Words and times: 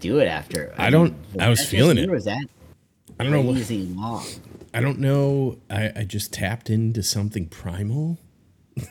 Do 0.00 0.18
it 0.20 0.26
after. 0.26 0.74
I 0.78 0.90
don't- 0.90 1.14
mean, 1.32 1.40
I 1.40 1.48
was 1.48 1.64
feeling 1.66 1.98
it. 1.98 2.08
Was 2.10 2.24
that 2.24 2.44
I 3.18 3.24
don't 3.24 3.32
know 3.32 3.40
what 3.40 3.70
long? 3.70 4.24
I 4.74 4.80
don't 4.80 4.98
know. 4.98 5.56
I, 5.70 5.90
I 5.96 6.04
just 6.04 6.32
tapped 6.34 6.68
into 6.70 7.02
something 7.02 7.46
primal. 7.46 8.18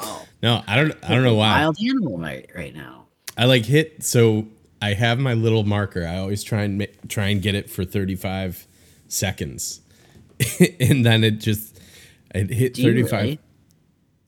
Oh, 0.00 0.24
No, 0.42 0.62
I 0.68 0.76
don't 0.76 0.94
I 1.02 1.08
don't 1.08 1.24
know 1.24 1.34
why. 1.34 1.58
wild 1.60 1.76
animal 1.82 2.18
right, 2.18 2.48
right 2.54 2.74
now. 2.74 3.06
I 3.36 3.46
like 3.46 3.64
hit 3.64 4.04
so 4.04 4.46
I 4.80 4.92
have 4.94 5.18
my 5.18 5.34
little 5.34 5.64
marker. 5.64 6.06
I 6.06 6.18
always 6.18 6.44
try 6.44 6.62
and 6.62 6.78
ma- 6.78 6.84
try 7.08 7.28
and 7.28 7.42
get 7.42 7.56
it 7.56 7.68
for 7.68 7.84
35 7.84 8.66
seconds. 9.08 9.80
and 10.80 11.04
then 11.04 11.24
it 11.24 11.40
just 11.40 11.80
it 12.32 12.50
hit 12.50 12.76
35. 12.76 13.12
really? 13.12 13.38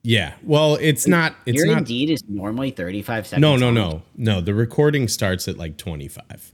Yeah. 0.03 0.35
Well, 0.43 0.77
it's 0.77 1.07
not 1.07 1.35
it's 1.47 1.57
Your 1.57 1.67
not 1.67 1.79
indeed 1.79 2.11
is 2.11 2.23
normally 2.29 2.71
thirty-five 2.71 3.27
seconds. 3.27 3.43
No, 3.43 3.57
no, 3.57 3.71
no. 3.71 4.03
No, 4.17 4.41
the 4.41 4.55
recording 4.55 5.09
starts 5.09 5.47
at 5.49 5.59
like 5.59 5.77
25. 5.77 6.53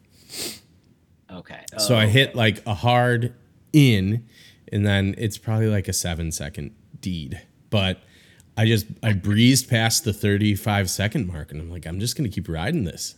Okay. 1.31 1.61
So 1.79 1.95
Oh, 1.95 1.99
I 1.99 2.07
hit 2.07 2.35
like 2.35 2.65
a 2.67 2.75
hard 2.75 3.35
in 3.73 4.25
and 4.73 4.87
then 4.87 5.15
it's 5.19 5.39
probably 5.39 5.69
like 5.69 5.87
a 5.89 5.93
7 5.93 6.33
second 6.33 6.75
deed. 7.01 7.41
But 7.71 8.01
I 8.57 8.67
just 8.67 8.87
I 9.03 9.13
breezed 9.13 9.69
past 9.69 10.05
the 10.05 10.13
35 10.13 10.89
second 10.91 11.29
mark 11.29 11.53
and 11.53 11.61
I'm 11.61 11.71
like 11.71 11.87
I'm 11.87 12.01
just 12.01 12.17
going 12.17 12.29
to 12.29 12.35
keep 12.35 12.49
riding 12.49 12.85
this. 12.85 13.15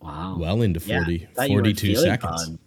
wow. 0.00 0.36
well 0.38 0.62
into 0.62 0.80
Yeah, 0.80 0.98
40 1.00 1.28
thought 1.34 1.50
you 1.50 1.56
were 1.56 1.60
42 1.62 1.96
seconds. 1.96 2.44
fun. 2.44 2.58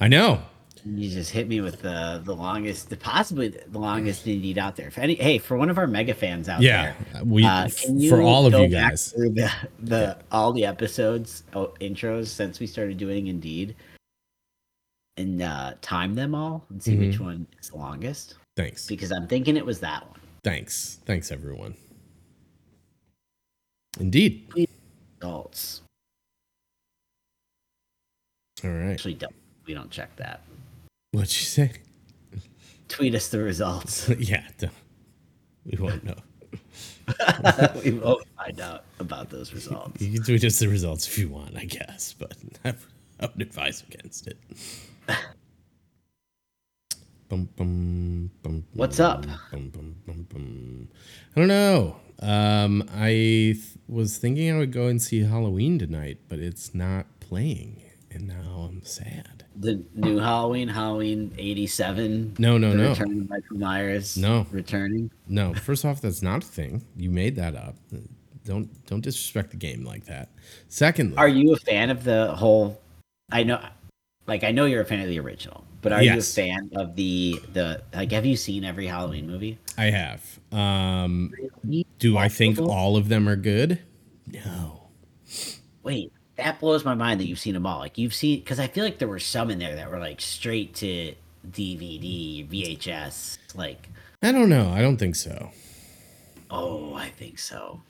I 0.00 0.08
know. 0.08 0.42
You 0.88 1.10
just 1.10 1.32
hit 1.32 1.48
me 1.48 1.60
with 1.60 1.82
the 1.82 2.22
the 2.24 2.34
longest, 2.34 2.90
the 2.90 2.96
possibly 2.96 3.48
the 3.48 3.78
longest 3.78 4.24
indeed 4.26 4.56
out 4.56 4.76
there. 4.76 4.90
For 4.92 5.00
any, 5.00 5.16
hey, 5.16 5.38
for 5.38 5.56
one 5.56 5.68
of 5.68 5.78
our 5.78 5.88
mega 5.88 6.14
fans 6.14 6.48
out 6.48 6.62
Yeah, 6.62 6.94
there, 7.12 7.24
we 7.24 7.44
uh, 7.44 7.66
for 8.08 8.22
all 8.22 8.46
of 8.46 8.52
you 8.54 8.68
guys. 8.68 9.12
the, 9.12 9.50
the 9.80 10.16
all 10.30 10.52
the 10.52 10.64
episodes 10.64 11.42
oh, 11.54 11.74
intros 11.80 12.28
since 12.28 12.60
we 12.60 12.68
started 12.68 12.98
doing 12.98 13.26
Indeed, 13.26 13.74
and 15.16 15.42
uh, 15.42 15.74
time 15.80 16.14
them 16.14 16.36
all 16.36 16.64
and 16.70 16.80
see 16.80 16.96
which 16.96 17.16
Mm-hmm. 17.16 17.24
one 17.24 17.46
is 17.60 17.70
the 17.70 17.78
longest. 17.78 18.34
Thanks. 18.56 18.86
Because 18.86 19.10
I'm 19.10 19.26
thinking 19.26 19.56
it 19.56 19.66
was 19.66 19.80
that 19.80 20.08
one. 20.08 20.20
Thanks. 20.44 21.00
Thanks 21.04 21.32
everyone. 21.32 21.74
Indeed. 23.98 24.68
Adults 25.20 25.80
All 28.62 28.70
right. 28.70 28.92
actually 28.92 29.14
don't. 29.14 29.34
We 29.66 29.74
don't 29.74 29.90
check 29.90 30.14
that. 30.16 30.42
What'd 31.16 31.30
you 31.34 31.46
say? 31.46 31.72
Tweet 32.88 33.14
us 33.14 33.28
the 33.28 33.38
results. 33.38 34.06
yeah. 34.18 34.46
don't- 34.58 34.70
We 35.64 35.78
won't 35.78 36.04
know. 36.04 36.16
we 37.82 37.92
won't 37.92 38.26
find 38.36 38.60
out 38.60 38.84
about 39.00 39.30
those 39.30 39.54
results. 39.54 40.02
You 40.02 40.12
can 40.12 40.24
tweet 40.24 40.44
us 40.44 40.58
the 40.58 40.68
results 40.68 41.06
if 41.08 41.16
you 41.16 41.30
want, 41.30 41.56
I 41.56 41.64
guess, 41.64 42.12
but 42.18 42.34
I 42.66 42.74
would 43.22 43.40
advise 43.40 43.82
against 43.90 44.26
it. 44.26 44.36
Bum, 47.30 47.48
bum, 47.56 48.30
bum, 48.42 48.64
What's 48.74 49.00
up? 49.00 49.24
Bum, 49.50 49.70
bum, 49.70 49.96
bum, 50.06 50.26
bum. 50.30 50.88
I 51.34 51.40
don't 51.40 51.48
know. 51.48 51.96
Um, 52.20 52.86
I 52.94 53.08
th- 53.08 53.58
was 53.88 54.18
thinking 54.18 54.54
I 54.54 54.58
would 54.58 54.70
go 54.70 54.86
and 54.88 55.00
see 55.00 55.22
Halloween 55.22 55.78
tonight, 55.78 56.18
but 56.28 56.40
it's 56.40 56.74
not 56.74 57.06
playing, 57.20 57.82
and 58.10 58.28
now 58.28 58.68
I'm 58.68 58.84
sad. 58.84 59.35
The 59.58 59.82
new 59.94 60.18
Halloween, 60.18 60.68
Halloween 60.68 61.32
'87. 61.38 62.36
No, 62.38 62.58
no, 62.58 62.72
no. 62.74 62.90
Return 62.90 63.22
of 63.22 63.30
Michael 63.30 63.56
Myers. 63.58 64.16
No. 64.16 64.46
returning. 64.50 65.10
No, 65.28 65.54
first 65.54 65.84
off, 65.84 66.00
that's 66.00 66.22
not 66.22 66.44
a 66.44 66.46
thing. 66.46 66.84
You 66.96 67.10
made 67.10 67.36
that 67.36 67.54
up. 67.54 67.74
Don't 68.44 68.68
don't 68.86 69.00
disrespect 69.00 69.50
the 69.50 69.56
game 69.56 69.84
like 69.84 70.04
that. 70.04 70.28
Secondly, 70.68 71.16
Are 71.16 71.28
you 71.28 71.52
a 71.54 71.56
fan 71.56 71.90
of 71.90 72.04
the 72.04 72.32
whole? 72.34 72.80
I 73.32 73.42
know, 73.42 73.60
like 74.26 74.44
I 74.44 74.52
know 74.52 74.66
you're 74.66 74.82
a 74.82 74.84
fan 74.84 75.00
of 75.00 75.08
the 75.08 75.18
original, 75.18 75.64
but 75.82 75.92
are 75.92 76.02
Yes. 76.02 76.36
you 76.36 76.44
a 76.44 76.46
fan 76.46 76.70
of 76.76 76.94
the 76.94 77.40
the 77.54 77.82
like? 77.94 78.12
Have 78.12 78.26
you 78.26 78.36
seen 78.36 78.62
every 78.62 78.86
Halloween 78.86 79.26
movie? 79.26 79.58
I 79.78 79.86
have. 79.86 80.38
Um, 80.52 81.32
do 81.98 82.16
I 82.18 82.28
think 82.28 82.58
all 82.60 82.96
of 82.96 83.08
them 83.08 83.28
are 83.28 83.36
good? 83.36 83.80
No. 84.26 84.82
Wait, 85.82 86.12
that 86.36 86.60
blows 86.60 86.84
my 86.84 86.94
mind 86.94 87.20
that 87.20 87.26
you've 87.26 87.38
seen 87.38 87.54
them 87.54 87.66
all. 87.66 87.78
Like 87.78 87.98
you've 87.98 88.14
seen 88.14 88.40
because 88.40 88.60
I 88.60 88.66
feel 88.66 88.84
like 88.84 88.98
there 88.98 89.08
were 89.08 89.18
some 89.18 89.50
in 89.50 89.58
there 89.58 89.74
that 89.76 89.90
were 89.90 89.98
like 89.98 90.20
straight 90.20 90.74
to 90.76 91.14
DVD, 91.50 92.46
VHS. 92.48 93.38
Like, 93.54 93.88
I 94.22 94.32
don't 94.32 94.48
know. 94.48 94.70
I 94.70 94.82
don't 94.82 94.96
think 94.96 95.16
so. 95.16 95.50
oh, 96.50 96.94
I 96.94 97.08
think 97.10 97.38
so. 97.38 97.80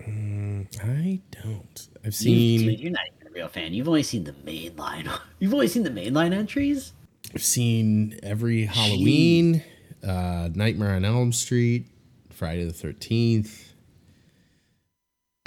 I 0.00 1.20
don't. 1.42 1.88
I've 2.04 2.14
seen 2.14 2.60
dude, 2.60 2.80
you're 2.80 2.92
not 2.92 3.02
even 3.16 3.28
a 3.28 3.30
real 3.32 3.48
fan. 3.48 3.74
You've 3.74 3.88
only 3.88 4.02
seen 4.02 4.24
the 4.24 4.34
main 4.44 4.76
line. 4.76 5.10
You've 5.38 5.54
only 5.54 5.68
seen 5.68 5.82
the 5.82 5.90
main 5.90 6.14
line 6.14 6.32
entries. 6.32 6.92
I've 7.34 7.42
seen 7.42 8.18
every 8.22 8.64
Halloween, 8.64 9.62
uh, 10.06 10.48
Nightmare 10.54 10.94
on 10.94 11.04
Elm 11.04 11.32
Street, 11.32 11.86
Friday 12.30 12.64
the 12.64 12.72
Thirteenth. 12.72 13.67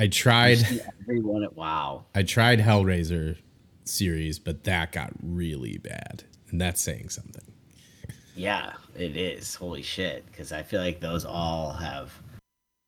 I 0.02 0.08
tried. 0.08 0.58
Everyone 1.04 1.44
at 1.44 1.56
Wow. 1.56 2.06
I 2.16 2.24
tried 2.24 2.58
Hellraiser 2.60 3.38
series, 3.84 4.40
but 4.40 4.64
that 4.64 4.92
got 4.92 5.12
really 5.22 5.78
bad, 5.78 6.24
and 6.50 6.60
that's 6.60 6.82
saying 6.82 7.10
something. 7.10 7.44
Yeah, 8.36 8.74
it 8.98 9.16
is. 9.16 9.54
Holy 9.54 9.84
shit! 9.84 10.26
Because 10.26 10.52
I 10.52 10.64
feel 10.64 10.82
like 10.82 11.02
those 11.02 11.24
all 11.24 11.74
have 11.74 12.12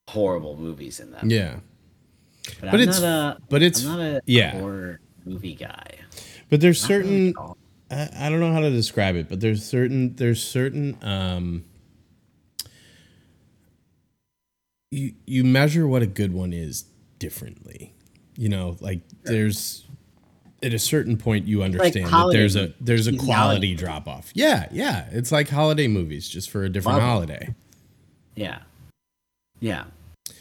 horrible 0.09 0.57
movies 0.57 1.00
in 1.00 1.12
them. 1.12 1.29
Yeah, 1.29 1.57
but, 2.59 2.62
but 2.62 2.73
I'm 2.73 2.79
it's- 2.79 3.00
not 3.02 3.38
a. 3.38 3.41
but 3.47 3.62
it's- 3.62 3.85
I'm 3.85 3.91
not 3.91 4.00
a 4.02 4.22
yeah. 4.25 4.52
horror 4.53 5.00
movie 5.23 5.53
guy. 5.53 5.85
but 6.50 6.62
there's 6.62 6.81
Not 6.81 6.88
certain. 6.88 7.29
at 7.29 7.35
all. 7.38 7.57
I, 7.91 8.09
I 8.22 8.29
don't 8.31 8.40
know 8.40 8.53
how 8.53 8.62
to 8.62 8.72
describe 8.72 9.16
it, 9.16 9.29
but 9.29 9.40
there's 9.40 9.63
certain 9.63 10.16
there's 10.16 10.41
certain 10.44 10.97
um 11.03 11.66
you 14.90 15.13
you 15.28 15.44
measure 15.44 15.88
what 15.88 16.02
a 16.02 16.07
good 16.07 16.34
one 16.34 16.53
is 16.53 16.85
differently. 17.23 17.94
You 18.35 18.50
know, 18.50 18.75
like 18.81 19.00
there's 19.23 19.85
at 20.61 20.73
a 20.73 20.79
certain 20.79 21.17
point 21.17 21.47
you 21.47 21.63
understand 21.63 22.07
that 22.07 22.29
there's 22.31 22.56
a 22.56 22.73
there's 22.81 23.07
a 23.07 23.16
quality 23.17 23.75
drop 23.75 24.07
off. 24.07 24.31
Yeah, 24.34 24.67
yeah. 24.72 25.07
It's 25.11 25.31
like 25.31 25.47
holiday 25.50 25.88
movies 25.88 26.28
just 26.28 26.50
for 26.50 26.63
a 26.63 26.69
different 26.69 26.97
Love 27.00 27.03
it. 27.03 27.09
holiday. 27.11 27.56
Yeah, 28.35 28.59
yeah, 29.59 29.85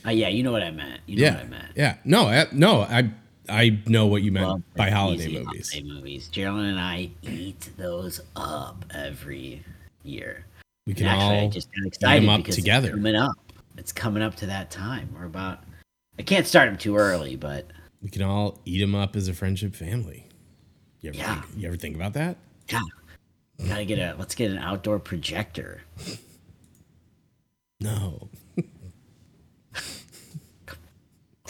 uh, 0.06 0.10
yeah. 0.10 0.28
You 0.28 0.43
know 0.43 0.53
what 0.53 0.62
I 0.62 0.70
meant. 0.70 1.00
You 1.06 1.17
know 1.19 1.23
Yeah. 1.25 1.34
what 1.34 1.43
I 1.44 1.49
meant. 1.49 1.73
Yeah. 1.76 1.96
No, 2.05 2.26
I, 2.26 2.46
no, 2.52 2.81
I 2.82 3.11
I 3.49 3.79
know 3.87 4.06
what 4.06 4.23
you 4.23 4.32
meant 4.32 4.49
Love 4.49 4.62
by 4.76 4.90
holiday 4.90 5.29
movies. 5.29 5.70
Holiday 5.73 5.88
movies. 5.88 6.29
Geraldine 6.29 6.64
and 6.70 6.81
I 6.81 7.11
eat 7.23 7.70
those 7.76 8.20
up 8.34 8.84
every 8.94 9.62
year. 10.02 10.46
We 10.87 10.93
And 10.93 10.99
can 10.99 11.06
actually, 11.06 11.37
I 11.37 11.40
all 11.43 11.49
just 11.50 11.69
got 11.75 11.87
excited 11.87 12.29
up 12.29 12.38
because 12.38 12.56
together. 12.56 12.88
it's 12.88 12.96
coming 12.96 13.17
up. 13.17 13.37
It's 13.76 13.93
coming 13.93 14.23
up 14.23 14.34
to 14.37 14.46
that 14.46 14.70
time. 14.70 15.11
We're 15.14 15.26
about. 15.26 15.61
I 16.19 16.23
can't 16.23 16.47
start 16.47 16.69
them 16.69 16.76
too 16.79 16.97
early, 16.97 17.37
but 17.37 17.67
we 18.03 18.11
can 18.11 18.23
all 18.23 18.61
eat 18.64 18.81
them 18.81 18.94
up 18.94 19.17
as 19.17 19.29
a 19.29 19.35
friendship 19.35 19.75
family. 19.75 20.26
You 21.00 21.11
ever, 21.11 21.19
Yeah. 21.19 21.41
think, 21.43 21.59
you 21.62 21.67
ever 21.69 21.76
think 21.76 21.97
about 21.97 22.12
that? 22.14 22.37
yeah, 22.70 22.81
gotta 23.67 23.85
get 23.85 23.99
a. 23.99 24.14
Let's 24.19 24.35
get 24.35 24.50
an 24.50 24.59
outdoor 24.59 24.99
projector. 24.99 25.82
No. 27.81 28.29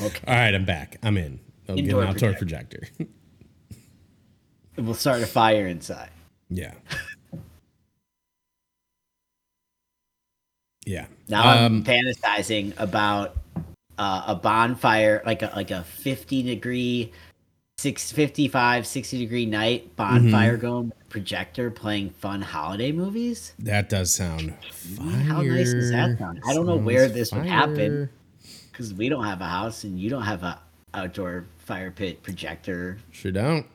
Okay, 0.00 0.20
All 0.26 0.34
right, 0.34 0.52
I'm 0.54 0.64
back. 0.64 0.96
I'm 1.02 1.16
in. 1.16 1.38
I'll 1.68 1.76
get 1.76 1.94
an 1.94 2.02
outdoor 2.08 2.32
projector. 2.32 2.88
and 2.98 4.86
we'll 4.86 4.94
start 4.94 5.20
a 5.22 5.26
fire 5.26 5.66
inside. 5.66 6.10
yeah. 6.48 6.72
Yeah. 10.84 11.06
Now 11.28 11.66
Um, 11.66 11.76
I'm 11.76 11.84
fantasizing 11.84 12.72
about 12.78 13.36
uh, 13.98 14.24
a 14.28 14.34
bonfire, 14.34 15.22
like 15.24 15.42
a 15.42 15.52
like 15.54 15.70
a 15.70 15.82
50 15.84 16.42
degree, 16.42 17.12
six, 17.78 18.12
55, 18.12 18.86
60 18.86 19.18
degree 19.18 19.46
night 19.46 19.94
bonfire 19.96 20.56
going 20.56 20.86
with 20.86 21.00
a 21.00 21.10
projector 21.10 21.70
playing 21.70 22.10
fun 22.10 22.42
holiday 22.42 22.92
movies. 22.92 23.54
That 23.58 23.88
does 23.88 24.14
sound 24.14 24.54
fire. 24.70 25.06
How 25.06 25.42
nice 25.42 25.72
does 25.72 25.90
that 25.90 26.18
sound? 26.18 26.40
I 26.46 26.54
don't 26.54 26.66
know 26.66 26.76
where 26.76 27.08
this 27.08 27.32
would 27.32 27.46
happen. 27.46 28.08
Because 28.70 28.94
we 28.94 29.10
don't 29.10 29.24
have 29.24 29.42
a 29.42 29.46
house 29.46 29.84
and 29.84 30.00
you 30.00 30.08
don't 30.08 30.22
have 30.22 30.42
a 30.42 30.58
outdoor 30.94 31.44
fire 31.58 31.90
pit 31.90 32.22
projector. 32.22 32.98
Sure 33.10 33.30
don't. 33.30 33.66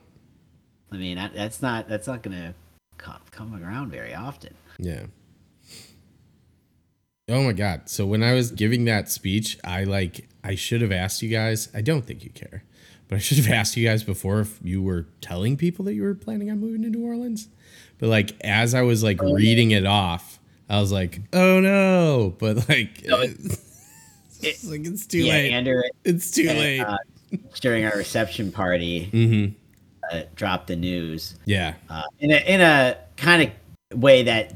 I 0.90 0.96
mean, 0.96 1.16
that, 1.16 1.34
that's 1.34 1.62
not 1.62 1.88
that's 1.88 2.06
not 2.06 2.22
gonna 2.22 2.54
come, 2.96 3.20
come 3.30 3.62
around 3.62 3.90
very 3.90 4.14
often. 4.14 4.54
Yeah. 4.78 5.04
Oh 7.28 7.42
my 7.42 7.52
god. 7.52 7.88
So 7.88 8.06
when 8.06 8.22
I 8.22 8.32
was 8.34 8.50
giving 8.50 8.84
that 8.86 9.10
speech, 9.10 9.58
I 9.64 9.84
like 9.84 10.28
I 10.42 10.54
should 10.54 10.80
have 10.80 10.92
asked 10.92 11.22
you 11.22 11.28
guys. 11.28 11.68
I 11.74 11.80
don't 11.82 12.02
think 12.06 12.24
you 12.24 12.30
care. 12.30 12.64
But 13.08 13.16
I 13.16 13.18
should 13.20 13.38
have 13.38 13.50
asked 13.52 13.76
you 13.76 13.86
guys 13.86 14.02
before 14.02 14.40
if 14.40 14.58
you 14.62 14.82
were 14.82 15.06
telling 15.20 15.56
people 15.56 15.84
that 15.86 15.94
you 15.94 16.02
were 16.02 16.14
planning 16.14 16.50
on 16.50 16.58
moving 16.60 16.82
to 16.82 16.88
New 16.90 17.06
Orleans. 17.06 17.48
But 17.98 18.08
like 18.08 18.32
as 18.42 18.74
I 18.74 18.82
was 18.82 19.02
like 19.02 19.20
reading 19.22 19.70
it 19.72 19.86
off, 19.86 20.38
I 20.68 20.80
was 20.80 20.92
like, 20.92 21.20
"Oh 21.32 21.60
no." 21.60 22.34
But 22.38 22.68
like 22.68 23.04
No, 23.06 23.20
it- 23.20 23.36
it's 24.42 24.64
like 24.64 24.86
it's 24.86 25.06
too 25.06 25.18
yeah, 25.18 25.32
late. 25.32 25.52
Andrew 25.52 25.82
it's 26.04 26.30
too 26.30 26.46
late. 26.46 26.80
uh, 26.80 26.96
during 27.60 27.84
our 27.84 27.96
reception 27.96 28.50
party 28.52 29.10
mhm. 29.12 29.54
uh, 30.12 30.22
dropped 30.34 30.68
the 30.68 30.76
news 30.76 31.34
Yeah. 31.44 31.74
uh, 31.90 32.02
in 32.20 32.30
a 32.30 32.36
in 32.54 32.60
a 32.60 32.96
kind 33.16 33.42
of 33.42 33.50
way 33.94 34.22
that 34.24 34.52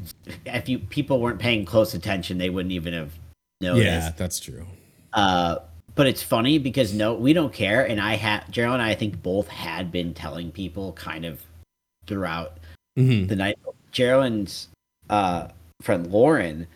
if 0.47 0.69
you 0.69 0.79
people 0.79 1.21
weren't 1.21 1.39
paying 1.39 1.65
close 1.65 1.95
attention, 1.95 2.39
they 2.39 2.51
wouldn't 2.51 2.73
even 2.73 2.93
have 2.93 3.13
noticed. 3.61 3.85
Yeah, 3.85 4.11
that's 4.17 4.39
true. 4.41 4.67
Uh, 5.13 5.57
but 5.95 6.07
it's 6.07 6.23
funny 6.23 6.59
because 6.59 6.95
no, 6.95 7.15
we 7.15 7.33
don't 7.33 7.53
care. 7.53 7.85
And 7.87 8.01
I 8.01 8.15
had 8.17 8.45
Gerald 8.51 8.75
and 8.75 8.83
I, 8.83 8.91
I 8.91 8.95
think 8.95 9.23
both 9.23 9.49
had 9.49 9.93
been 9.93 10.15
telling 10.15 10.51
people 10.51 10.93
kind 10.95 11.25
of 11.25 11.43
throughout 12.07 12.59
Mhm. 12.99 13.29
the 13.29 13.37
night. 13.37 13.59
Gerald's 13.91 14.69
uh, 15.11 15.49
friend 15.83 16.07
Lauren, 16.11 16.67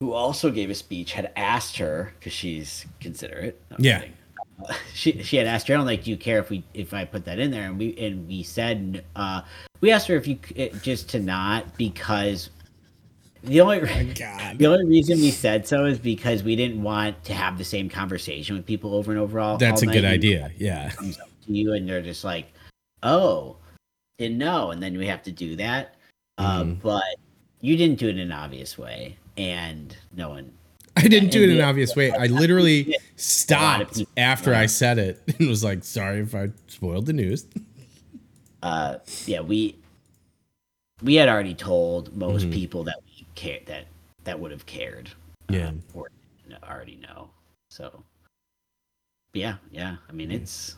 who 0.00 0.12
also 0.12 0.50
gave 0.50 0.70
a 0.70 0.74
speech, 0.74 1.12
had 1.12 1.32
asked 1.36 1.76
her 1.76 2.12
because 2.18 2.32
she's 2.32 2.84
considerate. 3.00 3.60
No, 3.70 3.76
Yeah. 3.78 3.98
kidding. 4.00 4.14
Uh, 4.68 4.74
she 4.94 5.22
she 5.22 5.36
had 5.36 5.46
asked 5.46 5.66
Gerald 5.66 5.86
like, 5.86 6.04
"Do 6.04 6.10
you 6.10 6.16
care 6.16 6.38
if 6.38 6.50
we 6.50 6.62
if 6.74 6.92
I 6.94 7.04
put 7.04 7.24
that 7.24 7.38
in 7.38 7.50
there?" 7.50 7.64
And 7.68 7.78
we 7.78 7.96
and 7.96 8.26
we 8.28 8.42
said 8.42 9.04
uh, 9.16 9.42
we 9.80 9.90
asked 9.90 10.08
her 10.08 10.16
if 10.16 10.26
you 10.26 10.38
c- 10.46 10.70
just 10.82 11.08
to 11.10 11.20
not 11.20 11.76
because 11.76 12.50
the 13.42 13.60
only 13.60 13.80
God. 14.14 14.58
the 14.58 14.66
only 14.66 14.86
reason 14.86 15.18
we 15.20 15.30
said 15.30 15.66
so 15.68 15.84
is 15.84 15.98
because 15.98 16.42
we 16.42 16.56
didn't 16.56 16.82
want 16.82 17.22
to 17.24 17.34
have 17.34 17.58
the 17.58 17.64
same 17.64 17.88
conversation 17.88 18.56
with 18.56 18.64
people 18.64 18.94
over 18.94 19.10
and 19.12 19.20
over 19.20 19.38
all. 19.40 19.58
That's 19.58 19.82
all 19.82 19.88
a 19.90 19.92
good 19.92 20.04
idea. 20.04 20.50
Yeah. 20.56 20.90
To 20.90 21.52
you 21.52 21.74
and 21.74 21.86
they're 21.88 22.00
just 22.02 22.24
like, 22.24 22.52
"Oh, 23.02 23.56
didn't 24.18 24.38
know," 24.38 24.70
and 24.70 24.82
then 24.82 24.96
we 24.96 25.06
have 25.06 25.22
to 25.24 25.32
do 25.32 25.56
that. 25.56 25.94
Uh, 26.38 26.62
Mhm. 26.64 26.80
but 26.82 27.04
you 27.60 27.76
didn't 27.76 27.98
do 27.98 28.08
it 28.08 28.12
in 28.12 28.18
an 28.18 28.32
obvious 28.32 28.76
way, 28.78 29.16
and 29.36 29.94
no 30.16 30.30
one. 30.30 30.50
I 30.96 31.08
didn't 31.08 31.30
do 31.30 31.42
it 31.42 31.50
in 31.50 31.56
an 31.58 31.64
obvious 31.64 31.96
way. 31.96 32.10
I 32.12 32.26
literally 32.26 32.96
stopped 33.16 34.02
after 34.16 34.54
I 34.54 34.66
said 34.66 34.98
it 34.98 35.20
and 35.38 35.48
was 35.48 35.64
like, 35.64 35.84
sorry 35.84 36.20
if 36.20 36.34
I 36.34 36.50
spoiled 36.68 37.06
the 37.06 37.12
news. 37.12 37.46
Uh, 38.62 38.96
yeah, 39.26 39.42
we 39.42 39.76
we 41.02 41.16
had 41.16 41.28
already 41.28 41.52
told 41.52 42.16
most 42.16 42.46
Mhm. 42.46 42.52
people 42.54 42.82
that 42.84 42.96
we 43.04 43.26
care 43.34 43.60
that 43.66 43.84
that 44.24 44.40
would 44.40 44.50
have 44.50 44.64
cared. 44.64 45.10
Yeah. 45.50 45.68
um, 45.68 45.82
or 45.92 46.08
already 46.66 46.96
know. 46.96 47.28
So, 47.68 48.02
yeah, 49.34 49.56
yeah. 49.70 49.96
I 50.08 50.12
mean, 50.12 50.30
it's 50.30 50.76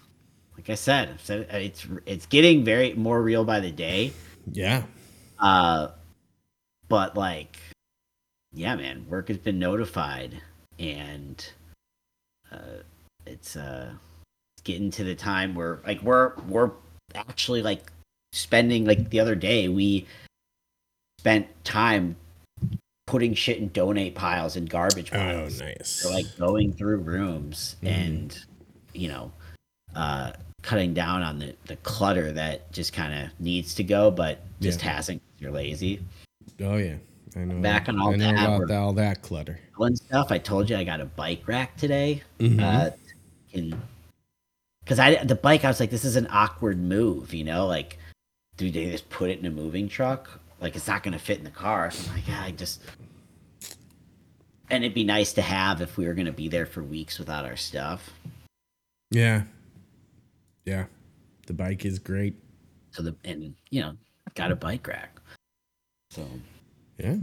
like 0.57 0.69
I 0.69 0.75
said, 0.75 1.11
I've 1.11 1.23
said 1.23 1.41
it, 1.43 1.49
it's 1.53 1.87
it's 2.07 2.27
getting 2.27 2.65
very 2.65 2.93
more 2.95 3.23
real 3.23 3.45
by 3.45 3.61
the 3.61 3.71
day. 3.71 4.13
Yeah. 4.51 4.83
Uh, 5.39 5.91
but 6.89 7.17
like, 7.17 7.57
yeah, 8.56 8.75
man, 8.75 9.06
work 9.08 9.29
has 9.29 9.37
been 9.38 9.58
notified, 9.58 10.41
and 10.79 11.47
uh, 12.50 12.82
it's 13.26 13.55
uh, 13.55 13.93
getting 14.64 14.91
to 14.93 15.05
the 15.05 15.14
time 15.14 15.55
where 15.55 15.81
like 15.87 16.03
we're 16.03 16.32
we're 16.49 16.70
actually 17.14 17.62
like 17.62 17.93
spending 18.32 18.85
like 18.87 19.11
the 19.11 19.20
other 19.20 19.35
day 19.35 19.69
we 19.69 20.06
spent 21.20 21.47
time 21.64 22.17
putting 23.06 23.35
shit 23.35 23.58
in 23.58 23.69
donate 23.69 24.14
piles 24.14 24.56
and 24.56 24.69
garbage 24.69 25.11
piles. 25.12 25.61
Oh, 25.61 25.64
nice. 25.64 25.88
So 25.88 26.11
like 26.11 26.26
going 26.38 26.73
through 26.73 26.99
rooms 26.99 27.76
Mhm. 27.82 27.88
and 27.88 28.44
you 28.93 29.08
know 29.08 29.32
uh 29.94 30.32
cutting 30.62 30.93
down 30.94 31.23
on 31.23 31.38
the, 31.38 31.55
the 31.67 31.76
clutter 31.76 32.32
that 32.32 32.73
just 32.73 32.93
kind 32.93 33.14
of 33.14 33.31
needs 33.41 33.75
to 33.76 33.85
go 33.85 34.11
but 34.11 34.41
just 34.61 34.82
Yeah. 34.82 34.93
hasn't. 34.94 35.23
you're 35.38 35.53
lazy 35.53 36.00
Oh, 36.61 36.76
yeah. 36.76 36.97
I 37.37 37.41
know. 37.44 37.61
Back 37.61 37.88
on 37.91 38.00
all 38.00 38.15
I 38.15 38.17
know 38.17 38.33
that, 38.33 38.62
about 38.62 38.71
all 38.77 38.93
that 38.94 39.21
clutter. 39.23 39.59
and 39.79 39.97
stuff 39.97 40.33
i 40.33 40.38
told 40.38 40.71
you 40.71 40.77
i 40.77 40.85
got 40.85 41.00
a 41.00 41.05
bike 41.05 41.43
rack 41.47 41.77
today 41.77 42.23
Mhm. 42.38 42.61
uh 42.62 42.91
because 44.83 44.99
i 44.99 45.23
the 45.25 45.35
bike 45.35 45.65
i 45.65 45.69
was 45.69 45.79
like 45.81 45.91
this 45.91 46.05
is 46.05 46.17
an 46.17 46.27
awkward 46.31 46.79
move 46.79 47.35
you 47.35 47.44
know 47.44 47.67
like 47.67 47.99
do 48.56 48.71
they 48.71 48.91
just 48.91 49.09
put 49.11 49.29
it 49.31 49.38
in 49.38 49.44
a 49.47 49.50
moving 49.50 49.88
truck 49.88 50.41
like 50.61 50.75
it's 50.77 50.87
not 50.87 51.03
going 51.03 51.12
to 51.12 51.19
fit 51.19 51.38
in 51.38 51.44
the 51.44 51.50
car 51.50 51.91
so 51.91 52.09
i'm 52.11 52.17
like 52.17 52.27
yeah 52.29 52.43
i 52.43 52.50
just 52.50 52.81
and 54.71 54.82
it'd 54.82 54.94
be 54.94 55.05
nice 55.05 55.32
to 55.35 55.43
have 55.43 55.81
if 55.82 55.97
we 55.97 56.06
were 56.06 56.15
going 56.15 56.27
to 56.27 56.32
be 56.32 56.49
there 56.49 56.67
for 56.67 56.82
weeks 56.82 57.19
without 57.19 57.44
our 57.44 57.56
stuff 57.56 58.11
yeah. 59.12 59.43
Yeah. 60.65 60.87
The 61.47 61.53
bike 61.53 61.85
is 61.85 62.00
great. 62.00 62.35
so 62.91 63.03
the 63.05 63.15
and 63.25 63.55
you 63.71 63.81
know 63.82 63.93
got 64.35 64.50
a 64.50 64.56
bike 64.56 64.87
rack 64.89 65.21
so 66.11 66.27
Yeah. 66.98 67.16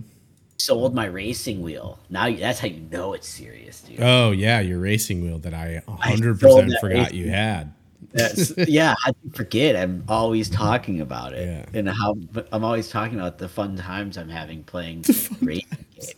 sold 0.58 0.94
my 0.96 1.06
racing 1.06 1.62
wheel 1.62 2.00
now 2.10 2.26
you- 2.28 2.38
that's 2.38 2.60
how 2.60 2.68
you 2.68 2.82
know 2.92 3.14
it's 3.14 3.28
serious 3.28 3.82
dude 3.82 4.00
Oh, 4.02 4.32
yeah. 4.32 4.60
Your 4.62 4.80
racing 4.80 5.22
wheel 5.24 5.40
that 5.40 5.54
I 5.54 5.82
I 5.88 6.12
100% 6.14 6.40
sold 6.40 6.70
that 6.70 6.80
forgot 6.80 7.14
you 7.14 7.30
had. 7.30 7.74
That's, 8.12 8.54
yeah, 8.68 8.94
I 9.06 9.14
forget. 9.34 9.76
I'm 9.76 10.04
always 10.08 10.50
talking 10.50 11.02
about 11.02 11.34
it, 11.34 11.48
Yeah. 11.48 11.80
and 11.80 11.90
how 11.90 12.16
I'm 12.52 12.64
always 12.64 12.90
talking 12.90 13.20
about 13.20 13.38
the 13.40 13.50
fun 13.50 13.76
times 13.78 14.18
I'm 14.18 14.30
having 14.30 14.64
playing 14.64 15.04
racing 15.42 15.86
games. 15.96 16.14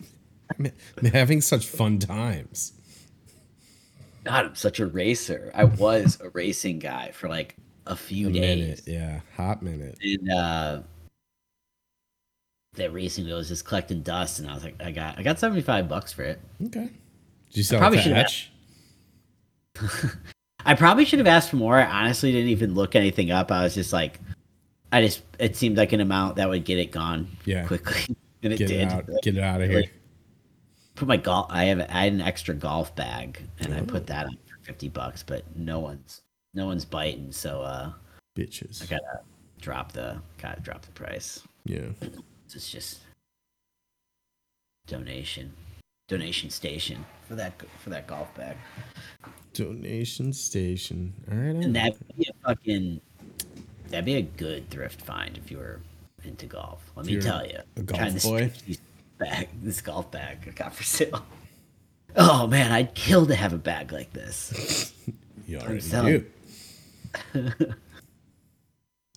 I'm, 0.60 0.72
I'm 0.98 1.06
having 1.12 1.42
such 1.42 1.66
fun 1.68 2.00
times. 2.00 2.74
God, 4.26 4.46
I'm 4.48 4.56
such 4.56 4.80
a 4.80 4.88
racer. 4.88 5.52
I 5.56 5.64
was 5.66 6.20
a 6.22 6.30
racing 6.30 6.80
guy 6.80 7.12
for 7.12 7.30
like 7.30 7.56
a 7.88 7.96
few 7.96 8.30
A 8.30 8.32
days, 8.32 8.60
minute. 8.60 8.82
Yeah. 8.88 9.20
Hot 9.38 9.62
minute. 9.62 9.98
and 10.02 10.32
uh, 10.32 10.82
that 12.76 12.94
racing 12.94 13.26
wheel 13.26 13.38
was 13.38 13.48
just 13.50 13.66
collecting 13.66 14.02
dust, 14.02 14.40
and 14.40 14.50
I 14.50 14.54
was 14.54 14.64
like, 14.64 14.76
I 14.84 14.92
got, 14.92 15.18
I 15.20 15.24
got 15.24 15.40
75 15.40 15.88
bucks 15.90 16.12
for 16.14 16.24
it. 16.24 16.40
Okay. 16.66 16.90
Did 17.50 17.58
you 17.58 17.64
sell 17.64 17.80
probably 17.80 18.00
it 18.00 18.04
to 18.04 18.10
should've 18.10 18.18
Etch? 18.18 18.52
I 20.66 20.74
probably 20.76 21.06
should 21.06 21.20
have 21.20 21.28
asked 21.28 21.50
for 21.52 21.58
more. 21.58 21.78
I 21.78 21.86
honestly 21.86 22.32
didn't 22.32 22.50
even 22.50 22.74
look 22.74 22.96
anything 22.96 23.32
up. 23.32 23.52
I 23.52 23.64
was 23.64 23.76
just 23.76 23.94
like, 23.94 24.20
I 24.92 25.02
just, 25.02 25.22
it 25.38 25.56
seemed 25.56 25.78
like 25.78 25.94
an 25.94 26.00
amount 26.02 26.38
that 26.38 26.50
would 26.50 26.66
get 26.66 26.80
it 26.80 26.92
gone 26.92 27.28
Yeah. 27.46 27.66
quickly, 27.68 28.16
and 28.44 28.54
it 28.54 28.58
Get 28.58 28.68
did. 28.70 28.82
it 28.82 28.92
out. 28.92 29.06
Get 29.22 29.38
it 29.38 29.44
out 29.44 29.62
of 29.62 29.70
here. 29.70 29.82
Like, 29.82 29.94
put 30.96 31.08
my 31.08 31.18
golf. 31.18 31.48
I 31.50 31.66
have 31.66 31.82
I 31.82 32.04
had 32.06 32.14
an 32.14 32.22
extra 32.22 32.56
golf 32.56 32.96
bag, 32.96 33.40
and 33.60 33.74
I 33.74 33.80
Oh. 33.80 33.86
put 33.86 34.08
that 34.08 34.26
on 34.28 34.38
for 34.48 34.64
fifty 34.66 34.88
bucks. 34.90 35.24
But 35.24 35.44
no 35.56 35.80
one's 35.80 36.22
no 36.54 36.66
one's 36.66 36.86
biting, 36.86 37.32
so 37.32 37.62
uh, 37.62 37.92
Bitches. 38.38 38.82
I 38.82 38.86
gotta 38.86 39.20
drop 39.62 39.92
the 39.92 40.22
gotta 40.42 40.62
drop 40.62 40.84
the 40.86 40.92
price. 40.94 41.42
Yeah. 41.66 41.90
It's 42.54 42.70
just 42.72 43.00
donation 44.88 45.52
donation 46.08 46.50
station 46.50 47.04
for 47.28 47.36
that 47.36 47.54
for 47.80 47.90
that 47.90 48.08
golf 48.08 48.34
bag, 48.36 48.58
Donation 49.54 50.34
station. 50.34 51.14
All 51.32 51.38
right. 51.38 51.56
and 51.56 51.76
that'd 51.76 51.96
be 52.18 52.28
a 52.30 52.48
fucking 52.48 53.02
that'd 53.90 54.06
be 54.06 54.16
a 54.16 54.22
good 54.22 54.70
thrift 54.70 55.02
find 55.02 55.38
if 55.38 55.50
you 55.50 55.58
were 55.58 55.80
into 56.24 56.46
golf. 56.46 56.92
Let 56.96 57.06
me 57.06 57.20
tell 57.20 57.46
you, 57.46 57.60
a 57.76 57.82
golf 57.82 58.00
Trying 58.00 58.14
this- 58.14 58.26
boy? 58.26 58.52
This 58.68 58.78
bag, 59.18 59.50
this 59.64 59.82
golf 59.82 60.12
bag 60.12 60.40
I 60.48 60.52
got 60.52 60.76
for 60.76 60.84
sale. 60.84 61.26
Oh 62.16 62.48
man, 62.48 62.72
I'd 62.72 62.94
kill 62.94 63.26
to 63.26 63.36
have 63.36 63.54
a 63.54 63.58
bag 63.58 63.92
like 63.92 64.14
this. 64.14 64.94
you 65.48 65.60
already 65.60 65.80
do. 65.82 66.26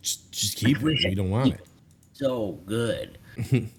just, 0.01 0.33
just 0.33 0.57
keep 0.57 0.79
it. 0.79 0.83
We 0.83 1.15
don't 1.15 1.31
want 1.31 1.55
it. 1.55 1.68
So 2.19 2.61
good. 2.67 3.19
It's 3.37 3.71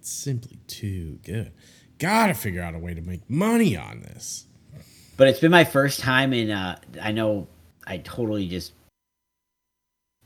simply 0.00 0.58
too 0.68 1.18
good. 1.24 1.50
Gotta 1.98 2.34
figure 2.34 2.62
out 2.62 2.74
a 2.74 2.78
way 2.78 2.94
to 2.94 3.00
make 3.00 3.28
money 3.28 3.76
on 3.76 4.00
this. 4.02 4.46
But 5.16 5.28
it's 5.28 5.40
been 5.40 5.50
my 5.50 5.64
first 5.64 6.00
time 6.00 6.32
in. 6.32 6.50
Uh, 6.50 6.78
I 7.00 7.12
know 7.12 7.48
I 7.86 7.98
totally 7.98 8.46
just 8.48 8.72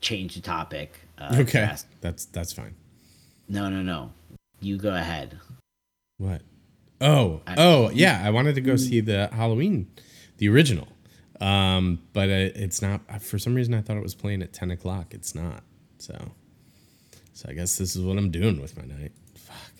changed 0.01 0.37
the 0.37 0.41
topic. 0.41 0.99
Uh, 1.17 1.37
okay. 1.39 1.65
fast. 1.65 1.87
That's 2.01 2.25
that's 2.25 2.53
fine. 2.53 2.75
No, 3.49 3.69
no, 3.69 3.81
no. 3.81 4.11
You 4.59 4.77
go 4.77 4.93
ahead. 4.93 5.39
What? 6.17 6.41
Oh, 7.01 7.41
I- 7.47 7.55
oh, 7.57 7.89
yeah. 7.93 8.21
I 8.23 8.29
wanted 8.29 8.55
to 8.55 8.61
go 8.61 8.75
see 8.75 8.99
the 9.01 9.29
Halloween 9.31 9.87
the 10.37 10.49
original. 10.49 10.87
Um, 11.41 12.01
but 12.13 12.29
it, 12.29 12.55
it's 12.55 12.81
not. 12.81 13.01
For 13.21 13.37
some 13.39 13.55
reason, 13.55 13.73
I 13.73 13.81
thought 13.81 13.97
it 13.97 14.03
was 14.03 14.15
playing 14.15 14.41
at 14.41 14.53
ten 14.53 14.69
o'clock. 14.71 15.13
It's 15.13 15.33
not. 15.35 15.63
So, 15.99 16.31
so 17.37 17.47
I 17.49 17.53
guess 17.53 17.77
this 17.77 17.95
is 17.95 18.01
what 18.03 18.17
I'm 18.17 18.31
doing 18.31 18.59
with 18.59 18.75
my 18.77 18.85
night. 18.85 19.11
Fuck. 19.35 19.71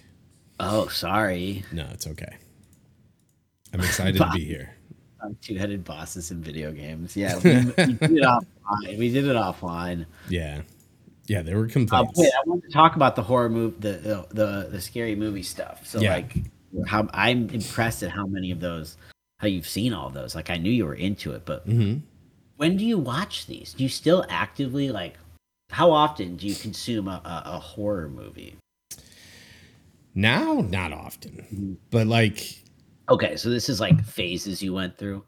Oh, 0.59 0.87
sorry. 0.89 1.63
No, 1.71 1.87
it's 1.91 2.05
okay. 2.05 2.37
I'm 3.73 3.79
excited 3.79 4.17
to 4.17 4.29
be 4.33 4.45
here. 4.53 4.73
Two-headed 5.41 5.83
bosses 5.83 6.29
in 6.31 6.41
video 6.41 6.71
games. 6.71 7.17
Yeah, 7.17 7.35
we, 7.39 7.55
we 7.87 7.93
did 7.93 8.11
it 8.17 8.23
offline. 8.23 8.97
We 8.99 9.11
did 9.11 9.25
it 9.25 9.35
offline. 9.35 10.05
Yeah, 10.29 10.61
yeah. 11.25 11.41
There 11.41 11.57
were 11.57 11.65
Uh, 11.65 11.69
complaints. 11.69 12.11
wait, 12.19 12.31
I 12.31 12.47
wanted 12.47 12.67
to 12.67 12.71
talk 12.71 12.95
about 12.95 13.15
the 13.15 13.23
horror 13.23 13.49
movie, 13.49 13.75
the, 13.79 13.89
the 13.97 14.27
the 14.29 14.67
the 14.73 14.81
scary 14.81 15.15
movie 15.15 15.41
stuff. 15.43 15.85
So 15.87 15.99
Yeah. 15.99 16.13
like, 16.13 16.35
how 16.85 17.09
I'm 17.13 17.49
impressed 17.49 18.03
at 18.03 18.11
how 18.11 18.27
many 18.27 18.51
of 18.51 18.59
those, 18.59 18.95
how 19.39 19.47
you've 19.47 19.67
seen 19.67 19.91
all 19.93 20.09
those. 20.11 20.35
Like 20.35 20.49
I 20.51 20.57
knew 20.57 20.71
you 20.71 20.85
were 20.85 20.93
into 20.95 21.31
it, 21.33 21.43
but 21.45 21.63
hmm 21.65 21.95
when 22.57 22.75
do 22.77 22.85
you 22.85 22.97
watch 22.97 23.47
these? 23.47 23.73
Do 23.73 23.83
you 23.83 23.89
still 23.89 24.23
actively 24.29 24.89
like? 24.91 25.15
How 25.69 25.91
often 25.91 26.37
do 26.37 26.47
you 26.47 26.55
consume 26.55 27.07
a, 27.07 27.21
a, 27.23 27.43
a 27.55 27.59
horror 27.59 28.09
movie? 28.09 28.55
Now, 30.15 30.61
not 30.61 30.93
often, 30.93 31.77
but 31.91 32.07
like 32.07 32.63
Okay, 33.09 33.37
so 33.37 33.49
this 33.49 33.69
is 33.69 33.79
like 33.79 34.03
phases 34.03 34.61
you 34.61 34.73
went 34.73 34.97
through, 34.97 35.23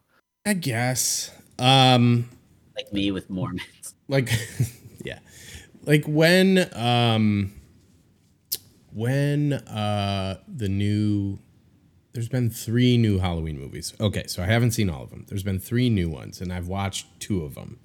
I 0.46 0.54
guess. 0.54 1.32
Um, 1.58 2.30
like 2.76 2.92
me 2.92 3.12
with 3.12 3.30
Mormons. 3.30 3.96
like 4.08 4.30
yeah 5.06 5.20
like 5.84 6.06
when 6.06 6.70
um 6.74 7.54
when 8.92 9.54
uh 9.54 10.40
the 10.48 10.68
new 10.68 11.40
there's 12.14 12.28
been 12.28 12.50
three 12.50 12.98
new 12.98 13.20
halloween 13.20 13.58
movies 13.58 13.94
okay 14.00 14.26
so 14.28 14.42
i 14.42 14.46
haven't 14.46 14.72
seen 14.72 14.90
all 14.90 15.04
of 15.04 15.10
them 15.10 15.26
there's 15.30 15.44
been 15.44 15.60
three 15.60 15.90
new 15.90 16.10
ones 16.10 16.42
and 16.42 16.52
i've 16.52 16.68
watched 16.68 17.08
two 17.20 17.44
of 17.44 17.56
them 17.56 17.80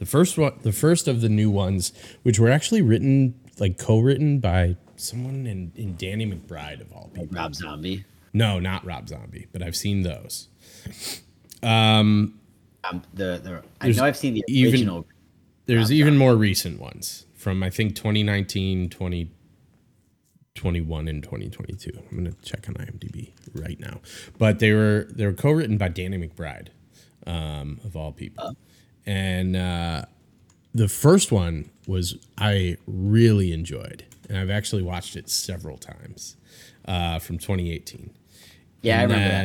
the 0.00 0.06
first 0.06 0.36
one 0.36 0.54
the 0.62 0.72
first 0.72 1.06
of 1.06 1.20
the 1.20 1.28
new 1.28 1.48
ones 1.50 1.92
which 2.24 2.40
were 2.40 2.50
actually 2.50 2.82
written 2.82 3.34
like 3.60 3.78
co-written 3.78 4.40
by 4.40 4.74
someone 4.96 5.46
in, 5.46 5.70
in 5.76 5.94
danny 5.96 6.26
mcbride 6.26 6.80
of 6.80 6.90
all 6.92 7.08
people 7.14 7.28
Rob 7.36 7.54
Zombie. 7.54 8.04
no 8.32 8.58
not 8.58 8.84
rob 8.84 9.08
zombie 9.08 9.46
but 9.52 9.62
i've 9.62 9.76
seen 9.76 10.02
those 10.02 10.48
um 11.62 12.34
Um, 12.82 13.02
the 13.14 13.38
the 13.44 13.62
I 13.80 13.90
know 13.92 14.02
I've 14.04 14.16
seen 14.16 14.34
the 14.34 14.42
even- 14.48 14.72
original. 14.72 15.06
There's 15.66 15.90
Rob 15.90 16.00
even 16.00 16.16
more 16.16 16.34
recent 16.34 16.80
ones 16.80 17.26
from 17.34 17.62
I 17.62 17.68
think 17.70 17.94
2019, 17.94 18.88
2021, 18.88 21.06
and 21.08 21.22
2022. 21.22 21.90
I'm 22.10 22.16
gonna 22.16 22.32
check 22.42 22.66
on 22.68 22.74
IMDb 22.76 23.32
right 23.54 23.78
now. 23.78 24.00
But 24.38 24.58
they 24.58 24.72
were 24.72 25.06
they 25.14 25.26
were 25.26 25.32
co-written 25.34 25.76
by 25.76 25.88
Danny 25.88 26.16
McBride, 26.18 26.68
um, 27.26 27.78
of 27.84 27.94
all 27.96 28.12
people. 28.12 28.56
And 29.06 29.56
uh, 29.56 30.02
the 30.74 30.88
first 30.88 31.32
one 31.32 31.70
was 31.86 32.16
I 32.38 32.76
really 32.86 33.52
enjoyed, 33.52 34.04
and 34.28 34.38
I've 34.38 34.50
actually 34.50 34.82
watched 34.82 35.16
it 35.16 35.28
several 35.28 35.76
times 35.78 36.36
uh, 36.86 37.18
from 37.18 37.38
2018. 37.38 38.10
Yeah, 38.82 39.00
I 39.00 39.02
And 39.02 39.10
remember 39.12 39.28
that. 39.28 39.40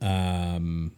then, 0.00 0.56
um, 0.56 0.92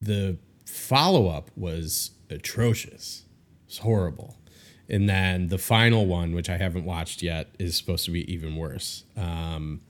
the 0.00 0.38
follow 0.66 1.28
up 1.28 1.50
was 1.56 2.12
atrocious. 2.30 3.24
It's 3.66 3.78
horrible. 3.78 4.36
And 4.88 5.08
then 5.08 5.48
the 5.48 5.58
final 5.58 6.06
one, 6.06 6.34
which 6.34 6.48
I 6.50 6.56
haven't 6.56 6.84
watched 6.84 7.22
yet, 7.22 7.48
is 7.60 7.76
supposed 7.76 8.04
to 8.06 8.10
be 8.10 8.30
even 8.32 8.56
worse. 8.56 9.04
Um, 9.16 9.82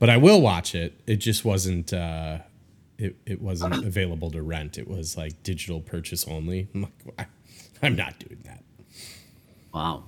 but 0.00 0.10
I 0.10 0.16
will 0.16 0.40
watch 0.40 0.74
it. 0.74 1.00
It 1.06 1.16
just 1.16 1.44
wasn't. 1.44 1.92
Uh, 1.92 2.38
it, 3.00 3.16
it 3.26 3.40
wasn't 3.40 3.84
available 3.84 4.30
to 4.30 4.42
rent. 4.42 4.78
It 4.78 4.86
was 4.86 5.16
like 5.16 5.42
digital 5.42 5.80
purchase 5.80 6.26
only. 6.28 6.68
I'm 6.74 6.82
like, 6.82 7.28
I'm 7.82 7.96
not 7.96 8.18
doing 8.18 8.42
that. 8.44 8.62
Wow. 9.72 10.04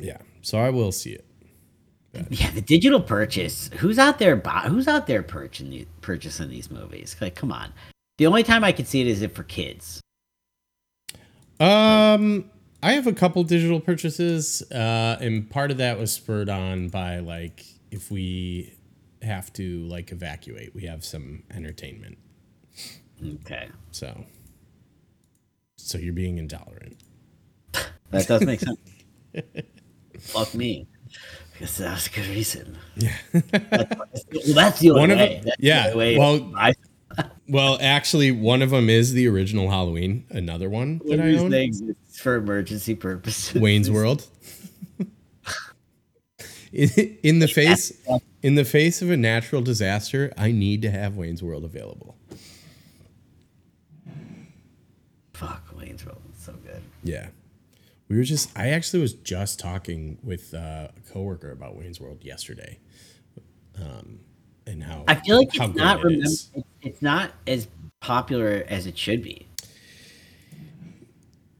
Yeah. 0.00 0.18
So 0.42 0.58
I 0.58 0.70
will 0.70 0.92
see 0.92 1.12
it. 1.12 1.26
Yeah, 2.28 2.50
the 2.50 2.60
digital 2.60 3.00
purchase. 3.00 3.70
Who's 3.78 3.98
out 3.98 4.18
there? 4.18 4.34
Buy, 4.34 4.66
who's 4.68 4.88
out 4.88 5.06
there 5.06 5.22
purchasing 5.22 5.70
these, 5.70 5.86
purchasing 6.00 6.50
these 6.50 6.70
movies? 6.70 7.14
Like, 7.20 7.36
come 7.36 7.52
on. 7.52 7.72
The 8.18 8.26
only 8.26 8.42
time 8.42 8.64
I 8.64 8.72
could 8.72 8.88
see 8.88 9.00
it 9.00 9.06
is 9.06 9.22
if 9.22 9.32
for 9.32 9.44
kids. 9.44 10.00
Um, 11.60 12.50
I 12.82 12.92
have 12.92 13.06
a 13.06 13.12
couple 13.12 13.44
digital 13.44 13.80
purchases, 13.80 14.62
uh, 14.72 15.18
and 15.20 15.48
part 15.48 15.70
of 15.70 15.76
that 15.76 15.98
was 15.98 16.12
spurred 16.12 16.48
on 16.48 16.88
by 16.88 17.18
like 17.18 17.64
if 17.90 18.10
we 18.10 18.74
have 19.22 19.52
to 19.54 19.84
like 19.86 20.12
evacuate, 20.12 20.74
we 20.74 20.82
have 20.84 21.04
some 21.04 21.42
entertainment. 21.50 22.18
Okay, 23.44 23.68
So, 23.90 24.24
so 25.76 25.98
you're 25.98 26.14
being 26.14 26.38
intolerant. 26.38 26.96
that 28.10 28.26
does 28.26 28.42
make 28.44 28.60
sense. 28.66 28.78
Fuck 30.18 30.54
me. 30.54 30.86
Because 31.52 31.76
that 31.78 31.92
was 31.92 32.06
a 32.06 32.10
good 32.10 32.26
reason. 32.28 32.78
Yeah. 32.96 33.14
That's, 33.32 34.24
well, 34.32 34.54
that's 34.54 34.78
the 34.80 34.90
only 34.90 35.00
One 35.00 35.10
of 35.10 35.18
way. 35.18 35.34
them- 35.34 35.44
That's 35.44 35.56
the 35.60 35.66
yeah, 35.66 35.94
way 35.94 36.16
well, 36.18 36.52
I 36.56 36.72
Well, 37.48 37.76
actually, 37.82 38.30
one 38.30 38.62
of 38.62 38.70
them 38.70 38.88
is 38.88 39.12
the 39.12 39.26
original 39.28 39.68
Halloween. 39.68 40.24
Another 40.30 40.70
one 40.70 41.00
that 41.06 41.20
I 41.20 41.36
own, 41.36 41.50
things 41.50 41.82
for 42.16 42.36
emergency 42.36 42.94
purposes. 42.94 43.60
Wayne's 43.60 43.90
World. 43.90 44.26
in, 46.72 47.18
in 47.22 47.38
the 47.40 47.48
face, 47.48 47.92
in 48.42 48.54
the 48.54 48.64
face 48.64 49.02
of 49.02 49.10
a 49.10 49.16
natural 49.16 49.62
disaster, 49.62 50.32
I 50.36 50.52
need 50.52 50.82
to 50.82 50.90
have 50.90 51.16
Wayne's 51.16 51.42
World 51.42 51.64
available. 51.64 52.16
Fuck, 55.34 55.68
Wayne's 55.76 56.04
World. 56.04 56.20
It's 56.30 56.44
so 56.44 56.52
good. 56.52 56.82
Yeah. 57.02 57.28
We 58.08 58.16
were 58.16 58.24
just, 58.24 58.56
I 58.58 58.70
actually 58.70 59.00
was 59.00 59.14
just 59.14 59.58
talking 59.60 60.18
with 60.22 60.52
uh, 60.52 60.88
a 60.96 61.12
coworker 61.12 61.52
about 61.52 61.76
Wayne's 61.76 62.00
World 62.00 62.24
yesterday. 62.24 62.78
Um, 63.80 64.20
and 64.66 64.82
how 64.82 65.04
I 65.08 65.14
feel 65.14 65.38
like 65.38 65.48
it's 65.54 65.74
not 65.74 66.00
it 66.00 66.04
remember, 66.04 66.24
is. 66.26 66.50
it- 66.54 66.64
it's 66.82 67.02
not 67.02 67.32
as 67.46 67.68
popular 68.00 68.64
as 68.68 68.86
it 68.86 68.96
should 68.96 69.22
be. 69.22 69.46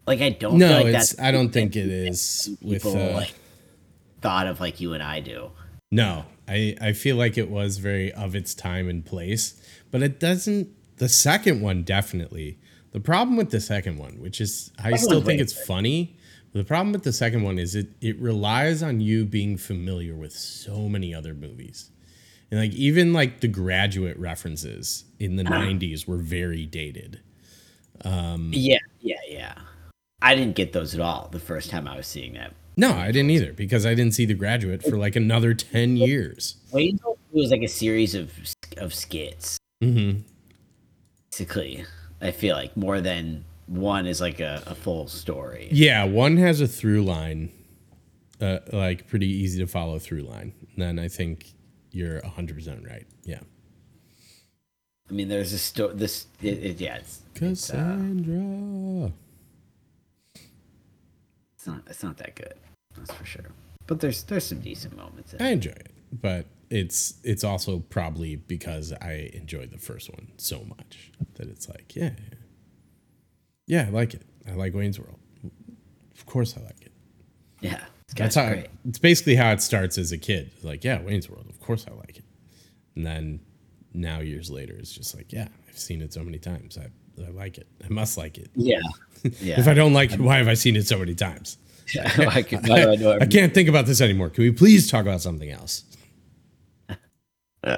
Like 0.07 0.21
I 0.23 0.31
don't 0.31 0.59
No, 0.59 0.71
like 0.79 0.87
it's, 0.87 1.11
that's 1.13 1.21
I 1.21 1.31
don't 1.31 1.51
think 1.51 1.77
it 1.77 1.87
is 1.87 2.57
with, 2.63 2.85
uh, 2.87 3.13
like 3.13 3.35
thought 4.21 4.47
of 4.47 4.61
like 4.61 4.81
you 4.81 4.93
and 4.93 5.03
I 5.03 5.21
do. 5.21 5.51
no, 5.91 6.25
I, 6.47 6.77
I 6.81 6.93
feel 6.93 7.17
like 7.17 7.39
it 7.39 7.49
was 7.49 7.79
very 7.79 8.13
of 8.13 8.35
its 8.35 8.55
time 8.55 8.89
and 8.89 9.05
place, 9.05 9.61
but 9.91 10.03
it 10.03 10.19
doesn't, 10.19 10.69
the 10.97 11.09
second 11.09 11.61
one 11.61 11.85
definitely, 11.85 12.59
the 12.93 13.01
problem 13.01 13.37
with 13.37 13.51
the 13.51 13.61
second 13.61 13.99
one, 13.99 14.21
which 14.21 14.41
is, 14.41 14.73
I 14.83 14.97
still 14.97 15.23
think 15.23 15.41
it's 15.41 15.53
funny. 15.67 16.17
The 16.53 16.65
problem 16.65 16.93
with 16.93 17.05
the 17.05 17.13
second 17.13 17.43
one 17.45 17.59
is 17.59 17.77
it, 17.77 17.91
it 18.01 18.19
relies 18.19 18.83
on 18.83 19.01
you 19.01 19.25
being 19.25 19.57
familiar 19.57 20.17
with 20.17 20.33
so 20.33 20.89
many 20.89 21.15
other 21.15 21.33
movies. 21.35 21.91
And 22.51 22.59
like 22.59 22.73
even 22.73 23.13
like 23.13 23.41
the 23.41 23.47
graduate 23.49 24.19
references 24.19 25.05
in 25.21 25.37
the 25.37 25.45
90s 25.45 26.09
were 26.09 26.17
very 26.17 26.67
dated. 26.67 27.21
Um, 28.05 28.51
Yeah, 28.53 28.79
yeah, 29.01 29.21
yeah. 29.29 29.55
I 30.21 30.35
didn't 30.35 30.57
get 30.57 30.73
those 30.73 30.95
at 30.95 31.01
all 31.01 31.29
the 31.31 31.39
first 31.39 31.71
time 31.71 31.87
I 31.87 31.97
was 31.97 32.09
seeing 32.09 32.33
that. 32.35 32.55
No, 32.81 32.95
I 32.95 33.13
didn't 33.13 33.31
either 33.31 33.53
because 33.53 33.85
I 33.85 33.95
didn't 33.95 34.15
see 34.15 34.25
The 34.25 34.33
Graduate 34.33 34.83
for 34.83 34.97
like 34.97 35.15
another 35.15 35.53
10 35.53 35.99
years. 35.99 36.57
Wayne's 36.73 37.03
World 37.05 37.19
was 37.31 37.51
like 37.51 37.61
a 37.61 37.69
series 37.69 38.15
of 38.15 38.33
of 38.79 38.95
skits, 38.95 39.59
hmm 39.83 40.21
basically. 41.31 41.85
I 42.23 42.31
feel 42.31 42.57
like 42.57 42.75
more 42.79 43.03
than 43.03 43.45
one 43.67 44.07
is 44.07 44.21
like 44.21 44.41
a, 44.41 44.63
a 44.67 44.75
full 44.75 45.09
story. 45.09 45.69
Yeah, 45.71 46.05
one 46.05 46.39
has 46.39 46.63
a 46.63 46.67
through 46.67 47.03
line, 47.03 47.53
uh, 48.41 48.61
like 48.73 49.07
pretty 49.09 49.29
easy 49.29 49.59
to 49.61 49.67
follow 49.67 49.99
through 49.99 50.23
line. 50.23 50.55
And 50.75 50.83
then 50.83 50.99
I 50.99 51.09
think 51.09 51.53
you're 51.93 52.21
100% 52.23 52.89
right. 52.89 53.07
Yeah. 53.25 53.41
I 55.09 55.13
mean, 55.13 55.29
there's 55.29 55.53
a 55.53 55.59
story. 55.59 55.95
This, 55.95 56.27
it, 56.43 56.65
it, 56.65 56.81
yeah, 56.81 56.97
it's, 56.97 57.21
it's, 57.35 57.71
uh, 57.71 57.75
Cassandra. 57.75 59.13
it's 61.55 61.67
not 61.67 61.83
it's 61.87 62.03
not 62.03 62.17
that 62.19 62.35
good. 62.35 62.55
That's 62.97 63.13
for 63.13 63.25
sure. 63.25 63.51
But 63.87 64.01
there's 64.01 64.23
there's 64.25 64.45
some 64.45 64.61
decent 64.61 64.97
moments. 64.97 65.35
In 65.35 65.43
I 65.43 65.51
enjoy 65.51 65.71
it, 65.71 65.93
but 66.13 66.47
it's 66.71 67.15
it's 67.25 67.45
also 67.45 67.81
probably 67.81 68.37
because 68.37 68.93
I 68.93 69.31
enjoyed 69.33 69.71
the 69.73 69.79
first 69.79 70.11
one 70.11 70.29
so 70.37 70.65
much 70.65 71.11
that 71.35 71.49
it's 71.49 71.69
like, 71.69 71.97
yeah, 71.97 72.11
yeah, 72.17 72.35
yeah, 73.67 73.87
I 73.89 73.91
like 73.91 74.15
it. 74.15 74.23
I 74.49 74.53
like 74.55 74.75
Wayne's 74.75 74.99
World. 74.99 75.19
Of 76.17 76.27
course, 76.27 76.57
I 76.57 76.61
like 76.63 76.83
it. 76.83 76.93
Yeah, 77.61 77.81
it's 78.05 78.15
That's 78.15 78.35
how 78.37 78.49
great. 78.49 78.67
it's 78.89 78.99
basically 78.99 79.35
how 79.37 79.51
it 79.53 79.61
starts 79.61 79.99
as 79.99 80.13
a 80.13 80.19
kid. 80.19 80.51
Like, 80.63 80.85
yeah, 80.85 81.01
Wayne's 81.03 81.29
World. 81.29 81.47
Of 81.49 81.61
course, 81.61 81.87
I 81.91 81.95
like 81.95 82.19
it. 82.19 82.25
And 82.97 83.05
then 83.07 83.41
now 83.93 84.21
years 84.21 84.51
later, 84.51 84.75
it's 84.75 84.93
just 84.93 85.17
like, 85.17 85.33
yeah, 85.33 85.49
I've 85.69 85.79
seen 85.79 86.01
it 86.03 86.13
so 86.13 86.23
many 86.23 86.39
times. 86.39 86.79
I 86.79 86.89
I 87.23 87.31
like 87.31 87.59
it. 87.59 87.67
I 87.85 87.89
must 87.89 88.17
like 88.17 88.39
it. 88.39 88.51
Yeah, 88.55 88.79
yeah. 89.41 89.59
If 89.61 89.67
I 89.69 89.75
don't 89.75 89.93
like 89.93 90.13
it, 90.13 90.21
why 90.21 90.37
have 90.39 90.49
I 90.49 90.55
seen 90.55 90.77
it 90.77 90.87
so 90.87 90.99
many 90.99 91.15
times? 91.15 91.59
I, 92.29 92.43
can, 92.43 92.71
I 92.71 92.95
know 92.97 93.19
I 93.21 93.27
can't 93.27 93.53
think 93.53 93.69
about 93.69 93.87
this 93.87 94.01
anymore. 94.01 94.31
Can 94.31 94.45
we 94.45 94.51
please 94.51 94.91
talk 94.91 95.03
about 95.03 95.21
something 95.21 95.51
else? 95.51 95.85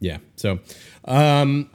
Yeah. 0.00 0.18
So, 0.36 0.58
um, 1.06 1.70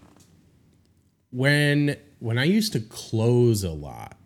when 1.32 1.96
when 2.20 2.38
I 2.38 2.44
used 2.44 2.74
to 2.74 2.80
close 2.80 3.64
a 3.64 3.72
lot, 3.72 4.18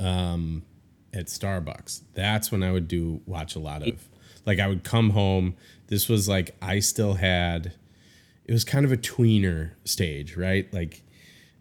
um, 0.00 0.64
at 1.12 1.26
Starbucks, 1.26 2.02
that's 2.14 2.50
when 2.50 2.64
I 2.64 2.72
would 2.72 2.88
do 2.88 3.20
watch 3.26 3.54
a 3.54 3.60
lot 3.60 3.86
of. 3.86 4.08
Like 4.44 4.58
I 4.58 4.66
would 4.66 4.82
come 4.82 5.10
home. 5.10 5.54
This 5.86 6.08
was 6.08 6.28
like 6.28 6.56
I 6.60 6.80
still 6.80 7.14
had. 7.14 7.74
It 8.44 8.52
was 8.52 8.64
kind 8.64 8.84
of 8.84 8.90
a 8.90 8.96
tweener 8.96 9.72
stage, 9.84 10.36
right? 10.36 10.72
Like 10.72 11.02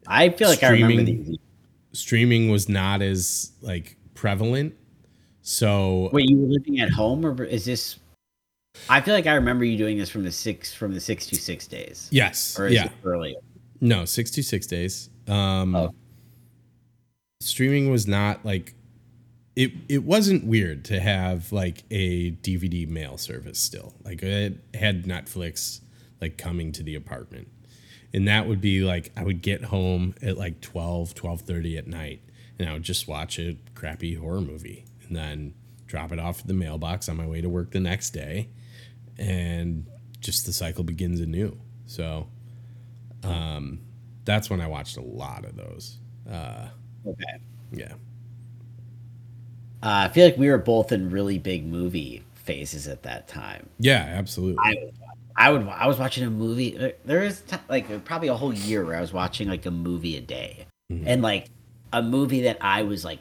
I 0.08 0.30
feel 0.30 0.50
like 0.50 0.64
I 0.64 0.70
remember 0.70 1.04
these. 1.04 1.38
Streaming 1.92 2.50
was 2.50 2.68
not 2.70 3.02
as 3.02 3.52
like 3.62 3.98
prevalent. 4.14 4.76
So 5.42 6.10
Wait, 6.12 6.30
you 6.30 6.38
were 6.38 6.48
living 6.48 6.80
at 6.80 6.90
home, 6.90 7.26
or 7.26 7.44
is 7.44 7.66
this? 7.66 8.00
I 8.90 9.02
feel 9.02 9.14
like 9.14 9.28
I 9.28 9.36
remember 9.36 9.66
you 9.66 9.78
doing 9.78 9.98
this 9.98 10.10
from 10.10 10.24
the 10.24 10.32
six 10.32 10.74
from 10.74 10.94
the 10.94 11.00
six 11.00 11.26
to 11.28 11.36
six 11.36 11.68
days, 11.68 12.10
yes, 12.12 12.60
or 12.60 12.68
is 12.68 12.74
yeah. 12.74 12.86
it 12.86 12.92
earlier? 13.04 13.36
No, 13.80 14.06
66 14.06 14.68
days. 14.68 15.10
Um 15.28 15.76
Oh. 15.76 15.94
streaming 17.42 17.92
was 17.92 18.08
not 18.08 18.44
like 18.46 18.74
it 19.56 19.72
it 19.88 20.04
wasn't 20.04 20.46
weird 20.46 20.86
to 20.86 21.00
have 21.00 21.52
like 21.52 21.84
a 21.92 22.32
DVD 22.32 22.88
mail 22.88 23.18
service 23.18 23.60
still. 23.60 23.94
Like 24.04 24.22
it 24.24 24.60
had 24.74 25.06
Netflix 25.06 25.82
like 26.22 26.38
coming 26.38 26.72
to 26.74 26.84
the 26.84 26.96
apartment. 26.96 27.48
And 28.18 28.28
that 28.28 28.48
would 28.48 28.60
be 28.60 28.82
like 28.82 29.12
I 29.16 29.24
would 29.24 29.44
get 29.44 29.66
home 29.66 30.16
at 30.24 30.40
like 30.40 30.60
12, 30.60 31.14
12:30 31.14 31.78
at 31.78 31.86
night 31.86 32.24
and 32.58 32.68
I 32.68 32.74
would 32.74 32.82
just 32.82 33.08
watch 33.08 33.38
a 33.38 33.60
crappy 33.76 34.16
horror 34.16 34.42
movie 34.42 34.86
and 35.06 35.16
then 35.16 35.54
drop 35.86 36.12
it 36.12 36.18
off 36.18 36.40
at 36.40 36.48
the 36.48 36.56
mailbox 36.56 37.08
on 37.10 37.16
my 37.16 37.28
way 37.28 37.42
to 37.42 37.48
work 37.48 37.70
the 37.70 37.80
next 37.80 38.10
day 38.10 38.50
and 39.20 39.86
just 40.20 40.48
the 40.48 40.52
cycle 40.52 40.84
begins 40.84 41.20
anew. 41.20 41.60
So 41.86 42.28
um, 43.24 43.82
that's 44.26 44.50
when 44.50 44.62
I 44.62 44.68
watched 44.68 44.98
a 44.98 45.02
lot 45.02 45.46
of 45.46 45.56
those. 45.56 46.00
Okay. 46.28 47.38
Yeah. 47.72 47.94
Uh, 49.84 50.10
I 50.10 50.10
feel 50.10 50.26
like 50.26 50.40
we 50.40 50.50
were 50.50 50.58
both 50.58 50.92
in 50.92 51.12
really 51.12 51.38
big 51.38 51.68
movie 51.68 52.24
phases 52.34 52.88
at 52.88 53.04
that 53.04 53.28
time. 53.28 53.70
Yeah, 53.78 54.06
absolutely. 54.18 54.58
I 54.64 54.90
I 55.40 55.52
would, 55.52 55.68
I 55.68 55.86
was 55.88 56.00
watching 56.00 56.24
a 56.24 56.30
movie. 56.30 56.72
there- 57.06 57.24
is 57.24 57.42
t- 57.42 57.56
like 57.70 58.04
probably 58.06 58.28
a 58.30 58.34
whole 58.36 58.54
year 58.54 58.84
where 58.84 58.96
I 58.96 59.02
was 59.02 59.14
watching 59.14 59.48
like 59.48 59.66
a 59.66 59.72
movie 59.72 60.18
a 60.18 60.22
day, 60.22 60.66
Mm-hmm. 60.92 61.08
and 61.08 61.22
like 61.22 61.50
a 61.94 62.02
movie 62.02 62.42
that 62.44 62.58
I 62.62 62.84
was 62.84 63.04
like 63.06 63.20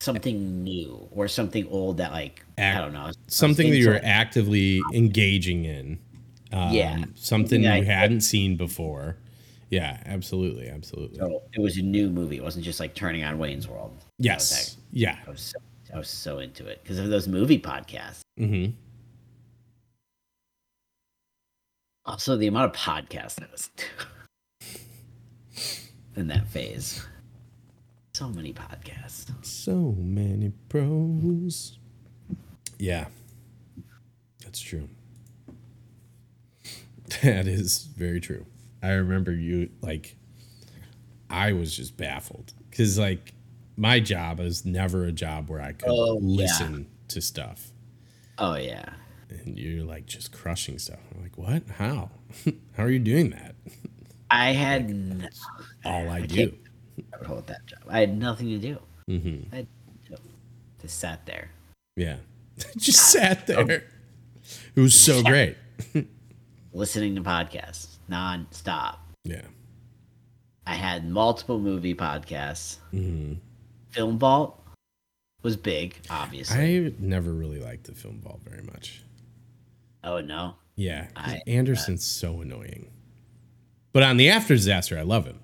something 0.00 0.62
new 0.64 1.08
or 1.10 1.28
something 1.28 1.66
old 1.68 1.96
that 1.98 2.12
like 2.12 2.44
I 2.56 2.74
don't 2.74 2.92
know 2.92 3.00
I 3.00 3.08
I 3.08 3.12
something 3.26 3.70
that 3.70 3.76
you're 3.76 3.94
into. 3.94 4.06
actively 4.06 4.80
engaging 4.92 5.64
in. 5.64 5.98
Um, 6.52 6.72
Yeah. 6.72 7.04
Something 7.14 7.62
you 7.64 7.70
I- 7.70 7.82
hadn't 7.84 8.20
seen 8.22 8.56
before. 8.56 9.16
Yeah, 9.70 10.00
absolutely. 10.06 10.68
Absolutely. 10.68 11.18
So 11.18 11.42
it 11.52 11.60
was 11.60 11.76
a 11.76 11.82
new 11.82 12.08
movie. 12.08 12.36
It 12.36 12.42
wasn't 12.42 12.64
just 12.64 12.80
like 12.80 12.94
turning 12.94 13.22
on 13.24 13.38
Wayne's 13.38 13.68
World. 13.68 13.92
yes. 14.18 14.76
Yeah. 14.92 15.16
I 15.26 15.30
was 15.30 15.40
so, 15.42 15.58
I 15.94 15.98
was 15.98 16.08
so 16.08 16.38
into 16.38 16.66
it 16.66 16.80
because 16.82 16.98
of 16.98 17.08
those 17.10 17.28
movie 17.28 17.58
podcasts. 17.58 18.20
hmm 18.38 18.66
Also, 22.08 22.36
the 22.38 22.46
amount 22.46 22.74
of 22.74 22.80
podcasts 22.80 23.40
I 23.42 23.46
was 23.52 23.70
in 26.16 26.28
that 26.28 26.48
phase. 26.48 27.06
So 28.14 28.30
many 28.30 28.54
podcasts. 28.54 29.30
So 29.44 29.94
many 29.98 30.52
pros. 30.70 31.78
Yeah. 32.78 33.06
That's 34.42 34.58
true. 34.60 34.88
That 37.22 37.46
is 37.46 37.84
very 37.96 38.20
true. 38.20 38.44
I 38.82 38.90
remember 38.92 39.32
you 39.32 39.70
like 39.80 40.14
I 41.30 41.52
was 41.52 41.74
just 41.76 41.96
baffled 41.96 42.52
cuz 42.70 42.98
like 42.98 43.32
my 43.76 43.98
job 44.00 44.40
is 44.40 44.64
never 44.66 45.04
a 45.04 45.12
job 45.12 45.48
where 45.48 45.60
I 45.60 45.72
could 45.72 45.88
Oh, 45.90 46.18
yeah. 46.20 46.36
listen 46.36 46.86
to 47.08 47.20
stuff 47.22 47.72
Oh 48.38 48.56
yeah. 48.56 48.90
And 49.30 49.58
you're 49.58 49.84
like 49.84 50.06
just 50.06 50.32
crushing 50.32 50.78
stuff. 50.78 50.98
I'm 51.14 51.22
like, 51.22 51.36
"What? 51.38 51.62
How? 51.76 52.10
How 52.76 52.84
are 52.84 52.90
you 52.90 52.98
doing 52.98 53.30
that?" 53.30 53.54
I 54.30 54.52
had 54.64 54.82
n- 54.90 55.28
All 55.84 56.08
I, 56.08 56.18
I 56.18 56.26
do. 56.26 56.54
I 57.12 57.18
would 57.18 57.26
hold 57.26 57.46
that 57.48 57.64
job. 57.66 57.80
I 57.88 58.00
had 58.00 58.16
nothing 58.18 58.48
to 58.48 58.58
do. 58.58 58.78
Mhm. 59.08 59.52
I 59.52 59.66
just 60.80 60.98
sat 60.98 61.26
there. 61.26 61.50
Yeah. 61.96 62.16
just 62.76 63.10
sat 63.12 63.46
there. 63.46 63.84
It 64.74 64.80
was 64.80 64.98
so 64.98 65.22
great. 65.22 65.56
listening 66.72 67.14
to 67.16 67.20
podcasts 67.22 67.96
non-stop. 68.08 69.00
Yeah. 69.24 69.42
I 70.66 70.74
had 70.74 71.08
multiple 71.08 71.58
movie 71.58 71.94
podcasts. 71.94 72.76
hmm 72.90 73.34
Film 73.90 74.18
Vault 74.18 74.62
was 75.42 75.56
big, 75.56 75.96
obviously. 76.10 76.86
I 76.86 76.92
never 76.98 77.32
really 77.32 77.58
liked 77.58 77.84
the 77.84 77.94
film 77.94 78.20
Vault 78.20 78.40
very 78.44 78.62
much. 78.62 79.02
Oh 80.04 80.20
no. 80.20 80.54
Yeah, 80.76 81.08
I- 81.16 81.36
uh, 81.36 81.50
Anderson's 81.50 82.04
so 82.04 82.40
annoying. 82.40 82.90
But 83.92 84.02
on 84.04 84.16
the 84.16 84.28
After 84.30 84.54
Disaster, 84.54 84.98
I 84.98 85.02
love 85.02 85.26
him. 85.26 85.40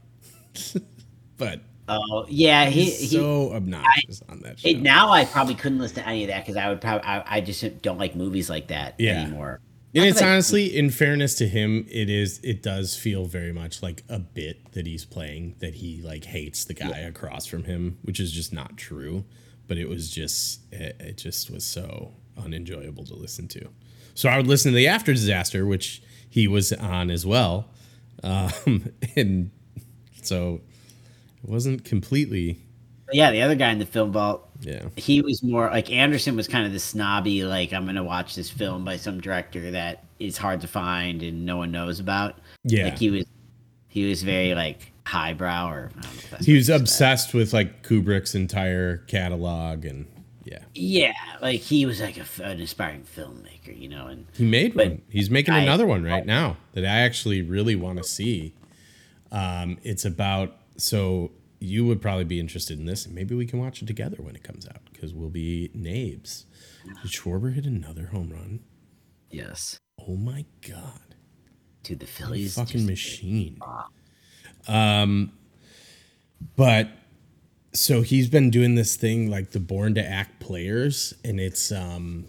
but 1.37 1.61
Oh 1.87 2.25
yeah, 2.31 2.67
he, 2.67 2.85
he's 2.85 3.01
he 3.11 3.17
so 3.19 3.53
obnoxious 3.53 4.23
on 4.29 4.41
that 4.41 4.59
show. 4.59 4.69
it, 4.69 4.81
now 4.81 5.11
I 5.11 5.25
probably 5.27 5.55
couldn't 5.55 5.79
listen 5.81 5.97
to 6.03 6.09
any 6.09 6.25
of 6.25 6.29
that 6.29 6.41
because 6.45 6.57
I 6.57 6.69
would 6.71 6.81
probably 6.81 7.07
I, 7.07 7.37
I 7.37 7.41
just 7.43 7.83
don't 7.83 7.99
like 7.99 8.15
movies 8.17 8.49
like 8.49 8.69
that 8.69 8.95
Yeah. 8.99 9.21
anymore. 9.23 9.61
and 9.95 10.05
it's 10.07 10.23
I- 10.23 10.31
honestly, 10.33 10.75
in 10.75 10.89
fairness 10.89 11.35
to 11.37 11.47
him, 11.49 11.85
it 11.91 12.09
is 12.09 12.41
it 12.43 12.63
does 12.63 12.97
feel 12.97 13.27
very 13.27 13.53
much 13.53 13.83
like 13.83 14.03
a 14.09 14.19
bit 14.19 14.73
that 14.73 14.87
he's 14.87 15.05
playing 15.05 15.57
that 15.59 15.75
he 15.75 16.01
like 16.01 16.25
hates 16.25 16.65
the 16.65 16.73
guy 16.75 16.99
across 17.01 17.45
from 17.45 17.65
him, 17.65 17.99
which 18.03 18.19
is 18.19 18.33
just 18.33 18.51
not 18.53 18.77
true. 18.79 19.25
But 19.67 19.77
it 19.77 19.89
was 19.89 20.11
just 20.11 20.61
it, 20.73 20.97
it 21.01 21.17
just 21.19 21.51
was 21.51 21.65
so 21.67 22.15
unenjoyable 22.43 23.05
to 23.05 23.15
listen 23.15 23.47
to. 23.49 23.69
So 24.15 24.29
I 24.29 24.37
would 24.37 24.47
listen 24.47 24.73
to 24.73 24.77
the 24.77 24.89
After 24.89 25.13
Disaster, 25.13 25.67
which 25.67 26.03
he 26.31 26.49
was 26.49 26.73
on 26.73 27.11
as 27.11 27.27
well, 27.27 27.69
um, 28.23 28.93
and 29.17 29.51
so 30.23 30.61
it 31.43 31.51
wasn't 31.51 31.85
completely 31.85 32.59
yeah, 33.13 33.31
the 33.31 33.43
other 33.43 33.55
guy 33.55 33.71
in 33.71 33.79
the 33.79 33.87
Film 33.87 34.13
Vault, 34.13 34.49
yeah. 34.61 34.87
he 34.97 35.21
was 35.21 35.43
more 35.43 35.69
like 35.69 35.91
Anderson 35.91 36.37
was 36.37 36.49
kind 36.49 36.67
of 36.67 36.73
the 36.73 36.79
snobby 36.79 37.45
like 37.45 37.73
I'm 37.73 37.87
gonna 37.87 38.03
watch 38.03 38.35
this 38.35 38.51
film 38.51 38.85
by 38.85 38.97
some 38.97 39.21
director 39.21 39.71
that 39.73 40.05
is 40.19 40.37
hard 40.37 40.61
to 40.63 40.69
find 40.69 41.23
and 41.23 41.45
no 41.45 41.57
one 41.57 41.71
knows 41.71 42.01
about. 42.01 42.39
Yeah. 42.65 42.85
like 42.85 42.99
he 42.99 43.11
was 43.11 43.25
he 43.89 44.09
was 44.09 44.23
very 44.23 44.55
like 44.55 44.93
highbrow 45.07 45.69
or 45.69 45.91
I 45.97 46.03
don't 46.03 46.33
know 46.33 46.39
He 46.41 46.55
was 46.55 46.69
obsessed 46.69 47.35
with 47.35 47.53
like 47.53 47.83
Kubrick's 47.87 48.35
entire 48.35 48.99
catalog, 48.99 49.85
and 49.85 50.07
yeah, 50.45 50.59
Yeah, 50.75 51.13
like 51.41 51.61
he 51.61 51.87
was 51.87 52.01
like 52.01 52.17
a 52.19 52.43
an 52.43 52.61
aspiring 52.61 53.05
filmmaker, 53.17 53.77
you 53.79 53.89
know, 53.89 54.07
and 54.07 54.27
he 54.35 54.45
made 54.45 54.75
one. 54.75 55.03
He's 55.09 55.31
making 55.31 55.55
I- 55.55 55.61
another 55.63 55.87
one 55.87 56.03
right 56.05 56.27
now 56.27 56.57
that 56.73 56.85
I 56.85 56.89
actually 57.01 57.43
really 57.43 57.75
want 57.77 57.99
to 57.99 58.05
see. 58.05 58.55
Um, 59.33 59.79
it's 59.83 60.05
about 60.05 60.57
so 60.77 61.33
you 61.61 61.87
would 61.87 62.01
probably 62.03 62.25
be 62.25 62.39
interested 62.39 62.79
in 62.79 62.85
this, 62.87 63.07
and 63.07 63.15
maybe 63.15 63.35
we 63.35 63.47
can 63.47 63.59
watch 63.59 63.81
it 63.83 63.87
together 63.87 64.19
when 64.21 64.37
it 64.37 64.43
comes 64.43 64.67
out 64.67 64.81
because 64.93 65.15
we'll 65.15 65.31
be 65.31 65.71
nabes. 65.77 66.45
Did 67.03 67.11
Schwarber 67.11 67.55
hit 67.55 67.65
another 67.65 68.07
home 68.07 68.31
run? 68.31 68.61
yes, 69.31 69.79
Oh 70.07 70.17
my 70.17 70.45
god! 70.69 71.01
to 71.85 71.97
the 71.97 72.07
Phillies. 72.07 72.55
fucking 72.55 72.85
machine. 72.87 73.59
Um, 74.69 75.33
but 76.57 76.89
so 77.75 78.03
he's 78.03 78.29
been 78.29 78.51
doing 78.51 78.77
this 78.77 78.97
thing 78.97 79.29
like 79.29 79.51
the 79.51 79.61
Born 79.61 79.95
to 79.97 80.05
Act 80.05 80.41
players, 80.41 81.13
and 81.25 81.41
it's 81.41 81.73
um, 81.73 82.27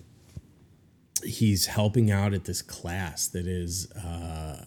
he's 1.24 1.68
helping 1.68 2.12
out 2.12 2.34
at 2.34 2.46
this 2.46 2.62
class 2.62 3.28
that 3.28 3.46
is 3.46 3.92
uh, 3.92 4.66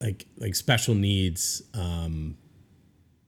like 0.00 0.26
like 0.36 0.54
special 0.54 0.94
needs 0.94 1.62
um, 1.74 2.36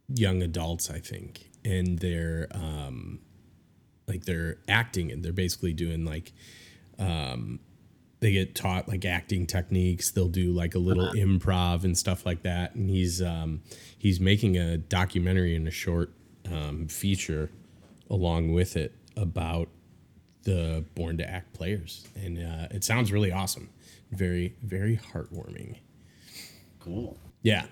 young 0.08 0.42
adults, 0.42 0.90
I 0.90 0.98
think, 0.98 1.48
and 1.64 1.98
they're 1.98 2.46
um, 2.52 3.20
like 4.06 4.24
they're 4.24 4.58
acting 4.68 5.10
and 5.10 5.24
they're 5.24 5.32
basically 5.32 5.72
doing 5.72 6.04
like 6.04 6.32
they 8.24 8.32
get 8.32 8.54
taught 8.54 8.88
like 8.88 9.04
acting 9.04 9.46
techniques. 9.46 10.10
They'll 10.10 10.28
do 10.28 10.50
like 10.50 10.74
a 10.74 10.78
little 10.78 11.12
improv 11.12 11.84
and 11.84 11.96
stuff 11.96 12.24
like 12.24 12.40
that. 12.44 12.74
And 12.74 12.88
he's 12.88 13.20
um 13.20 13.60
he's 13.98 14.18
making 14.18 14.56
a 14.56 14.78
documentary 14.78 15.54
and 15.54 15.68
a 15.68 15.70
short 15.70 16.10
um, 16.50 16.88
feature 16.88 17.50
along 18.08 18.54
with 18.54 18.78
it 18.78 18.94
about 19.14 19.68
the 20.44 20.86
born 20.94 21.18
to 21.18 21.28
act 21.28 21.52
players. 21.52 22.08
And 22.16 22.38
uh, 22.38 22.68
it 22.70 22.82
sounds 22.82 23.12
really 23.12 23.30
awesome. 23.30 23.68
Very 24.10 24.54
very 24.62 24.96
heartwarming. 25.12 25.76
Cool. 26.80 27.18
yeah. 27.42 27.66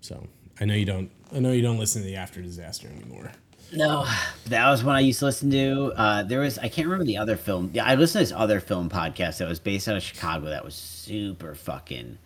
So 0.00 0.26
i 0.60 0.64
know 0.64 0.74
you 0.74 0.84
don't 0.84 1.10
i 1.32 1.38
know 1.38 1.52
you 1.52 1.62
don't 1.62 1.78
listen 1.78 2.02
to 2.02 2.06
the 2.08 2.16
after 2.16 2.42
disaster 2.42 2.88
anymore 2.88 3.30
No, 3.72 4.06
that 4.46 4.70
was 4.70 4.82
one 4.82 4.96
I 4.96 5.00
used 5.00 5.18
to 5.18 5.26
listen 5.26 5.50
to. 5.50 5.92
Uh, 5.96 6.22
there 6.22 6.40
was 6.40 6.58
I 6.58 6.68
can't 6.68 6.86
remember 6.86 7.04
the 7.04 7.18
other 7.18 7.36
film. 7.36 7.70
Yeah, 7.72 7.84
I 7.84 7.94
listened 7.96 8.24
to 8.26 8.32
this 8.32 8.38
other 8.38 8.60
film 8.60 8.88
podcast 8.88 9.38
that 9.38 9.48
was 9.48 9.60
based 9.60 9.88
out 9.88 9.96
of 9.96 10.02
Chicago. 10.02 10.48
That 10.48 10.64
was 10.64 10.74
super 10.74 11.54
fucking 11.54 12.18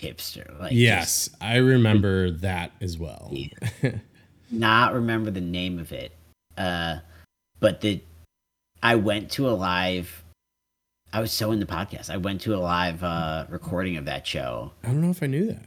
hipster. 0.00 0.58
Like, 0.60 0.72
Yes, 0.72 1.30
I 1.40 1.56
remember 1.56 2.30
that 2.30 2.72
as 2.80 2.98
well. 2.98 3.32
just 3.32 3.96
not 4.50 4.94
remember 4.94 5.30
the 5.30 5.40
name 5.40 5.78
of 5.78 5.92
it. 5.92 6.12
Uh, 6.56 6.98
but 7.60 7.80
the 7.80 8.02
I 8.82 8.96
went 8.96 9.30
to 9.32 9.48
a 9.48 9.52
live. 9.52 10.24
I 11.12 11.20
was 11.20 11.32
so 11.32 11.52
in 11.52 11.60
the 11.60 11.66
podcast. 11.66 12.10
I 12.10 12.18
went 12.18 12.42
to 12.42 12.54
a 12.54 12.58
live 12.58 13.02
uh, 13.02 13.46
recording 13.48 13.96
of 13.96 14.04
that 14.04 14.26
show. 14.26 14.72
I 14.84 14.88
don't 14.88 15.00
know 15.00 15.10
if 15.10 15.22
I 15.22 15.26
knew 15.26 15.46
that. 15.46 15.64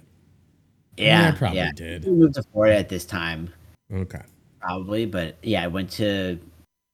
Yeah, 0.97 1.29
I 1.29 1.37
probably 1.37 1.57
yeah. 1.57 1.71
did. 1.75 2.05
We 2.05 2.11
moved 2.11 2.35
to 2.35 2.43
Florida 2.43 2.77
at 2.77 2.89
this 2.89 3.05
time. 3.05 3.53
Okay. 3.91 4.21
Probably 4.59 5.05
but 5.05 5.35
yeah 5.43 5.63
i 5.63 5.67
went 5.67 5.89
to 5.89 6.37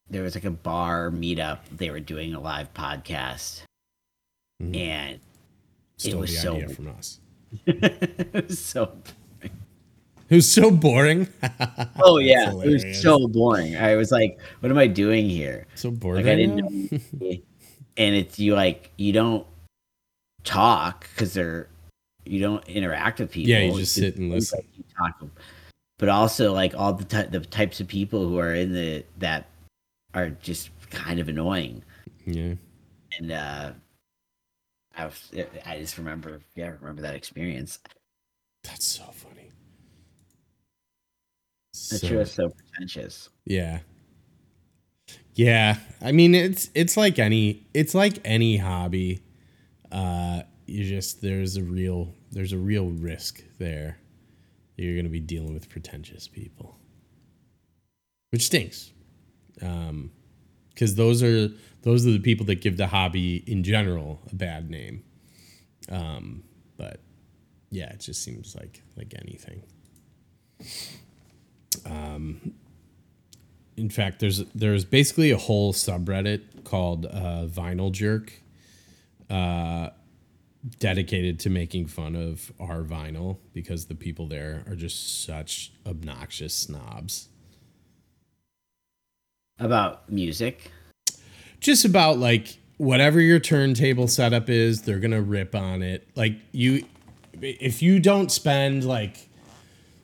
there 0.10 0.22
was 0.24 0.36
like 0.36 0.46
a 0.46 0.52
bar 0.52 1.10
meetup 1.12 1.60
they 1.76 1.90
were 1.90 2.00
doing 2.00 2.34
a 2.34 2.40
live 2.40 2.74
podcast 2.74 3.62
Mhm. 4.62 4.76
and 4.78 5.20
Stole 5.98 6.22
was 6.22 6.32
the 6.32 6.38
so- 6.38 6.56
idea 6.56 6.70
from 6.70 6.88
us. 6.90 7.20
it 7.66 8.48
was 8.48 8.60
so 8.60 8.92
It 9.42 10.36
was 10.36 10.52
so 10.52 10.72
boring. 10.72 11.28
oh 12.04 12.18
yeah 12.20 12.52
it 12.52 12.68
was 12.68 13.02
so 13.02 13.28
boring 13.28 13.76
i 13.78 13.96
was 13.96 14.12
like 14.12 14.40
what 14.62 14.72
am 14.72 14.78
i 14.78 14.88
doing 14.88 15.30
here 15.30 15.66
so 15.76 15.92
boring. 15.92 16.26
like 16.26 16.32
i 16.34 16.36
didn't 16.36 16.92
know 16.92 17.30
and 17.98 18.16
it's 18.16 18.40
you 18.40 18.56
like 18.56 18.92
you 18.98 19.12
don't 19.14 19.46
talk 20.44 21.08
because 21.14 21.34
they're 21.34 21.68
you 22.26 22.40
don't 22.40 22.68
interact 22.68 23.20
with 23.20 23.32
people 23.32 23.52
Yeah, 23.52 23.60
you 23.60 23.72
just 23.78 23.98
It's 23.98 24.08
sit 24.08 24.18
and 24.18 24.32
listen. 24.32 24.60
like 24.60 24.68
you 24.78 24.84
talk 24.98 25.20
but 25.98 26.10
also 26.10 26.54
like 26.54 26.74
all 26.76 26.94
the 26.94 27.06
ty- 27.06 27.24
the 27.28 27.40
types 27.40 27.80
of 27.80 27.88
people 27.88 28.28
who 28.28 28.38
are 28.40 28.54
in 28.54 28.74
the 28.74 29.04
that 29.18 29.48
are 30.14 30.30
just 30.30 30.70
kind 30.90 31.20
of 31.20 31.28
annoying 31.30 31.84
Yeah. 32.26 32.54
and 33.20 33.32
uh 33.32 33.72
I 34.98 35.06
was, 35.08 35.30
I 35.66 35.78
just 35.80 35.98
remember, 35.98 36.40
yeah, 36.56 36.68
I 36.68 36.70
remember 36.70 37.02
that 37.02 37.16
experience. 37.16 37.80
That's 38.64 38.86
so 38.86 39.04
funny. 39.12 39.52
That 41.74 42.00
So- 42.00 42.20
is 42.20 42.32
so 42.32 42.50
pretentious. 42.50 43.30
Yeah. 43.46 43.80
Yeah. 45.34 45.78
I 46.02 46.12
mean 46.14 46.34
it's 46.34 46.70
it's 46.74 46.96
like 46.96 47.20
any 47.20 47.68
it's 47.74 47.94
like 47.94 48.20
any 48.24 48.58
hobby. 48.58 49.22
Uh 49.92 50.44
you 50.66 50.84
just 50.86 51.22
there's 51.22 51.58
a 51.58 51.64
real 51.64 52.14
there's 52.32 52.54
a 52.54 52.58
real 52.58 52.88
risk 52.90 53.44
there. 53.60 53.98
You're 54.78 54.96
gonna 54.96 55.10
be 55.10 55.20
dealing 55.20 55.54
with 55.54 55.70
pretentious 55.70 56.28
people. 56.28 56.78
Which 58.32 58.46
stinks. 58.46 58.92
Um 59.62 60.12
because 60.76 60.96
those 60.96 61.24
are 61.24 61.50
those 61.82 62.06
are 62.06 62.12
the 62.12 62.20
people 62.20 62.46
that 62.48 62.62
give 62.62 62.78
the 62.78 62.88
hobby 62.88 63.44
in 63.48 63.64
general 63.64 64.20
a 64.32 64.36
bad 64.36 64.70
name. 64.70 65.04
Um, 65.90 66.44
but 66.78 67.00
yeah, 67.72 67.90
it 67.92 68.02
just 68.02 68.24
seems 68.24 68.56
like 68.56 68.84
like 68.98 69.14
anything. 69.18 69.64
Um, 71.86 72.54
in 73.78 73.90
fact, 73.90 74.20
there's 74.20 74.44
there's 74.54 74.84
basically 74.86 75.32
a 75.32 75.38
whole 75.38 75.74
subreddit 75.74 76.64
called 76.66 77.06
uh, 77.06 77.46
Vinyl 77.48 77.92
Jerk, 77.92 78.34
uh, 79.30 79.90
dedicated 80.80 81.40
to 81.40 81.50
making 81.50 81.88
fun 81.88 82.16
of 82.16 82.52
r/vinyl 82.60 83.38
because 83.54 83.86
the 83.86 83.96
people 83.96 84.28
there 84.28 84.64
are 84.68 84.76
just 84.76 85.24
such 85.26 85.72
obnoxious 85.86 86.54
snobs. 86.54 87.30
About 89.60 90.10
music. 90.12 90.72
just 91.60 91.86
about 91.86 92.18
like 92.20 92.58
whatever 92.78 93.22
your 93.22 93.40
turntable 93.40 94.08
setup 94.08 94.50
is, 94.50 94.82
they're 94.84 95.00
gonna 95.00 95.22
rip 95.22 95.56
on 95.56 95.82
it. 95.82 96.08
Like 96.16 96.34
you, 96.52 96.86
if 97.42 97.82
you 97.82 98.00
don't 98.00 98.32
spend 98.32 98.84
like 98.84 99.30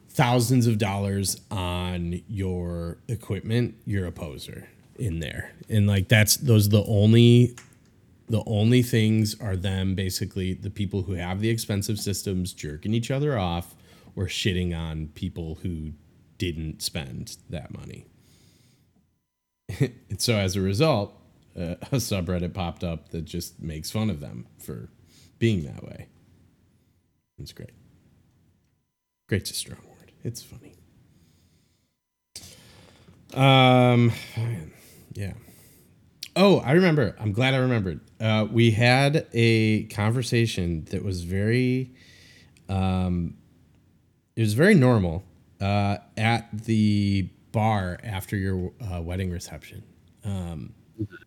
thousands 0.09 0.67
of 0.67 0.77
dollars 0.77 1.39
on 1.51 2.21
your 2.27 2.97
equipment, 3.07 3.75
you're 3.85 4.05
a 4.05 4.11
poser 4.11 4.67
in 4.97 5.19
there. 5.19 5.53
And 5.69 5.87
like 5.87 6.07
that's 6.07 6.37
those 6.37 6.67
are 6.67 6.71
the 6.71 6.85
only 6.85 7.55
the 8.31 8.43
only 8.47 8.81
things 8.81 9.37
are 9.41 9.57
them 9.57 9.93
basically 9.93 10.53
the 10.53 10.69
people 10.69 11.01
who 11.01 11.13
have 11.13 11.41
the 11.41 11.49
expensive 11.49 11.99
systems 11.99 12.53
jerking 12.53 12.93
each 12.93 13.11
other 13.11 13.37
off 13.37 13.75
or 14.15 14.25
shitting 14.25 14.77
on 14.77 15.07
people 15.07 15.59
who 15.63 15.91
didn't 16.37 16.81
spend 16.81 17.35
that 17.49 17.73
money. 17.73 18.05
and 19.79 19.91
so 20.17 20.35
as 20.37 20.55
a 20.55 20.61
result, 20.61 21.13
uh, 21.57 21.75
a 21.91 21.97
subreddit 21.97 22.53
popped 22.53 22.85
up 22.85 23.09
that 23.09 23.25
just 23.25 23.61
makes 23.61 23.91
fun 23.91 24.09
of 24.09 24.21
them 24.21 24.47
for 24.57 24.89
being 25.37 25.63
that 25.65 25.83
way. 25.83 26.07
It's 27.37 27.51
great. 27.51 27.73
Great's 29.27 29.51
a 29.51 29.55
strong 29.55 29.81
word. 29.89 30.13
It's 30.23 30.41
funny. 30.41 30.75
Um, 33.33 34.13
yeah. 35.13 35.33
Oh, 36.35 36.59
I 36.59 36.71
remember. 36.73 37.15
I'm 37.19 37.33
glad 37.33 37.53
I 37.53 37.57
remembered. 37.57 37.99
Uh, 38.19 38.47
we 38.49 38.71
had 38.71 39.27
a 39.33 39.83
conversation 39.85 40.85
that 40.91 41.03
was 41.03 41.23
very, 41.23 41.91
um, 42.69 43.35
it 44.35 44.41
was 44.41 44.53
very 44.53 44.75
normal 44.75 45.23
uh, 45.59 45.97
at 46.17 46.47
the 46.53 47.29
bar 47.51 47.99
after 48.03 48.37
your 48.37 48.71
uh, 48.93 49.01
wedding 49.01 49.31
reception. 49.31 49.83
Um, 50.23 50.73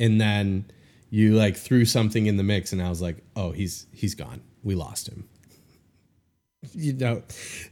and 0.01 0.21
then 0.21 0.67
you 1.11 1.35
like 1.35 1.57
threw 1.57 1.85
something 1.85 2.27
in 2.27 2.37
the 2.37 2.43
mix, 2.43 2.73
and 2.73 2.83
I 2.83 2.89
was 2.89 3.03
like, 3.03 3.19
"Oh, 3.37 3.53
he's 3.53 3.87
he's 3.93 4.15
gone. 4.15 4.43
We 4.63 4.75
lost 4.75 5.09
him." 5.09 5.29
You 6.73 6.95
know, 6.95 7.23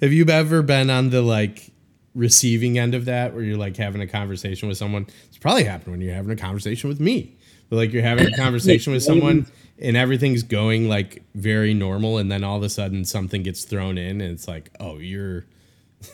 have 0.01 0.13
you 0.13 0.27
ever 0.29 0.63
been 0.63 0.91
on 0.91 1.11
the 1.11 1.23
like 1.23 1.71
receiving 2.15 2.79
end 2.79 2.95
of 2.95 3.07
that, 3.07 3.35
where 3.35 3.43
you're 3.43 3.57
like 3.57 3.77
having 3.77 4.03
a 4.03 4.07
conversation 4.07 4.69
with 4.69 4.77
someone? 4.77 5.07
It's 5.43 5.45
probably 5.45 5.65
happened 5.65 5.91
when 5.91 6.01
you're 6.01 6.15
having 6.15 6.31
a 6.31 6.37
conversation 6.37 6.89
with 6.89 7.01
me. 7.01 7.35
But 7.69 7.75
like 7.75 7.93
you're 7.93 8.05
having 8.05 8.33
a 8.33 8.37
conversation 8.37 8.93
with 8.93 9.03
someone, 9.03 9.49
and 9.77 9.97
everything's 9.97 10.45
going 10.45 10.89
like 10.89 11.25
very 11.35 11.75
normal, 11.75 12.19
and 12.19 12.31
then 12.31 12.45
all 12.45 12.57
of 12.59 12.63
a 12.63 12.69
sudden 12.69 13.05
something 13.05 13.43
gets 13.43 13.65
thrown 13.65 13.99
in, 13.99 14.21
and 14.21 14.31
it's 14.33 14.47
like, 14.47 14.71
"Oh, 14.79 14.99
you're." 14.99 15.47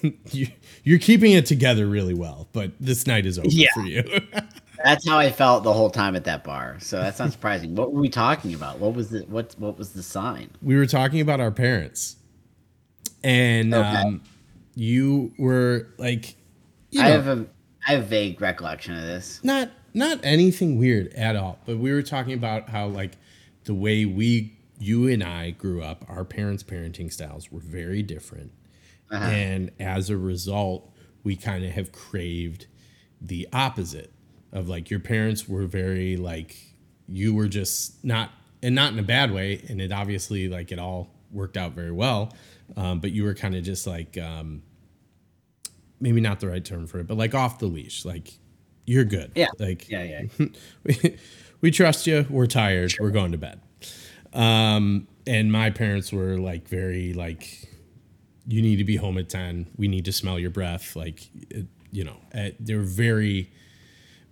you, 0.32 0.46
you're 0.82 0.98
keeping 0.98 1.32
it 1.32 1.44
together 1.44 1.86
really 1.86 2.14
well, 2.14 2.48
but 2.54 2.72
this 2.80 3.06
night 3.06 3.26
is 3.26 3.38
over 3.38 3.48
Yeah. 3.50 3.68
for 3.74 3.82
you. 3.82 4.02
That's 4.84 5.06
how 5.06 5.18
I 5.18 5.30
felt 5.30 5.62
the 5.62 5.74
whole 5.74 5.90
time 5.90 6.16
at 6.16 6.24
that 6.24 6.42
bar. 6.44 6.76
So 6.80 6.98
that's 7.00 7.18
not 7.18 7.32
surprising. 7.32 7.74
what 7.74 7.92
were 7.92 8.00
we 8.00 8.08
talking 8.08 8.54
about? 8.54 8.78
What 8.78 8.94
was 8.94 9.10
the 9.10 9.20
what 9.28 9.54
what 9.58 9.76
was 9.76 9.92
the 9.92 10.02
sign? 10.02 10.48
we 10.62 10.74
were 10.76 10.86
talking 10.86 11.20
about 11.20 11.38
our 11.40 11.50
parents, 11.50 12.16
and 13.22 13.74
Okay. 13.74 13.86
um, 14.02 14.22
you 14.74 15.32
were 15.38 15.88
like, 15.98 16.36
you 16.90 17.02
I 17.02 17.08
have 17.08 17.26
a 17.28 17.46
I 17.88 17.92
have 17.92 18.02
a 18.02 18.06
vague 18.06 18.40
recollection 18.40 18.94
of 18.94 19.02
this. 19.02 19.40
not 19.42 19.70
not 19.94 20.20
anything 20.22 20.78
weird 20.78 21.12
at 21.14 21.34
all, 21.34 21.58
but 21.64 21.78
we 21.78 21.90
were 21.90 22.02
talking 22.02 22.34
about 22.34 22.68
how 22.68 22.86
like 22.86 23.16
the 23.64 23.74
way 23.74 24.04
we 24.04 24.58
you 24.78 25.08
and 25.08 25.24
I 25.24 25.50
grew 25.50 25.82
up, 25.82 26.04
our 26.08 26.24
parents' 26.24 26.62
parenting 26.62 27.12
styles 27.12 27.50
were 27.50 27.60
very 27.60 28.02
different, 28.02 28.52
and 29.10 29.70
as 29.80 30.10
a 30.10 30.16
result, 30.16 30.92
we 31.24 31.34
kind 31.34 31.64
of 31.64 31.72
have 31.72 31.90
craved 31.90 32.66
the 33.20 33.48
opposite 33.52 34.12
of 34.52 34.68
like 34.68 34.90
your 34.90 35.00
parents 35.00 35.48
were 35.48 35.66
very 35.66 36.16
like 36.16 36.56
you 37.08 37.34
were 37.34 37.48
just 37.48 38.04
not 38.04 38.30
and 38.62 38.74
not 38.74 38.92
in 38.92 38.98
a 38.98 39.02
bad 39.02 39.32
way 39.32 39.62
and 39.68 39.80
it 39.80 39.92
obviously 39.92 40.48
like 40.48 40.72
it 40.72 40.78
all 40.78 41.10
worked 41.32 41.56
out 41.56 41.72
very 41.72 41.90
well 41.90 42.32
um, 42.76 43.00
but 43.00 43.12
you 43.12 43.24
were 43.24 43.34
kind 43.34 43.54
of 43.54 43.62
just 43.62 43.86
like 43.86 44.16
um, 44.18 44.62
maybe 46.00 46.20
not 46.20 46.40
the 46.40 46.48
right 46.48 46.64
term 46.64 46.86
for 46.86 47.00
it 47.00 47.06
but 47.06 47.16
like 47.16 47.34
off 47.34 47.58
the 47.58 47.66
leash 47.66 48.04
like 48.04 48.38
you're 48.88 49.04
good. 49.04 49.32
Yeah. 49.34 49.48
like 49.58 49.88
Yeah, 49.88 50.02
yeah. 50.02 50.46
we, 50.82 51.18
we 51.60 51.70
trust 51.70 52.06
you. 52.06 52.26
We're 52.30 52.46
tired. 52.46 52.94
We're 52.98 53.10
going 53.10 53.32
to 53.32 53.38
bed. 53.38 53.60
Um, 54.32 55.06
and 55.26 55.52
my 55.52 55.70
parents 55.70 56.10
were 56.10 56.38
like 56.38 56.66
very 56.68 57.12
like 57.12 57.68
you 58.46 58.62
need 58.62 58.76
to 58.76 58.84
be 58.84 58.96
home 58.96 59.18
at 59.18 59.28
10 59.28 59.66
we 59.76 59.88
need 59.88 60.06
to 60.06 60.12
smell 60.12 60.38
your 60.38 60.50
breath. 60.50 60.96
Like 60.96 61.28
it, 61.50 61.66
you 61.90 62.04
know 62.04 62.16
uh, 62.34 62.50
they're 62.58 62.80
very 62.80 63.52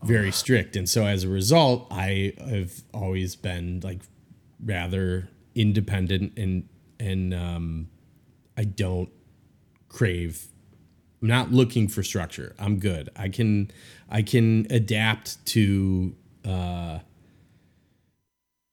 very 0.02 0.32
strict. 0.32 0.74
And 0.76 0.88
so 0.88 1.04
as 1.04 1.24
a 1.24 1.28
result 1.28 1.86
i 1.90 2.32
have 2.38 2.82
always 2.94 3.36
been 3.36 3.80
like 3.82 4.00
rather 4.64 5.28
independent 5.54 6.32
and 6.38 6.68
and 6.98 7.34
um 7.34 7.88
i 8.56 8.64
don't 8.64 9.10
crave 9.88 10.46
i'm 11.26 11.28
not 11.28 11.50
looking 11.52 11.88
for 11.88 12.02
structure 12.02 12.54
i'm 12.58 12.78
good 12.78 13.10
i 13.16 13.28
can 13.28 13.70
i 14.10 14.22
can 14.22 14.66
adapt 14.70 15.44
to 15.44 16.14
uh 16.44 16.98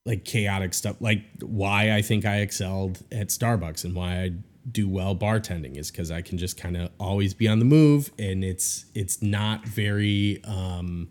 like 0.06 0.24
chaotic 0.24 0.74
stuff 0.74 0.96
like 1.00 1.24
why 1.42 1.92
i 1.96 2.02
think 2.02 2.26
i 2.26 2.38
excelled 2.38 3.02
at 3.12 3.30
starbucks 3.30 3.84
and 3.84 3.96
why 3.96 4.22
i 4.22 4.32
do 4.72 4.88
well 4.88 5.16
bartending 5.16 5.78
is 5.78 5.92
because 5.92 6.10
I 6.10 6.22
can 6.22 6.38
just 6.38 6.58
kind 6.58 6.78
of 6.78 6.90
always 7.00 7.34
be 7.34 7.48
on 7.48 7.60
the 7.60 7.66
move, 7.66 8.12
and 8.18 8.44
it's 8.44 8.86
it's 8.96 9.22
not 9.22 9.66
very. 9.66 10.42
Um, 10.46 11.10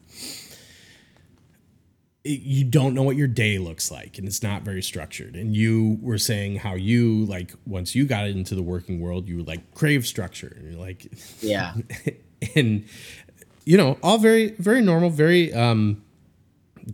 you 2.24 2.62
don't 2.64 2.94
know 2.94 3.02
what 3.02 3.16
your 3.16 3.26
day 3.26 3.58
looks 3.58 3.90
like, 3.90 4.16
and 4.18 4.28
it's 4.28 4.42
not 4.42 4.62
very 4.62 4.82
structured. 4.82 5.34
And 5.34 5.56
you 5.56 5.98
were 6.00 6.18
saying 6.18 6.56
how 6.56 6.74
you 6.74 7.24
like 7.26 7.52
once 7.66 7.94
you 7.94 8.04
got 8.04 8.26
into 8.26 8.54
the 8.54 8.62
working 8.62 9.00
world, 9.00 9.28
you 9.28 9.42
like 9.42 9.74
crave 9.74 10.06
structure, 10.06 10.54
and 10.56 10.72
you're 10.72 10.80
like, 10.80 11.06
Yeah. 11.40 11.74
and 12.54 12.84
you 13.64 13.76
know, 13.76 13.98
all 14.02 14.18
very 14.18 14.50
very 14.52 14.80
normal, 14.82 15.10
very 15.10 15.52
um, 15.52 16.02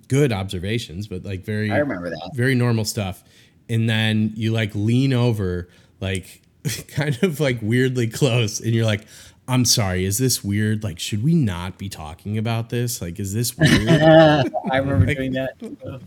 good 0.08 0.32
observations, 0.32 1.06
but 1.06 1.24
like 1.24 1.44
very 1.44 1.70
I 1.70 1.78
remember 1.78 2.10
that. 2.10 2.30
very 2.34 2.54
normal 2.54 2.84
stuff. 2.84 3.22
And 3.68 3.88
then 3.88 4.32
you 4.34 4.52
like 4.52 4.74
lean 4.74 5.12
over, 5.12 5.68
like 6.00 6.40
kind 6.88 7.18
of 7.22 7.38
like 7.38 7.58
weirdly 7.60 8.06
close, 8.08 8.60
and 8.60 8.74
you're 8.74 8.86
like, 8.86 9.06
I'm 9.48 9.64
sorry, 9.64 10.04
is 10.04 10.18
this 10.18 10.44
weird? 10.44 10.84
Like, 10.84 10.98
should 10.98 11.22
we 11.24 11.34
not 11.34 11.78
be 11.78 11.88
talking 11.88 12.36
about 12.38 12.68
this? 12.68 13.00
Like, 13.00 13.18
is 13.18 13.32
this 13.32 13.56
weird? 13.58 13.88
I'm 13.88 14.52
I 14.70 14.76
remember 14.76 15.12
doing 15.14 15.32
that. 15.32 15.54
I'm 15.62 16.00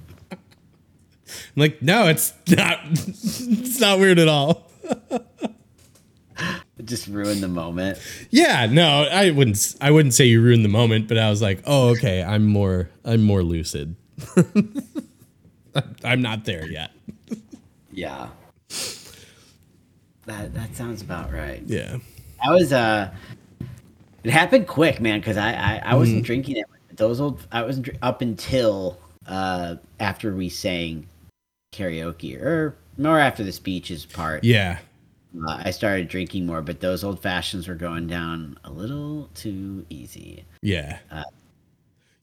like, 1.56 1.82
no, 1.82 2.08
it's 2.08 2.34
not 2.50 2.80
it's 2.94 3.80
not 3.80 4.00
weird 4.00 4.20
at 4.20 4.28
all. 4.28 4.70
It 6.78 6.86
just 6.86 7.08
ruined 7.08 7.42
the 7.44 7.48
moment. 7.48 8.00
Yeah, 8.32 8.66
no, 8.66 9.08
I 9.12 9.30
wouldn't 9.32 9.56
s- 9.58 9.76
I 9.82 9.92
wouldn't 9.92 10.14
say 10.14 10.26
you 10.26 10.42
ruined 10.42 10.66
the 10.66 10.70
moment, 10.70 11.08
but 11.08 11.18
I 11.18 11.30
was 11.30 11.42
like, 11.42 11.62
oh, 11.66 11.90
okay, 11.90 12.24
I'm 12.24 12.46
more 12.46 12.90
I'm 13.06 13.22
more 13.22 13.44
lucid. 13.44 13.96
I'm 16.04 16.22
not 16.22 16.46
there 16.46 16.66
yet. 16.68 16.92
Yeah. 17.92 18.30
That 20.26 20.54
that 20.54 20.76
sounds 20.76 21.02
about 21.02 21.32
right. 21.32 21.62
Yeah. 21.66 21.98
I 22.44 22.52
was 22.52 22.74
uh 22.74 23.12
it 24.24 24.32
happened 24.32 24.68
quick, 24.68 25.02
man, 25.02 25.20
because 25.20 25.38
I, 25.38 25.54
I 25.54 25.82
I 25.86 25.96
wasn't 25.96 26.24
drinking 26.24 26.58
it. 26.58 26.66
Those 26.96 27.20
old 27.20 27.46
I 27.52 27.64
wasn't 27.64 27.90
up 28.02 28.22
until 28.22 28.98
uh 29.28 29.76
after 30.00 30.36
we 30.36 30.50
sang 30.50 31.08
karaoke 31.74 32.40
or 32.42 32.76
more 32.98 33.20
after 33.20 33.44
the 33.44 33.52
speeches 33.52 34.06
part. 34.06 34.44
Yeah. 34.44 34.80
Uh, 35.48 35.62
I 35.64 35.72
started 35.72 36.10
drinking 36.10 36.46
more, 36.46 36.62
but 36.62 36.82
those 36.82 37.06
old 37.06 37.22
fashions 37.22 37.68
were 37.68 37.76
going 37.76 38.08
down 38.08 38.58
a 38.66 38.70
little 38.70 39.30
too 39.34 39.86
easy. 39.90 40.44
Yeah. 40.62 41.00
Uh, 41.10 41.24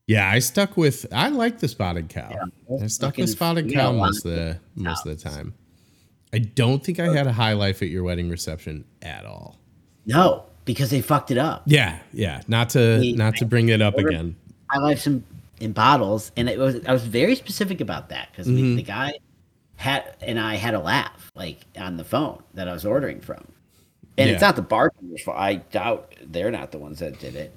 yeah, 0.07 0.29
I 0.31 0.39
stuck 0.39 0.77
with 0.77 1.07
I 1.13 1.29
like 1.29 1.59
the 1.59 1.69
spotted 1.69 2.09
cow. 2.09 2.31
Yeah, 2.31 2.85
I 2.85 2.87
stuck 2.87 3.17
with 3.17 3.31
spotted 3.31 3.73
cow 3.73 3.93
most 3.93 4.25
of 4.25 4.33
the 4.33 4.59
most 4.75 5.07
of 5.07 5.17
the 5.17 5.23
time. 5.23 5.55
I 6.33 6.39
don't 6.39 6.85
think 6.85 7.01
I 7.01 7.15
had 7.15 7.27
a 7.27 7.33
high 7.33 7.55
life 7.55 7.83
at 7.83 7.89
your 7.89 8.03
wedding 8.03 8.29
reception 8.29 8.85
at 9.03 9.25
all. 9.25 9.59
No, 10.09 10.45
because 10.65 10.91
they 10.91 11.01
fucked 11.01 11.31
it 11.31 11.39
up. 11.39 11.63
Yeah, 11.67 11.99
yeah. 12.13 12.41
Not 12.49 12.71
to 12.71 12.99
We- 13.01 13.13
not 13.13 13.37
to 13.37 13.45
bring 13.45 13.69
it 13.69 13.81
up 13.81 13.97
again. 13.97 14.35
I 14.71 14.79
like 14.79 14.99
some 14.99 15.23
in 15.61 15.73
bottles, 15.73 16.33
and 16.37 16.49
it 16.49 16.59
was 16.59 16.81
I 16.87 16.93
was 16.93 17.05
very 17.05 17.35
specific 17.37 17.81
about 17.81 18.09
that 18.09 18.29
because 18.33 18.47
Mm-hmm. 18.49 18.77
the 18.77 18.83
guy 18.83 19.15
had 19.77 20.17
and 20.21 20.41
I 20.41 20.57
had 20.57 20.75
a 20.75 20.81
laugh 20.81 21.31
like 21.35 21.61
on 21.79 21.97
the 21.97 22.05
phone 22.05 22.43
that 22.55 22.69
I 22.69 22.73
was 22.73 22.85
ordering 22.85 23.21
from, 23.21 23.47
and 24.17 24.29
it's 24.31 24.41
not 24.43 24.57
the 24.57 24.63
bartender's 24.63 25.23
fault. 25.23 25.37
I 25.39 25.57
doubt 25.57 26.15
they're 26.27 26.51
not 26.51 26.73
the 26.73 26.79
ones 26.79 26.99
that 27.01 27.19
did 27.21 27.37
it. 27.37 27.55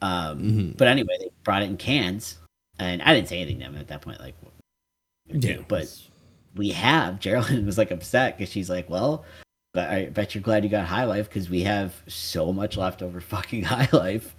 Um, 0.00 0.38
Mm-hmm. 0.40 0.70
but 0.78 0.88
anyway, 0.88 1.16
they 1.20 1.30
brought 1.44 1.62
it 1.62 1.66
in 1.70 1.76
cans, 1.76 2.38
and 2.78 3.00
I 3.02 3.14
didn't 3.14 3.28
say 3.28 3.38
anything 3.40 3.60
to 3.60 3.64
them 3.66 3.76
at 3.76 3.88
that 3.88 4.00
point. 4.02 4.20
Like, 4.20 4.34
Yeah. 5.28 5.58
but 5.68 5.86
we 6.56 6.70
have 6.70 7.18
Geraldine 7.20 7.64
was 7.72 7.78
like 7.78 7.90
upset 7.90 8.36
because 8.36 8.52
she's 8.52 8.68
like, 8.68 8.90
well. 8.90 9.24
But 9.74 9.88
I 9.90 10.06
bet 10.06 10.34
you're 10.34 10.42
glad 10.42 10.64
you 10.64 10.70
got 10.70 10.86
High 10.86 11.04
Life 11.04 11.28
because 11.28 11.48
we 11.48 11.62
have 11.62 11.94
so 12.06 12.52
much 12.52 12.76
left 12.76 13.02
over 13.02 13.20
fucking 13.20 13.62
High 13.64 13.88
Life. 13.92 14.34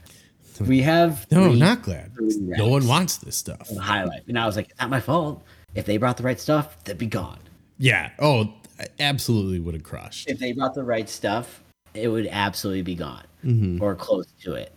We 0.61 0.81
have 0.81 1.25
No, 1.31 1.49
three- 1.49 1.59
not 1.59 1.81
glad. 1.81 2.11
No 2.19 2.67
one 2.67 2.85
wants 2.87 3.17
this 3.17 3.35
stuff. 3.35 3.69
High 3.75 4.03
Life, 4.03 4.23
and 4.27 4.37
I 4.37 4.45
was 4.45 4.55
like, 4.55 4.69
it's 4.69 4.79
not 4.79 4.89
my 4.91 4.99
fault. 4.99 5.43
If 5.73 5.85
they 5.85 5.97
brought 5.97 6.17
the 6.17 6.23
right 6.23 6.39
stuff, 6.39 6.83
they'd 6.83 6.97
be 6.97 7.07
gone. 7.07 7.39
Yeah. 7.79 8.11
Oh, 8.19 8.53
I 8.79 8.85
absolutely 8.99 9.59
would 9.59 9.73
have 9.73 9.83
crushed. 9.83 10.29
If 10.29 10.37
they 10.37 10.51
brought 10.51 10.75
the 10.75 10.83
right 10.83 11.09
stuff, 11.09 11.63
it 11.95 12.07
would 12.07 12.27
absolutely 12.27 12.83
be 12.83 12.95
gone 12.95 13.23
Mm-hmm. 13.43 13.83
or 13.83 13.95
close 13.95 14.27
to 14.43 14.53
it. 14.53 14.71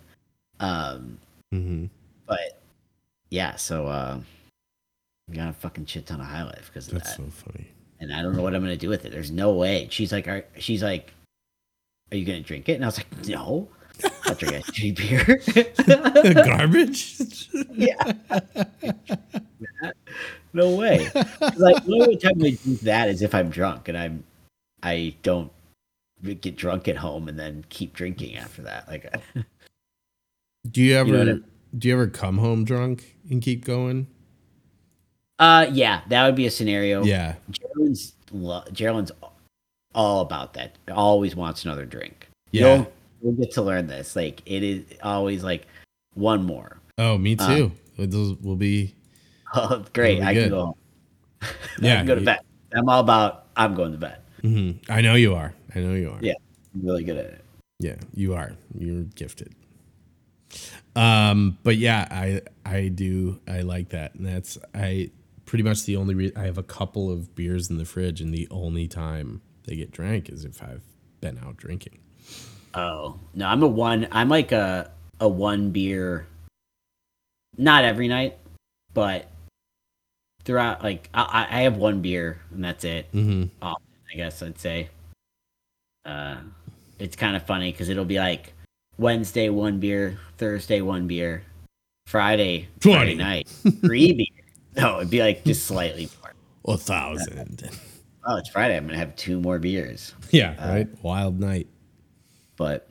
Um, 0.61 1.19
Mm-hmm. 1.55 1.87
but 2.27 2.61
yeah, 3.31 3.55
so 3.57 3.87
uh, 3.87 4.19
we 5.29 5.37
got 5.37 5.49
a 5.51 5.53
fucking 5.53 5.87
shit 5.87 6.07
ton 6.07 6.21
of 6.21 6.27
High 6.27 6.43
Life 6.43 6.71
because 6.73 6.89
That's 6.89 7.11
that, 7.11 7.23
so 7.23 7.31
funny. 7.31 7.69
And 8.01 8.13
I 8.13 8.23
don't 8.23 8.37
know 8.37 8.43
what 8.43 8.55
I'm 8.55 8.63
gonna 8.63 8.77
do 8.77 8.89
with 8.89 9.05
it. 9.05 9.13
There's 9.13 9.31
no 9.31 9.53
way. 9.53 9.89
She's 9.91 10.13
like, 10.13 10.29
are, 10.29 10.45
she's 10.59 10.83
like, 10.83 11.13
are 12.13 12.17
you 12.17 12.25
gonna 12.25 12.41
drink 12.41 12.69
it? 12.69 12.75
And 12.75 12.85
I 12.85 12.89
was 12.89 12.99
like, 12.99 13.27
no, 13.27 13.69
not 14.27 14.39
drinking 14.39 14.63
a 14.69 14.73
cheap 14.73 14.97
beer. 14.97 15.41
Garbage. 16.45 17.49
yeah. 17.73 18.13
no 20.53 20.75
way. 20.75 21.11
Like 21.57 21.85
the 21.85 21.99
only 22.01 22.17
time 22.17 22.43
I 22.43 22.51
do 22.51 22.77
that 22.83 23.09
is 23.09 23.23
if 23.23 23.35
I'm 23.35 23.51
drunk 23.51 23.89
and 23.89 23.97
I'm 23.97 24.25
I 24.83 25.15
don't 25.23 25.51
get 26.23 26.57
drunk 26.57 26.89
at 26.89 26.97
home 26.97 27.29
and 27.29 27.39
then 27.39 27.65
keep 27.69 27.95
drinking 27.95 28.37
after 28.37 28.63
that. 28.63 28.89
Like 28.89 29.15
Do 30.71 30.83
you 30.83 30.97
ever 30.97 31.13
know 31.13 31.19
what 31.19 31.29
I- 31.29 31.49
do 31.77 31.89
you 31.89 31.95
ever 31.95 32.07
come 32.07 32.39
home 32.39 32.65
drunk 32.65 33.17
and 33.29 33.43
keep 33.43 33.65
going? 33.65 34.07
Uh 35.39 35.67
yeah, 35.73 36.03
that 36.09 36.27
would 36.27 36.35
be 36.37 36.47
a 36.47 36.51
scenario. 36.51 37.05
Yeah. 37.05 37.35
Gerald's 37.51 38.15
lo- 38.33 38.65
Gerald's 38.73 39.13
all 39.95 40.21
about 40.21 40.55
that. 40.55 40.77
Always 40.91 41.35
wants 41.37 41.65
another 41.65 41.85
drink. 41.87 42.29
Yeah. 42.51 42.77
You'll, 42.77 42.93
you'll 43.23 43.33
get 43.33 43.51
to 43.53 43.63
learn 43.63 43.87
this. 43.87 44.17
Like 44.17 44.43
it 44.47 44.63
is 44.63 44.85
always 45.03 45.43
like 45.45 45.67
one 46.15 46.45
more. 46.45 46.79
Oh, 46.99 47.19
me 47.19 47.37
Uh, 47.39 47.57
too. 47.57 47.73
Those 47.99 48.35
will 48.41 48.57
be 48.57 48.95
Oh, 49.55 49.85
great. 49.93 50.21
That'll 50.21 50.29
I 50.29 50.35
be 50.35 50.41
can 50.41 50.51
go 50.51 50.65
home. 50.67 50.75
I 51.43 51.49
yeah. 51.81 51.97
can 51.99 52.07
go 52.07 52.15
to 52.15 52.21
bed. 52.21 52.41
I'm 52.75 52.89
all 52.89 53.01
about 53.01 53.47
I'm 53.57 53.75
going 53.75 53.93
to 53.93 53.99
bed. 53.99 54.19
Mm-hmm. 54.43 54.93
I 54.93 55.01
know 55.01 55.15
you 55.15 55.35
are. 55.35 55.55
I 55.75 55.81
know 55.81 55.95
you 55.95 56.11
are. 56.11 56.19
Yeah. 56.21 56.35
I'm 56.75 56.85
really 56.87 57.05
good 57.05 57.17
at 57.17 57.25
it. 57.27 57.45
Yeah, 57.79 57.97
you 58.15 58.35
are. 58.35 58.53
You're 58.79 59.03
gifted. 59.05 59.55
Um, 60.95 61.59
but 61.63 61.77
yeah, 61.77 62.07
I 62.11 62.41
I 62.65 62.89
do 62.89 63.39
I 63.47 63.61
like 63.61 63.91
that, 63.91 64.15
and 64.15 64.27
that's 64.27 64.57
I 64.75 65.11
pretty 65.47 65.63
much 65.63 65.85
the 65.85 65.97
only 65.97 66.15
re- 66.15 66.33
I 66.37 66.43
have 66.43 66.59
a 66.59 66.63
couple 66.63 67.11
of 67.11 67.35
beers 67.35 67.71
in 67.71 67.79
the 67.79 67.85
fridge, 67.85 68.21
and 68.21 68.35
the 68.35 68.47
only 68.51 68.87
time 68.89 69.41
they 69.65 69.77
get 69.77 69.91
drank 69.91 70.29
is 70.29 70.45
if 70.45 70.63
I've 70.63 70.85
been 71.21 71.39
out 71.39 71.57
drinking. 71.57 71.99
Oh 72.75 73.19
no, 73.35 73.47
I'm 73.47 73.63
a 73.63 73.67
one. 73.67 74.07
I'm 74.13 74.29
like 74.29 74.53
a 74.53 74.91
a 75.21 75.29
one 75.29 75.71
beer. 75.71 76.27
Not 77.57 77.85
every 77.85 78.09
night, 78.09 78.37
but 78.93 79.31
throughout, 80.45 80.83
like 80.83 81.09
I, 81.15 81.47
I 81.49 81.63
have 81.63 81.79
one 81.79 82.03
beer 82.03 82.39
and 82.53 82.63
that's 82.63 82.85
it. 82.85 83.11
Mm-hmm. 83.13 83.45
Often, 83.63 83.87
I 84.13 84.17
guess 84.17 84.43
I'd 84.43 84.59
say. 84.59 84.91
Uh, 86.05 86.37
it's 86.99 87.17
kind 87.17 87.35
of 87.35 87.45
funny 87.47 87.73
because 87.73 87.89
it'll 87.89 88.05
be 88.05 88.19
like 88.19 88.53
Wednesday 88.99 89.49
one 89.49 89.81
beer, 89.81 90.19
Thursday 90.37 90.83
one 90.83 91.07
beer, 91.07 91.45
Friday 92.07 92.69
Friday 92.81 93.15
night 93.15 93.49
three 93.81 94.13
beer. 94.13 94.36
No, 94.81 94.99
it'd 94.99 95.11
be 95.11 95.21
like 95.21 95.43
just 95.45 95.65
slightly 95.67 96.11
more. 96.21 96.75
A 96.75 96.79
thousand. 96.79 97.71
Oh, 98.27 98.37
it's 98.37 98.51
Friday. 98.51 98.77
I'm 98.77 98.87
gonna 98.87 98.99
have 98.99 99.17
two 99.17 99.41
more 99.41 99.59
beers, 99.59 100.13
yeah, 100.31 100.69
right. 100.69 100.89
Wild 101.03 101.41
night. 101.41 101.69
but 102.57 102.89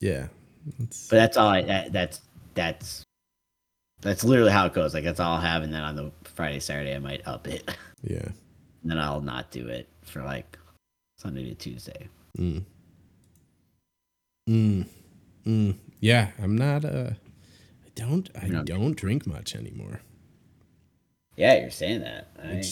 Yeah. 0.00 0.28
It's, 0.78 1.08
But 1.08 1.16
that's 1.16 1.36
all. 1.36 1.48
I, 1.48 1.62
that, 1.62 1.92
that's 1.92 2.20
that's 2.54 3.02
that's 4.02 4.22
literally 4.22 4.52
how 4.52 4.66
it 4.66 4.72
goes. 4.74 4.94
Like 4.94 5.02
that's 5.02 5.18
all 5.18 5.34
I'll 5.34 5.40
have, 5.40 5.62
and 5.62 5.74
then 5.74 5.82
on 5.82 5.96
the 5.96 6.12
Friday, 6.24 6.60
Saturday, 6.60 6.94
I 6.94 6.98
might 7.00 7.26
up 7.26 7.48
it, 7.48 7.64
and 8.02 8.12
yeah. 8.12 8.28
then 8.84 8.98
I'll 8.98 9.20
not 9.20 9.50
do 9.50 9.66
it 9.66 9.88
for 10.02 10.22
like 10.22 10.58
Sunday 11.18 11.48
to 11.48 11.54
Tuesday. 11.54 12.08
Mm. 12.38 12.64
Mm. 14.48 14.86
Mm. 15.44 15.76
Yeah, 15.98 16.30
I'm 16.40 16.56
not. 16.56 16.84
Uh, 16.84 17.10
I 17.84 17.88
don't. 17.96 18.30
I 18.40 18.48
don't 18.62 18.96
drink 18.96 19.26
much 19.26 19.56
anymore. 19.56 20.00
Yeah, 21.36 21.60
you're 21.60 21.70
saying 21.70 22.00
that. 22.02 22.28
I- 22.42 22.62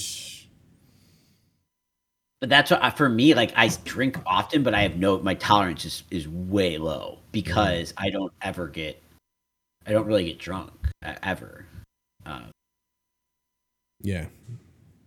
but 2.40 2.48
that's 2.48 2.70
what 2.70 2.96
for 2.96 3.08
me. 3.08 3.34
Like 3.34 3.52
I 3.54 3.68
drink 3.84 4.16
often, 4.26 4.62
but 4.62 4.74
I 4.74 4.82
have 4.82 4.96
no. 4.96 5.18
My 5.18 5.34
tolerance 5.34 5.84
is 5.84 6.02
is 6.10 6.26
way 6.26 6.78
low 6.78 7.18
because 7.32 7.92
I 7.96 8.10
don't 8.10 8.32
ever 8.40 8.66
get. 8.66 9.02
I 9.86 9.92
don't 9.92 10.06
really 10.06 10.24
get 10.24 10.38
drunk 10.38 10.72
uh, 11.04 11.14
ever, 11.22 11.66
yeah. 14.02 14.26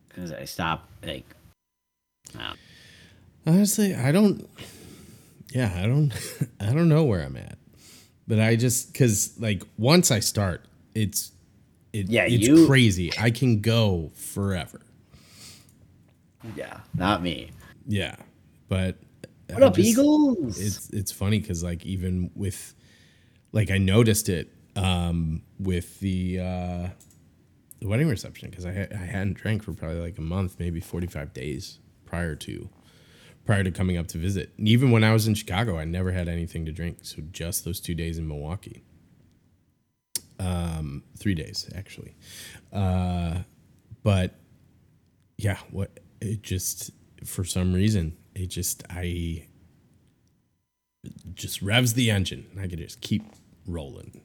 because 0.08 0.32
I 0.32 0.46
stop 0.46 0.88
like. 1.04 1.26
Um, 2.38 2.58
Honestly, 3.46 3.96
I 3.96 4.12
don't. 4.12 4.48
Yeah, 5.52 5.72
I 5.76 5.88
don't. 5.88 6.14
I 6.60 6.68
don't 6.74 6.90
know 6.90 7.04
where 7.04 7.22
I'm 7.24 7.38
at, 7.38 7.58
but 8.28 8.40
I 8.40 8.56
just 8.56 8.94
because 8.94 9.34
like 9.40 9.64
once 9.78 10.12
I 10.12 10.20
start, 10.20 10.66
it's 10.94 11.32
it, 11.94 12.10
Yeah, 12.10 12.26
it's 12.26 12.48
you- 12.48 12.66
crazy. 12.68 13.12
I 13.20 13.30
can 13.32 13.62
go 13.62 14.12
forever. 14.16 14.82
yeah, 16.56 16.80
not 16.94 17.22
me. 17.24 17.52
Yeah, 17.88 18.16
but 18.68 18.98
What 19.50 19.64
I 19.64 19.68
up, 19.68 19.76
just- 19.76 19.88
Eagles? 19.90 20.60
It's 20.60 20.90
it's 20.90 21.12
funny 21.12 21.40
because 21.40 21.64
like 21.64 21.86
even 21.86 22.32
with 22.36 22.74
like 23.52 23.72
I 23.72 23.78
noticed 23.78 24.30
it 24.30 24.52
um, 24.76 25.44
with 25.60 26.00
the 26.00 26.40
uh, 26.40 26.88
the 27.80 27.88
wedding 27.88 28.08
reception 28.08 28.50
because 28.50 28.66
I 28.66 28.88
I 28.92 28.96
hadn't 29.06 29.34
drank 29.36 29.64
for 29.64 29.74
probably 29.74 30.00
like 30.00 30.18
a 30.18 30.22
month, 30.22 30.56
maybe 30.60 30.80
forty 30.80 31.08
five 31.08 31.34
days 31.34 31.80
prior 32.06 32.36
to 32.36 32.70
prior 33.46 33.64
to 33.64 33.72
coming 33.72 33.98
up 33.98 34.08
to 34.08 34.18
visit. 34.18 34.54
And 34.58 34.68
even 34.68 34.92
when 34.92 35.04
I 35.04 35.12
was 35.14 35.28
in 35.28 35.36
Chicago, 35.36 35.78
I 35.78 35.84
never 35.86 36.12
had 36.14 36.28
anything 36.30 36.66
to 36.66 36.72
drink. 36.72 37.00
So 37.02 37.22
just 37.32 37.66
those 37.66 37.80
two 37.82 37.94
days 37.94 38.18
in 38.18 38.28
Milwaukee. 38.28 38.84
Um, 40.44 41.04
three 41.18 41.36
days 41.36 41.70
actually. 41.76 42.16
Uh, 42.72 43.40
but 44.04 44.36
yeah, 45.38 45.58
what 45.72 46.00
it 46.20 46.42
just 46.42 46.92
for 47.26 47.44
some 47.44 47.74
reason 47.74 48.18
it 48.36 48.48
just 48.48 48.84
I 48.90 49.48
just 51.34 51.62
revs 51.62 51.94
the 51.94 52.12
engine 52.12 52.48
and 52.52 52.60
I 52.60 52.68
could 52.68 52.80
just 52.80 53.02
keep 53.02 53.24
rolling. 53.68 54.22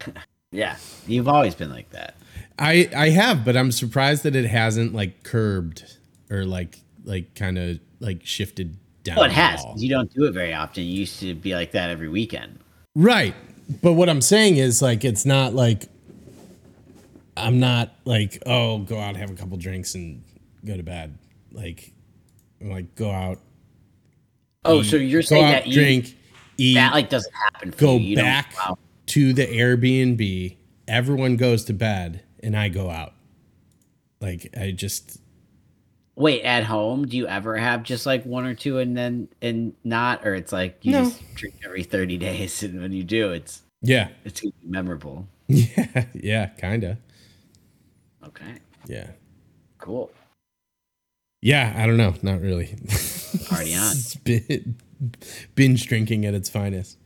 yeah, 0.52 0.76
you've 1.06 1.28
always 1.28 1.54
been 1.54 1.70
like 1.70 1.90
that. 1.90 2.16
I 2.58 2.88
I 2.96 3.10
have, 3.10 3.44
but 3.44 3.56
I'm 3.56 3.72
surprised 3.72 4.22
that 4.24 4.36
it 4.36 4.46
hasn't 4.46 4.94
like 4.94 5.22
curbed 5.22 5.96
or 6.30 6.44
like 6.44 6.80
like 7.04 7.34
kind 7.34 7.58
of 7.58 7.80
like 8.00 8.24
shifted 8.24 8.78
down. 9.02 9.16
Well, 9.16 9.26
it 9.26 9.32
has. 9.32 9.64
You 9.76 9.88
don't 9.88 10.12
do 10.12 10.24
it 10.24 10.32
very 10.32 10.54
often. 10.54 10.84
You 10.84 10.92
used 10.92 11.20
to 11.20 11.34
be 11.34 11.54
like 11.54 11.72
that 11.72 11.90
every 11.90 12.08
weekend. 12.08 12.58
Right. 12.94 13.34
But 13.82 13.94
what 13.94 14.08
I'm 14.08 14.20
saying 14.20 14.56
is 14.56 14.80
like 14.80 15.04
it's 15.04 15.26
not 15.26 15.54
like 15.54 15.88
I'm 17.36 17.58
not 17.60 17.94
like, 18.04 18.42
oh, 18.46 18.78
go 18.78 18.98
out, 18.98 19.16
have 19.16 19.30
a 19.30 19.34
couple 19.34 19.56
drinks 19.56 19.94
and 19.94 20.22
go 20.64 20.76
to 20.76 20.82
bed. 20.82 21.18
Like 21.52 21.92
I'm 22.60 22.70
like 22.70 22.94
go 22.94 23.10
out. 23.10 23.38
Oh, 24.64 24.80
eat, 24.80 24.84
so 24.84 24.96
you're 24.96 25.22
saying 25.22 25.44
out, 25.44 25.50
that 25.50 25.66
you, 25.66 25.74
drink, 25.74 26.16
eat, 26.56 26.74
that 26.74 26.92
like 26.92 27.10
doesn't 27.10 27.32
happen 27.32 27.72
for 27.72 27.78
go 27.78 27.92
you. 27.94 28.10
you 28.10 28.16
back 28.16 28.54
go 28.56 28.78
to 29.06 29.32
the 29.32 29.46
Airbnb. 29.46 30.56
Everyone 30.88 31.36
goes 31.36 31.64
to 31.64 31.72
bed 31.72 32.22
and 32.42 32.56
I 32.56 32.68
go 32.68 32.90
out. 32.90 33.12
Like 34.20 34.54
I 34.58 34.70
just 34.70 35.20
Wait, 36.16 36.42
at 36.42 36.64
home, 36.64 37.06
do 37.06 37.16
you 37.16 37.26
ever 37.28 37.56
have 37.58 37.82
just 37.82 38.06
like 38.06 38.24
one 38.24 38.46
or 38.46 38.54
two 38.54 38.78
and 38.78 38.96
then 38.96 39.28
and 39.42 39.74
not, 39.84 40.26
or 40.26 40.34
it's 40.34 40.50
like 40.52 40.78
you 40.84 40.92
No. 40.92 41.04
just 41.04 41.22
drink 41.34 41.54
every 41.64 41.82
thirty 41.82 42.16
days, 42.18 42.62
and 42.62 42.80
when 42.80 42.92
you 42.92 43.04
do, 43.04 43.32
it's 43.32 43.62
yeah. 43.82 44.08
it's 44.24 44.42
memorable. 44.64 45.28
Yeah, 45.48 46.06
yeah, 46.14 46.46
kinda. 46.46 46.98
Okay, 48.24 48.58
Yeah. 48.86 49.10
cool. 49.78 50.10
Yeah, 51.42 51.72
I 51.76 51.86
don't 51.86 51.96
know. 51.96 52.14
Not 52.22 52.40
really. 52.40 52.74
Party 53.48 53.74
on. 53.74 53.94
It's 54.26 55.44
binge 55.54 55.86
drinking 55.86 56.24
at 56.24 56.34
its 56.34 56.48
finest. 56.48 56.98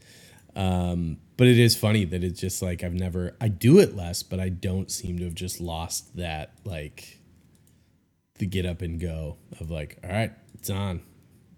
Um, 0.57 1.19
but 1.37 1.47
it 1.49 1.59
is 1.59 1.77
funny 1.77 2.05
that 2.07 2.23
it's 2.25 2.41
just 2.41 2.63
like 2.63 2.85
I've 2.85 2.95
never 2.95 3.37
I 3.41 3.49
do 3.49 3.79
it 3.79 3.97
less, 3.97 4.23
but 4.23 4.41
I 4.41 4.49
don't 4.49 4.91
seem 4.91 5.19
to 5.19 5.25
have 5.25 5.35
just 5.35 5.61
lost 5.61 6.17
that 6.17 6.53
like 6.65 7.20
the 8.41 8.47
get 8.47 8.67
up 8.67 8.83
and 8.83 8.99
go 8.99 9.37
of 9.61 9.71
like, 9.71 9.99
all 10.03 10.11
right, 10.11 10.33
it's 10.55 10.71
on. 10.71 11.03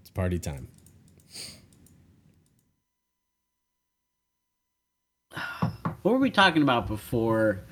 It's 0.01 0.11
party 0.11 0.39
time. 0.39 0.69
What 6.03 6.13
were 6.13 6.19
we 6.19 6.31
talking 6.31 6.63
about 6.63 6.89
before? 6.89 7.63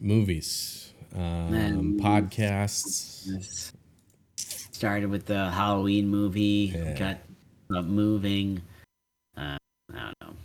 Movies, 0.00 0.92
um, 1.14 1.98
podcasts. 2.00 3.72
Started 4.36 5.10
with 5.10 5.26
the 5.26 5.50
Halloween 5.50 6.08
movie. 6.08 6.72
Yeah. 6.74 6.94
Got 6.94 7.18
about 7.70 7.86
moving. 7.86 8.62
Uh, 9.36 9.56
I 9.94 9.96
don't 9.96 10.14
know. 10.20 10.36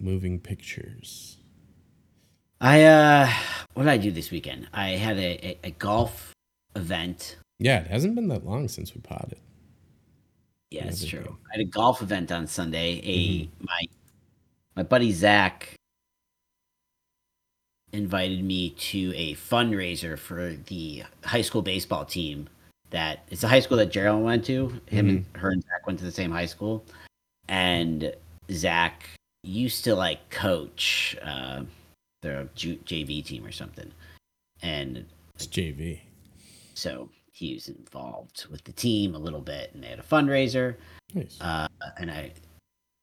moving 0.00 0.40
pictures. 0.40 1.36
I 2.60 2.84
uh, 2.84 3.30
what 3.74 3.82
did 3.82 3.90
I 3.90 3.98
do 3.98 4.10
this 4.10 4.30
weekend? 4.30 4.68
I 4.72 4.90
had 4.90 5.18
a, 5.18 5.46
a, 5.46 5.58
a 5.64 5.70
golf 5.72 6.33
event. 6.76 7.36
Yeah, 7.58 7.80
it 7.80 7.86
hasn't 7.88 8.14
been 8.14 8.28
that 8.28 8.44
long 8.44 8.68
since 8.68 8.94
we 8.94 9.00
potted. 9.00 9.38
Yeah, 10.70 10.86
it's 10.86 11.04
true. 11.04 11.38
I 11.52 11.58
had 11.58 11.60
a 11.60 11.70
golf 11.70 12.02
event 12.02 12.32
on 12.32 12.46
Sunday. 12.46 13.00
A 13.04 13.18
Mm-hmm. 13.44 13.64
my 13.64 13.80
my 14.76 14.82
buddy 14.82 15.12
Zach 15.12 15.74
invited 17.92 18.42
me 18.42 18.70
to 18.70 19.12
a 19.14 19.34
fundraiser 19.34 20.18
for 20.18 20.56
the 20.66 21.04
high 21.24 21.42
school 21.42 21.62
baseball 21.62 22.04
team. 22.04 22.48
That 22.90 23.20
it's 23.30 23.44
a 23.44 23.48
high 23.48 23.60
school 23.60 23.76
that 23.78 23.90
Gerald 23.92 24.22
went 24.24 24.44
to. 24.46 24.80
Him 24.86 25.08
and 25.08 25.18
Mm-hmm. 25.26 25.38
her 25.38 25.50
and 25.50 25.62
Zach 25.62 25.86
went 25.86 25.98
to 26.00 26.04
the 26.04 26.12
same 26.12 26.30
high 26.30 26.46
school, 26.46 26.84
and 27.48 28.12
Zach 28.50 29.04
used 29.42 29.84
to 29.84 29.94
like 29.94 30.28
coach 30.30 31.16
uh, 31.22 31.62
their 32.22 32.44
JV 32.56 33.24
team 33.24 33.44
or 33.44 33.52
something, 33.52 33.90
and 34.62 35.04
It's 35.36 35.46
JV. 35.46 36.00
So 36.74 37.08
he 37.32 37.54
was 37.54 37.68
involved 37.68 38.46
with 38.50 38.62
the 38.64 38.72
team 38.72 39.14
a 39.14 39.18
little 39.18 39.40
bit, 39.40 39.70
and 39.74 39.82
they 39.82 39.88
had 39.88 39.98
a 39.98 40.02
fundraiser 40.02 40.76
Nice. 41.14 41.38
uh, 41.40 41.66
and 41.98 42.10
I 42.10 42.32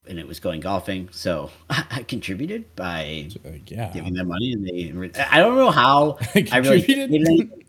and 0.07 0.17
it 0.17 0.27
was 0.27 0.39
going 0.39 0.61
golfing. 0.61 1.09
So 1.11 1.49
I 1.69 2.03
contributed 2.07 2.73
by 2.75 3.29
Like, 3.43 3.69
yeah. 3.71 3.91
giving 3.93 4.13
them 4.13 4.27
money, 4.29 4.53
and 4.53 4.65
they. 4.67 4.91
I 5.29 5.39
don't 5.39 5.55
know 5.57 5.71
how 5.71 6.17
I 6.35 6.47
I 6.51 6.57
really 6.57 6.81
contributed. 6.81 7.65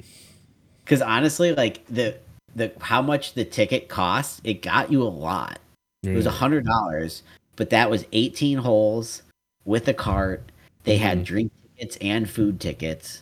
because 0.84 1.02
honestly, 1.02 1.54
like 1.54 1.84
the 1.86 2.16
the 2.54 2.72
how 2.80 3.00
much 3.02 3.34
the 3.34 3.44
ticket 3.44 3.88
cost, 3.88 4.40
it 4.44 4.62
got 4.62 4.90
you 4.92 5.02
a 5.02 5.04
lot. 5.04 5.58
It 6.02 6.14
was 6.16 6.26
a 6.26 6.30
Mm. 6.30 6.34
hundred 6.34 6.66
dollars, 6.66 7.22
but 7.56 7.70
that 7.70 7.88
was 7.90 8.04
eighteen 8.12 8.58
holes 8.58 9.22
with 9.64 9.86
a 9.88 9.94
cart. 9.94 10.50
They 10.84 10.96
Mm-hmm. 10.96 11.02
had 11.04 11.24
drink 11.24 11.52
tickets 11.76 11.96
and 12.00 12.28
food 12.28 12.60
tickets. 12.60 13.20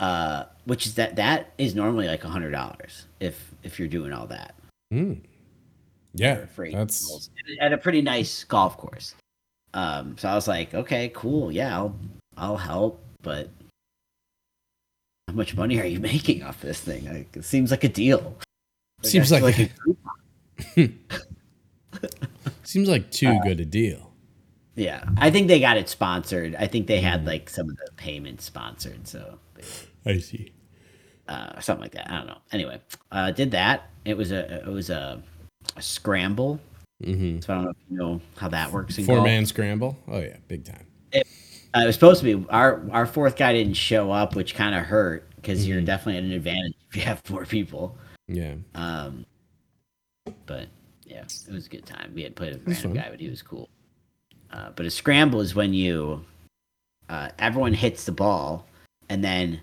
Uh, 0.00 0.46
which 0.64 0.86
is 0.86 0.94
that 0.94 1.16
that 1.16 1.52
is 1.58 1.74
normally 1.74 2.08
like 2.08 2.24
a 2.24 2.28
hundred 2.28 2.52
dollars 2.52 3.06
if 3.20 3.52
if 3.62 3.78
you're 3.78 3.86
doing 3.86 4.14
all 4.14 4.26
that. 4.26 4.54
Mm. 4.92 5.20
Yeah, 6.14 6.46
18 6.58 6.72
that's 6.72 7.30
at 7.60 7.72
a 7.74 7.78
pretty 7.78 8.00
nice 8.00 8.42
golf 8.44 8.78
course. 8.78 9.14
Um, 9.74 10.16
so 10.18 10.28
I 10.28 10.34
was 10.34 10.48
like, 10.48 10.74
okay, 10.74 11.12
cool, 11.14 11.52
yeah, 11.52 11.76
I'll 11.76 11.94
I'll 12.36 12.56
help, 12.56 13.00
but 13.22 13.50
how 15.28 15.34
much 15.34 15.54
money 15.54 15.78
are 15.78 15.86
you 15.86 16.00
making 16.12 16.42
off 16.42 16.62
this 16.62 16.80
thing? 16.80 17.04
Like, 17.06 17.36
it 17.36 17.44
seems 17.44 17.70
like 17.70 17.84
a 17.84 17.88
deal. 17.88 18.36
Seems 19.02 19.30
I 19.32 19.38
feel 19.38 19.46
like 19.46 19.70
a 20.76 20.90
seems 22.64 22.88
like 22.88 23.10
too 23.10 23.38
good 23.42 23.60
a 23.60 23.66
deal. 23.66 24.12
yeah. 24.76 25.04
I 25.18 25.30
think 25.30 25.48
they 25.48 25.60
got 25.60 25.76
it 25.76 25.90
sponsored. 25.90 26.54
I 26.54 26.66
think 26.66 26.86
they 26.86 27.02
had 27.02 27.26
like 27.26 27.50
some 27.50 27.68
of 27.68 27.76
the 27.76 27.90
payments 27.96 28.44
sponsored, 28.44 29.06
so 29.06 29.38
I 30.06 30.18
see. 30.18 30.52
uh, 31.28 31.60
something 31.60 31.82
like 31.82 31.92
that. 31.92 32.10
I 32.10 32.16
don't 32.18 32.26
know. 32.26 32.38
Anyway, 32.52 32.80
uh, 33.12 33.30
did 33.30 33.50
that. 33.52 33.90
It 34.04 34.16
was 34.16 34.32
a 34.32 34.62
it 34.66 34.72
was 34.72 34.90
a, 34.90 35.22
a 35.76 35.82
scramble. 35.82 36.58
Mm-hmm. 37.04 37.40
So 37.40 37.52
I 37.52 37.56
don't 37.56 37.64
know 37.64 37.70
if 37.70 37.76
you 37.90 37.96
know 37.96 38.20
how 38.36 38.48
that 38.48 38.72
works 38.72 38.98
in 38.98 39.04
Four 39.04 39.22
man 39.22 39.46
scramble. 39.46 39.96
Oh 40.08 40.20
yeah, 40.20 40.36
big 40.48 40.64
time. 40.64 40.86
Uh, 41.14 41.20
it 41.82 41.86
was 41.86 41.94
supposed 41.94 42.20
to 42.22 42.36
be 42.36 42.46
our 42.50 42.82
our 42.90 43.06
fourth 43.06 43.36
guy 43.36 43.52
didn't 43.52 43.74
show 43.74 44.10
up, 44.10 44.34
which 44.34 44.54
kind 44.54 44.74
of 44.74 44.82
hurt 44.84 45.26
because 45.36 45.60
Mm-hmm. 45.60 45.70
you're 45.72 45.80
definitely 45.82 46.16
at 46.18 46.24
an 46.24 46.32
advantage 46.32 46.74
if 46.90 46.96
you 46.96 47.02
have 47.02 47.20
four 47.24 47.44
people. 47.46 47.96
Yeah. 48.28 48.54
Um, 48.74 49.24
but 50.46 50.68
yeah, 51.06 51.22
it 51.22 51.52
was 51.52 51.66
a 51.66 51.70
good 51.70 51.86
time. 51.86 52.12
We 52.14 52.22
had 52.22 52.36
played 52.36 52.54
a 52.54 52.58
random 52.64 52.92
guy, 52.94 53.08
but 53.10 53.20
he 53.20 53.28
was 53.30 53.40
cool. 53.42 53.68
Uh, 54.52 54.70
but 54.76 54.84
a 54.86 54.90
scramble 54.90 55.40
is 55.40 55.54
when 55.54 55.72
you 55.72 56.24
uh, 57.08 57.30
everyone 57.38 57.72
hits 57.72 58.04
the 58.04 58.12
ball, 58.12 58.66
and 59.08 59.22
then 59.24 59.60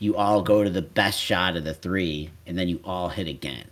you 0.00 0.16
all 0.16 0.42
go 0.42 0.64
to 0.64 0.70
the 0.70 0.82
best 0.82 1.20
shot 1.20 1.56
of 1.56 1.64
the 1.64 1.74
three, 1.74 2.30
and 2.46 2.58
then 2.58 2.68
you 2.68 2.80
all 2.82 3.08
hit 3.08 3.28
again. 3.28 3.66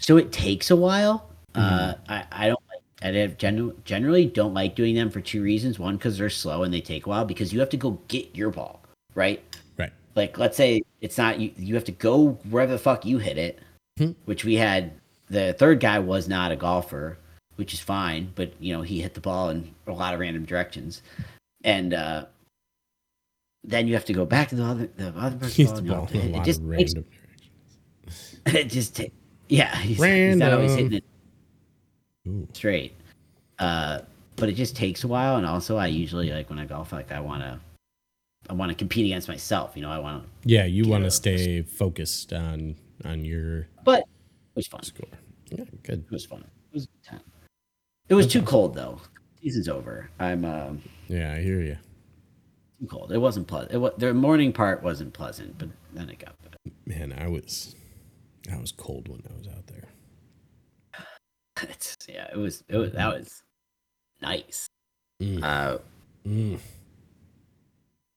So 0.00 0.16
it 0.16 0.32
takes 0.32 0.70
a 0.70 0.76
while. 0.76 1.28
Uh, 1.54 1.94
I, 2.08 2.24
I 2.30 2.46
don't 2.48 2.62
like. 2.68 2.82
I 3.02 3.26
genu- 3.38 3.76
generally 3.84 4.26
don't 4.26 4.54
like 4.54 4.74
doing 4.74 4.94
them 4.94 5.10
for 5.10 5.20
two 5.20 5.42
reasons. 5.42 5.78
One, 5.78 5.96
because 5.96 6.16
they're 6.16 6.30
slow 6.30 6.62
and 6.62 6.72
they 6.72 6.80
take 6.80 7.06
a 7.06 7.08
while. 7.08 7.24
Because 7.24 7.52
you 7.52 7.60
have 7.60 7.70
to 7.70 7.76
go 7.76 7.98
get 8.08 8.34
your 8.36 8.50
ball, 8.50 8.82
right? 9.14 9.42
Right. 9.78 9.92
Like, 10.14 10.38
let's 10.38 10.56
say 10.56 10.82
it's 11.00 11.18
not 11.18 11.40
you. 11.40 11.50
You 11.56 11.74
have 11.74 11.84
to 11.84 11.92
go 11.92 12.38
wherever 12.50 12.72
the 12.72 12.78
fuck 12.78 13.04
you 13.04 13.18
hit 13.18 13.38
it. 13.38 13.58
Hmm. 13.98 14.12
Which 14.24 14.44
we 14.44 14.54
had. 14.54 14.92
The 15.28 15.54
third 15.54 15.80
guy 15.80 15.98
was 15.98 16.28
not 16.28 16.52
a 16.52 16.56
golfer, 16.56 17.18
which 17.56 17.74
is 17.74 17.80
fine. 17.80 18.30
But 18.36 18.52
you 18.60 18.72
know, 18.72 18.82
he 18.82 19.00
hit 19.00 19.14
the 19.14 19.20
ball 19.20 19.50
in 19.50 19.74
a 19.88 19.92
lot 19.92 20.14
of 20.14 20.20
random 20.20 20.44
directions, 20.44 21.02
and 21.64 21.94
uh, 21.94 22.26
then 23.64 23.86
you 23.88 23.94
have 23.94 24.04
to 24.06 24.12
go 24.12 24.24
back 24.24 24.48
to 24.50 24.56
the 24.56 24.64
other 24.64 24.86
the 24.96 25.08
other 25.16 25.36
person's 25.36 25.54
He's 25.54 25.68
ball. 25.72 25.76
the 25.80 25.88
ball 25.88 26.06
have 26.06 26.14
in 26.14 26.34
a 26.34 26.40
it 26.40 26.44
just 26.44 26.60
takes- 26.60 26.94
random. 26.94 27.04
it 28.46 28.64
just 28.68 28.96
ta- 28.96 29.04
yeah, 29.48 29.76
he's, 29.76 30.02
he's 30.02 30.36
not 30.36 30.52
always 30.52 30.74
hitting 30.74 30.92
it 30.94 31.04
Ooh. 32.28 32.48
straight. 32.52 32.94
Uh, 33.58 34.00
but 34.36 34.48
it 34.48 34.52
just 34.52 34.76
takes 34.76 35.02
a 35.04 35.08
while, 35.08 35.36
and 35.36 35.46
also 35.46 35.76
I 35.76 35.86
usually 35.86 36.30
like 36.30 36.50
when 36.50 36.58
I 36.58 36.66
golf, 36.66 36.92
like 36.92 37.10
I 37.10 37.20
want 37.20 37.42
to, 37.42 37.58
I 38.50 38.52
want 38.52 38.70
to 38.70 38.74
compete 38.74 39.06
against 39.06 39.28
myself. 39.28 39.72
You 39.76 39.82
know, 39.82 39.90
I 39.90 39.98
want 39.98 40.22
to. 40.24 40.28
Yeah, 40.48 40.64
you 40.66 40.86
want 40.88 41.04
to 41.04 41.10
stay 41.10 41.62
focused 41.62 42.32
on 42.32 42.76
on 43.04 43.24
your 43.24 43.68
But 43.84 44.00
it 44.00 44.06
was 44.56 44.66
fun. 44.66 44.82
Score. 44.82 45.08
Yeah, 45.50 45.64
good. 45.82 46.00
It 46.04 46.10
was 46.10 46.26
fun. 46.26 46.40
It 46.40 46.74
was 46.74 46.84
a 46.84 46.86
good 46.88 47.04
time. 47.10 47.20
It 48.08 48.14
was 48.14 48.26
too 48.26 48.42
cold 48.42 48.74
though. 48.74 49.00
Season's 49.40 49.68
over. 49.68 50.10
I'm 50.18 50.44
um, 50.44 50.82
Yeah, 51.08 51.32
I 51.32 51.40
hear 51.40 51.60
you. 51.62 51.78
Cold. 52.88 53.10
It 53.12 53.18
wasn't 53.18 53.46
pleasant. 53.46 53.72
It 53.72 53.78
was, 53.78 53.92
the 53.96 54.12
morning 54.12 54.52
part 54.52 54.82
wasn't 54.82 55.14
pleasant, 55.14 55.56
but 55.58 55.68
then 55.94 56.10
it 56.10 56.18
got 56.18 56.34
better. 56.42 56.56
Man, 56.84 57.14
I 57.18 57.28
was 57.28 57.74
I 58.52 58.58
was 58.58 58.70
cold 58.72 59.08
when 59.08 59.22
I 59.28 59.36
was 59.38 59.48
out 59.48 59.66
there. 59.66 59.88
It's, 61.62 61.96
yeah, 62.08 62.28
it 62.30 62.36
was. 62.36 62.62
It 62.68 62.76
was. 62.76 62.92
That 62.92 63.08
was 63.14 63.42
nice. 64.20 64.66
Mm. 65.22 65.42
Uh, 65.42 65.78
Mm. 66.26 66.58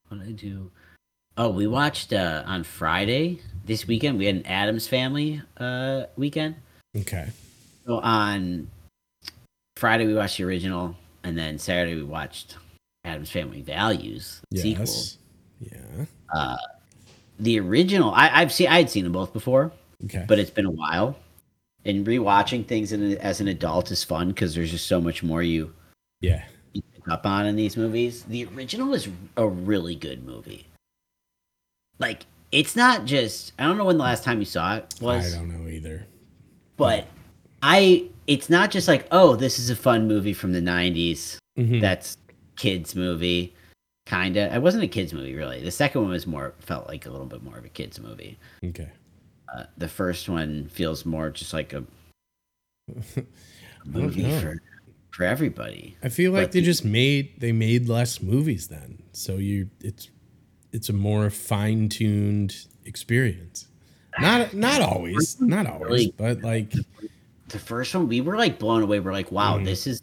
what 0.08 0.18
did 0.18 0.28
I 0.28 0.32
do? 0.32 0.70
Oh, 1.36 1.48
we 1.48 1.66
watched 1.68 2.12
uh, 2.12 2.42
on 2.44 2.64
Friday 2.64 3.40
this 3.64 3.86
weekend. 3.86 4.18
We 4.18 4.26
had 4.26 4.34
an 4.34 4.46
Addams 4.46 4.88
Family 4.88 5.40
uh, 5.56 6.04
weekend. 6.16 6.56
Okay. 6.94 7.28
So 7.86 7.98
on 8.00 8.68
Friday 9.76 10.06
we 10.06 10.14
watched 10.14 10.36
the 10.38 10.44
original, 10.44 10.96
and 11.22 11.38
then 11.38 11.56
Saturday 11.58 11.94
we 11.94 12.02
watched 12.02 12.56
Addams 13.10 13.30
Family 13.30 13.62
Values 13.62 14.40
the 14.50 14.58
sequel. 14.60 14.84
Yes. 14.86 15.18
Yeah. 15.60 16.56
The 17.38 17.58
original, 17.58 18.12
I, 18.12 18.28
I've 18.40 18.52
seen, 18.52 18.68
I 18.68 18.76
had 18.78 18.90
seen 18.90 19.04
them 19.04 19.12
both 19.12 19.32
before, 19.32 19.72
Okay. 20.04 20.24
but 20.28 20.38
it's 20.38 20.50
been 20.50 20.66
a 20.66 20.70
while. 20.70 21.16
And 21.86 22.06
rewatching 22.06 22.66
things 22.66 22.92
in, 22.92 23.16
as 23.18 23.40
an 23.40 23.48
adult 23.48 23.90
is 23.90 24.04
fun 24.04 24.28
because 24.28 24.54
there's 24.54 24.70
just 24.70 24.86
so 24.86 25.00
much 25.00 25.22
more 25.22 25.42
you 25.42 25.72
yeah. 26.20 26.44
you 26.74 26.82
pick 26.94 27.08
up 27.08 27.24
on 27.24 27.46
in 27.46 27.56
these 27.56 27.74
movies. 27.78 28.24
The 28.24 28.44
original 28.54 28.92
is 28.92 29.08
a 29.38 29.48
really 29.48 29.94
good 29.96 30.22
movie. 30.22 30.66
Like 31.98 32.26
it's 32.52 32.76
not 32.76 33.06
just 33.06 33.52
I 33.58 33.64
don't 33.64 33.78
know 33.78 33.86
when 33.86 33.96
the 33.96 34.02
last 34.04 34.24
time 34.24 34.40
you 34.40 34.44
saw 34.44 34.76
it 34.76 34.94
was, 35.00 35.34
I 35.34 35.38
don't 35.38 35.48
know 35.48 35.68
either. 35.70 36.06
but 36.76 37.06
I 37.62 38.04
it's 38.26 38.50
not 38.50 38.70
just 38.70 38.86
like 38.86 39.06
oh 39.10 39.34
this 39.36 39.58
is 39.58 39.70
a 39.70 39.76
fun 39.76 40.06
movie 40.06 40.34
from 40.34 40.52
the 40.52 40.60
'90s. 40.60 41.38
Mhm. 41.58 41.80
That's 41.80 42.18
kids 42.60 42.94
movie, 42.94 43.54
kinda. 44.06 44.54
It 44.54 44.60
wasn't 44.60 44.84
a 44.84 44.88
kids 44.88 45.12
movie 45.14 45.34
really. 45.34 45.62
The 45.62 45.70
second 45.70 46.02
one 46.02 46.10
was 46.10 46.26
more 46.26 46.52
felt 46.58 46.86
like 46.88 47.06
a 47.06 47.10
little 47.10 47.26
bit 47.26 47.42
more 47.42 47.56
of 47.56 47.64
a 47.64 47.68
kids 47.70 47.98
movie. 47.98 48.38
Okay. 48.64 48.90
Uh, 49.52 49.64
the 49.78 49.88
first 49.88 50.28
one 50.28 50.68
feels 50.68 51.04
more 51.06 51.30
just 51.30 51.52
like 51.54 51.72
a 51.72 51.82
movie 53.84 54.30
for 54.40 54.60
for 55.10 55.24
everybody. 55.24 55.96
I 56.02 56.08
feel 56.08 56.32
like 56.32 56.44
But 56.44 56.52
they 56.52 56.60
the- 56.60 56.66
just 56.66 56.84
made 56.84 57.40
they 57.40 57.52
made 57.52 57.88
less 57.88 58.20
movies 58.22 58.68
then. 58.68 59.02
So 59.12 59.36
you 59.36 59.70
it's 59.80 60.10
it's 60.72 60.88
a 60.88 60.92
more 60.92 61.30
fine-tuned 61.30 62.54
experience. 62.84 63.66
Not 64.20 64.54
not 64.66 64.80
always, 64.82 65.40
not 65.40 65.66
always, 65.66 65.88
Really- 65.90 66.14
but 66.16 66.42
like 66.42 66.72
the 67.48 67.58
first 67.58 67.94
one 67.94 68.06
we 68.08 68.20
were 68.20 68.36
like 68.36 68.58
blown 68.60 68.82
away 68.82 69.00
we're 69.00 69.12
like 69.12 69.32
wow 69.32 69.58
Mhm. 69.58 69.64
this 69.64 69.86
is 69.88 70.02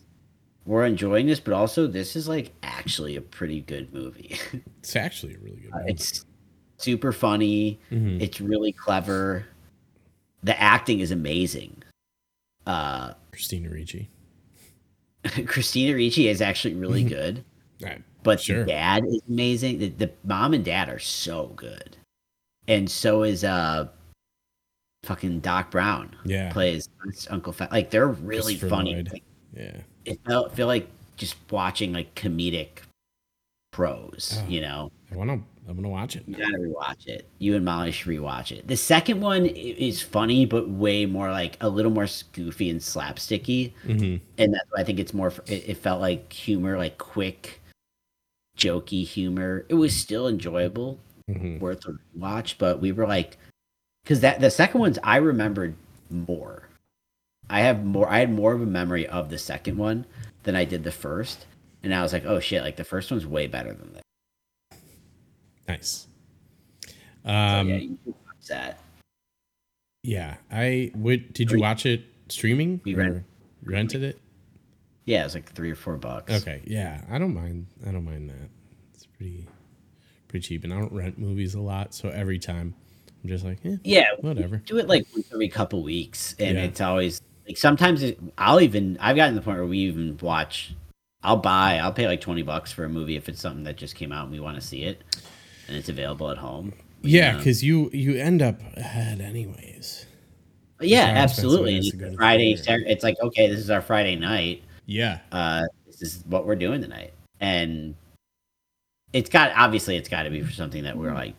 we're 0.68 0.86
enjoying 0.86 1.26
this 1.28 1.40
but 1.40 1.54
also 1.54 1.88
this 1.88 2.16
is 2.16 2.28
like 2.28 2.52
actually 2.62 3.16
a 3.16 3.22
pretty 3.22 3.62
good 3.62 3.92
movie 3.94 4.38
it's 4.80 4.96
actually 4.96 5.34
a 5.34 5.38
really 5.40 5.58
good 5.62 5.72
movie. 5.74 5.92
it's 5.92 6.26
super 6.78 7.12
funny 7.12 7.80
Mhm. 7.92 8.22
it's 8.22 8.40
really 8.42 8.72
clever 8.74 9.46
the 10.44 10.60
acting 10.62 11.00
is 11.00 11.10
amazing 11.12 11.82
uh 12.68 13.14
Christina 13.32 13.70
Ricci. 13.70 14.10
christina 15.48 15.94
ricci 15.96 16.28
is 16.28 16.42
actually 16.42 16.76
really 16.76 17.04
good 17.04 17.44
Right. 17.82 18.02
but 18.24 18.40
Sure. 18.42 18.60
the 18.60 18.72
dad 18.72 19.06
is 19.06 19.22
amazing 19.28 19.80
the, 19.80 19.90
the 19.90 20.12
mom 20.24 20.54
and 20.54 20.64
dad 20.66 20.90
are 20.90 21.00
so 21.00 21.48
good 21.56 21.98
and 22.68 22.90
so 22.90 23.24
is 23.24 23.44
uh 23.44 23.88
fucking 25.04 25.40
doc 25.40 25.72
brown 25.72 26.16
Yeah. 26.26 26.52
plays 26.52 26.90
uncle 27.30 27.54
Fat. 27.54 27.72
like 27.72 27.90
they're 27.92 28.08
really 28.08 28.56
funny. 28.56 29.04
Like, 29.04 29.24
Yeah. 29.54 29.78
it 30.06 30.20
felt 30.26 30.56
feel 30.56 30.68
like 30.68 30.88
just 31.18 31.36
watching 31.52 31.94
like 31.94 32.14
comedic 32.16 32.80
pros, 33.72 34.40
Oh. 34.42 34.48
you 34.50 34.62
know. 34.62 34.92
I 35.12 35.16
want 35.16 35.30
to 35.30 35.42
I'm 35.70 35.84
to 35.84 35.90
watch 35.90 36.16
it. 36.16 36.24
You 36.28 36.36
gotta 36.36 36.58
rewatch 36.60 37.08
it. 37.08 37.28
You 37.40 37.56
and 37.58 37.66
Molly 37.66 37.92
should 37.92 38.08
rewatch 38.08 38.54
it. 38.58 38.66
The 38.68 38.78
second 38.78 39.20
one 39.20 39.46
is 39.46 40.02
funny, 40.02 40.46
but 40.46 40.70
way 40.70 41.06
more 41.06 41.30
like 41.30 41.58
a 41.60 41.68
little 41.68 41.92
more 41.92 42.08
goofy 42.32 42.70
and 42.70 42.80
slapsticky, 42.80 43.74
Mhm. 43.86 44.22
and 44.38 44.54
that's 44.54 44.64
why 44.72 44.82
I 44.82 44.84
think 44.86 45.00
it's 45.00 45.14
more. 45.14 45.34
It, 45.46 45.68
it 45.70 45.78
felt 45.78 46.00
like 46.00 46.32
humor, 46.32 46.78
like 46.78 46.98
quick, 46.98 47.60
jokey 48.58 49.06
humor. 49.06 49.66
It 49.68 49.74
was 49.76 49.94
still 49.94 50.28
enjoyable, 50.30 51.00
Mhm. 51.30 51.60
worth 51.60 51.86
a 51.86 51.98
watch, 52.16 52.58
but 52.58 52.80
we 52.80 52.94
were 52.94 53.06
like, 53.08 53.36
because 54.04 54.22
that 54.22 54.40
the 54.40 54.50
second 54.50 54.80
one's 54.80 55.00
I 55.04 55.18
remembered 55.18 55.76
more. 56.10 56.67
I 57.50 57.62
have 57.62 57.84
more. 57.86 58.10
I 58.10 58.20
had 58.20 58.32
more 58.32 58.54
of 58.54 58.62
a 58.62 58.66
memory 58.66 59.08
of 59.08 59.30
the 59.30 59.38
second 59.38 59.78
one 59.78 60.06
than 60.44 60.56
I 60.56 60.66
did 60.66 60.84
the 60.84 60.92
first, 60.92 61.46
and 61.84 61.94
I 61.94 62.02
was 62.02 62.14
like, 62.14 62.26
oh 62.26 62.40
shit, 62.40 62.62
like 62.62 62.76
the 62.76 62.84
first 62.84 63.10
one's 63.12 63.26
way 63.26 63.48
better 63.48 63.74
than 63.74 63.94
this. 63.94 64.02
Nice. 65.68 66.08
Um 67.26 67.34
yeah, 67.34 67.64
yeah, 67.64 67.76
you 67.78 67.98
can 68.04 68.14
watch 68.26 68.48
that. 68.50 68.80
I 70.52 70.92
would 70.96 71.34
did 71.34 71.52
you 71.52 71.60
watch 71.60 71.86
it 71.86 72.04
streaming? 72.30 72.80
We 72.84 72.96
rent- 72.96 73.24
rented 73.64 74.04
it? 74.04 74.20
Yeah, 75.06 75.22
it 75.22 75.26
was 75.26 75.36
like 75.36 75.52
three 75.52 75.72
or 75.72 75.76
four 75.76 75.98
bucks. 75.98 76.32
Okay, 76.34 76.62
yeah, 76.66 77.02
I 77.10 77.18
don't 77.18 77.34
mind. 77.34 77.68
I 77.86 77.92
don't 77.92 78.06
mind 78.06 78.30
that. 78.30 78.50
It's 78.94 79.06
pretty, 79.06 79.48
pretty 80.28 80.46
cheap, 80.46 80.64
and 80.66 80.74
I 80.74 80.80
don't 80.80 80.92
rent 80.92 81.18
movies 81.18 81.54
a 81.56 81.62
lot, 81.62 81.94
so 81.94 82.10
every 82.10 82.40
time 82.40 82.74
I'm 83.24 83.30
just 83.30 83.46
like, 83.46 83.60
eh, 83.66 83.78
Yeah, 83.86 84.06
whatever. 84.20 84.58
do 84.58 84.78
it 84.78 84.88
like 84.88 85.06
once 85.14 85.28
every 85.34 85.48
couple 85.50 85.82
weeks, 85.84 86.36
and 86.40 86.58
Yeah. 86.58 86.64
it's 86.66 86.82
always 86.82 87.22
like 87.48 87.58
sometimes 87.58 88.04
it, 88.04 88.20
I'll 88.38 88.62
even 88.62 88.98
I've 89.00 89.16
gotten 89.16 89.34
to 89.34 89.40
the 89.40 89.44
point 89.44 89.58
where 89.58 89.66
we 89.68 89.80
even 89.80 90.18
watch. 90.22 90.74
I'll 91.24 91.38
buy. 91.38 91.78
I'll 91.80 91.94
pay 91.94 92.08
like 92.08 92.22
twenty 92.22 92.42
bucks 92.44 92.72
for 92.72 92.84
a 92.86 92.90
movie 92.90 93.16
if 93.16 93.28
it's 93.30 93.42
something 93.42 93.64
that 93.64 93.78
just 93.78 93.96
came 93.96 94.12
out 94.12 94.24
and 94.24 94.32
we 94.32 94.40
want 94.40 94.56
to 94.56 94.62
see 94.66 94.84
it, 94.84 95.02
and 95.68 95.76
it's 95.76 95.90
available 95.90 96.30
at 96.30 96.38
home. 96.38 96.74
Yeah, 97.02 97.32
Yeah. 97.34 97.38
because 97.38 97.64
you 97.64 97.90
you 97.94 98.16
end 98.16 98.42
up 98.42 98.60
ahead 98.76 99.22
anyways. 99.22 100.06
Yeah, 100.80 101.06
absolutely. 101.16 101.72
And 101.76 101.80
is 101.80 101.86
you 101.88 101.92
to 101.94 101.98
go 101.98 102.06
to 102.06 102.12
the 102.12 102.18
Friday. 102.18 102.56
Saturday, 102.56 102.92
it's 102.92 103.04
like 103.04 103.18
okay, 103.22 103.48
this 103.50 103.60
is 103.60 103.70
our 103.70 103.82
Friday 103.82 104.16
night. 104.16 104.64
Yeah, 104.86 105.20
Uh, 105.32 105.64
this 105.86 106.02
is 106.02 106.24
what 106.28 106.46
we're 106.46 106.56
doing 106.56 106.82
tonight, 106.82 107.14
and 107.42 107.96
it's 109.12 109.30
got 109.30 109.52
obviously 109.56 109.96
it's 109.98 110.08
got 110.10 110.24
to 110.24 110.30
be 110.30 110.42
for 110.44 110.52
something 110.52 110.84
that 110.84 110.98
we're 110.98 111.14
like 111.14 111.34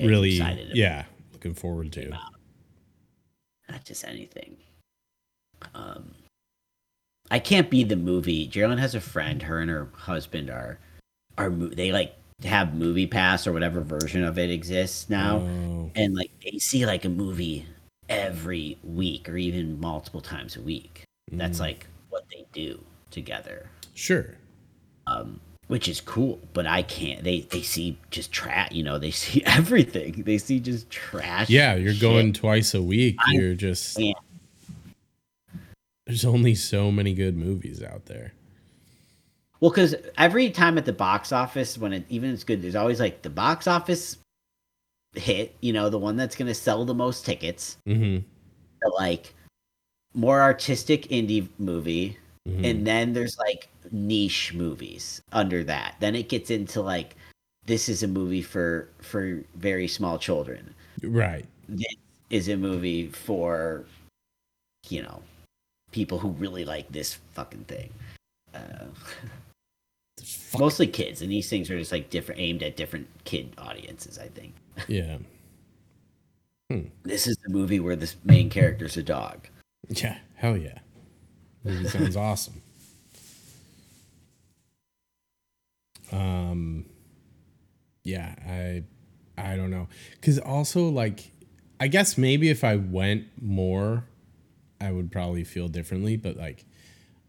really. 0.00 0.32
excited. 0.36 0.66
about. 0.66 0.76
Yeah, 0.76 1.04
looking 1.32 1.54
forward 1.54 1.92
to. 1.92 2.10
not 3.70 3.84
just 3.84 4.04
anything. 4.04 4.56
Um, 5.74 6.14
I 7.30 7.38
can't 7.38 7.70
be 7.70 7.84
the 7.84 7.96
movie. 7.96 8.46
Geraldine 8.46 8.78
has 8.78 8.94
a 8.94 9.00
friend. 9.00 9.42
Her 9.42 9.58
and 9.60 9.70
her 9.70 9.88
husband 9.94 10.50
are 10.50 10.78
are 11.38 11.50
they 11.50 11.92
like 11.92 12.14
have 12.44 12.74
Movie 12.74 13.06
Pass 13.06 13.46
or 13.46 13.52
whatever 13.52 13.80
version 13.80 14.24
of 14.24 14.38
it 14.38 14.50
exists 14.50 15.08
now, 15.08 15.36
Oh, 15.38 15.90
and 15.94 16.14
like 16.14 16.30
they 16.44 16.58
see 16.58 16.84
like 16.84 17.04
a 17.04 17.08
movie 17.08 17.66
every 18.08 18.76
week 18.82 19.28
or 19.28 19.36
even 19.36 19.80
multiple 19.80 20.20
times 20.20 20.56
a 20.56 20.60
week. 20.60 21.04
That's 21.30 21.58
Mm. 21.58 21.62
like 21.62 21.86
what 22.10 22.24
they 22.30 22.44
do 22.52 22.80
together, 23.10 23.66
sure. 23.94 24.34
um, 25.06 25.40
which 25.68 25.88
is 25.88 26.00
cool. 26.00 26.40
But 26.52 26.66
I 26.66 26.82
can't. 26.82 27.22
They 27.24 27.40
they 27.42 27.62
see 27.62 27.96
just 28.10 28.30
trash. 28.32 28.72
You 28.72 28.82
know, 28.82 28.98
they 28.98 29.10
see 29.22 29.42
everything. 29.46 30.24
They 30.24 30.36
see 30.38 30.60
just 30.60 30.90
trash. 30.90 31.48
Yeah, 31.48 31.76
you're 31.76 31.92
shit. 31.94 32.02
going 32.02 32.32
twice 32.34 32.74
a 32.74 32.82
week. 32.82 33.16
I 33.26 33.32
You're 33.32 33.54
just 33.54 33.96
can't. 33.96 34.18
There's 36.12 36.26
only 36.26 36.54
so 36.54 36.92
many 36.92 37.14
good 37.14 37.38
movies 37.38 37.82
out 37.82 38.04
there. 38.04 38.34
Well, 39.60 39.70
because 39.70 39.94
every 40.18 40.50
time 40.50 40.76
at 40.76 40.84
the 40.84 40.92
box 40.92 41.32
office, 41.32 41.78
when 41.78 41.94
it 41.94 42.04
even 42.10 42.34
it's 42.34 42.44
good, 42.44 42.60
there's 42.60 42.74
always 42.76 43.00
like 43.00 43.22
the 43.22 43.30
box 43.30 43.66
office 43.66 44.18
hit, 45.14 45.56
you 45.62 45.72
know, 45.72 45.88
the 45.88 45.98
one 45.98 46.16
that's 46.16 46.36
going 46.36 46.48
to 46.48 46.54
sell 46.54 46.84
the 46.84 46.92
most 46.94 47.24
tickets, 47.24 47.78
hmm 47.86 48.18
the 48.82 48.92
like 48.98 49.32
more 50.12 50.42
artistic 50.42 51.04
indie 51.08 51.48
movie, 51.58 52.18
Mm-hmm. 52.46 52.64
and 52.64 52.86
then 52.86 53.12
there's 53.12 53.38
like 53.38 53.68
niche 53.92 54.52
movies 54.52 55.22
under 55.30 55.62
that. 55.64 55.94
Then 56.00 56.16
it 56.16 56.28
gets 56.28 56.50
into 56.50 56.82
like 56.82 57.14
this 57.64 57.88
is 57.88 58.02
a 58.02 58.08
movie 58.08 58.42
for 58.42 58.88
for 59.00 59.44
very 59.54 59.86
small 59.88 60.18
children. 60.18 60.74
right. 61.04 61.46
This 61.68 61.94
is 62.30 62.48
a 62.48 62.56
movie 62.56 63.06
for 63.06 63.84
you 64.90 65.02
know 65.04 65.22
people 65.92 66.18
who 66.18 66.30
really 66.30 66.64
like 66.64 66.90
this 66.90 67.14
fucking 67.32 67.64
thing. 67.64 67.90
Uh, 68.54 68.86
fuck- 70.22 70.60
mostly 70.60 70.86
kids 70.86 71.22
and 71.22 71.30
these 71.30 71.48
things 71.48 71.70
are 71.70 71.78
just 71.78 71.90
like 71.90 72.10
different 72.10 72.38
aimed 72.38 72.62
at 72.62 72.76
different 72.76 73.08
kid 73.24 73.50
audiences 73.56 74.18
i 74.18 74.28
think 74.28 74.52
yeah, 74.88 75.16
this 77.02 77.26
is 77.26 77.36
the 77.44 77.50
movie 77.50 77.80
where 77.80 77.96
the 77.96 78.12
main 78.24 78.50
character's 78.50 78.98
a 78.98 79.02
dog 79.02 79.48
yeah, 79.88 80.18
hell 80.34 80.56
yeah. 80.56 80.78
Movie 81.64 81.88
sounds 81.88 82.16
awesome. 82.16 82.62
Um, 86.10 86.86
yeah, 88.04 88.34
I, 88.46 88.84
I 89.38 89.56
don't 89.56 89.70
know, 89.70 89.88
because 90.12 90.38
also 90.38 90.88
like, 90.88 91.30
I 91.80 91.88
guess 91.88 92.18
maybe 92.18 92.48
if 92.48 92.64
I 92.64 92.76
went 92.76 93.26
more, 93.40 94.04
I 94.82 94.90
would 94.90 95.10
probably 95.12 95.44
feel 95.44 95.68
differently. 95.68 96.16
But 96.16 96.36
like, 96.36 96.64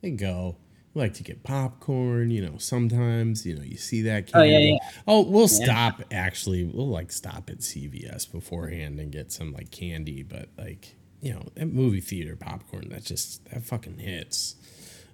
I 0.04 0.10
go. 0.10 0.58
I 0.96 1.00
like 1.00 1.14
to 1.16 1.24
get 1.24 1.44
popcorn, 1.44 2.30
you 2.30 2.46
know. 2.46 2.58
Sometimes, 2.58 3.46
you 3.46 3.56
know, 3.56 3.64
you 3.64 3.78
see 3.78 4.04
that. 4.04 4.30
Oh, 4.34 4.44
yeah, 4.44 4.60
yeah. 4.60 4.78
Oh, 5.08 5.22
we'll 5.24 5.48
stop. 5.48 6.02
Actually, 6.12 6.64
we'll 6.66 6.90
like 6.90 7.12
stop 7.12 7.50
at 7.50 7.60
CVS 7.60 8.32
beforehand 8.32 9.00
and 9.00 9.12
get 9.12 9.32
some 9.32 9.54
like 9.54 9.72
candy. 9.72 10.22
But 10.24 10.50
like, 10.58 10.96
you 11.22 11.34
know, 11.34 11.44
that 11.56 11.68
movie 11.68 12.02
theater 12.02 12.36
popcorn, 12.36 12.90
that 12.90 13.04
just 13.06 13.44
that 13.52 13.64
fucking 13.64 13.98
hits. 13.98 14.56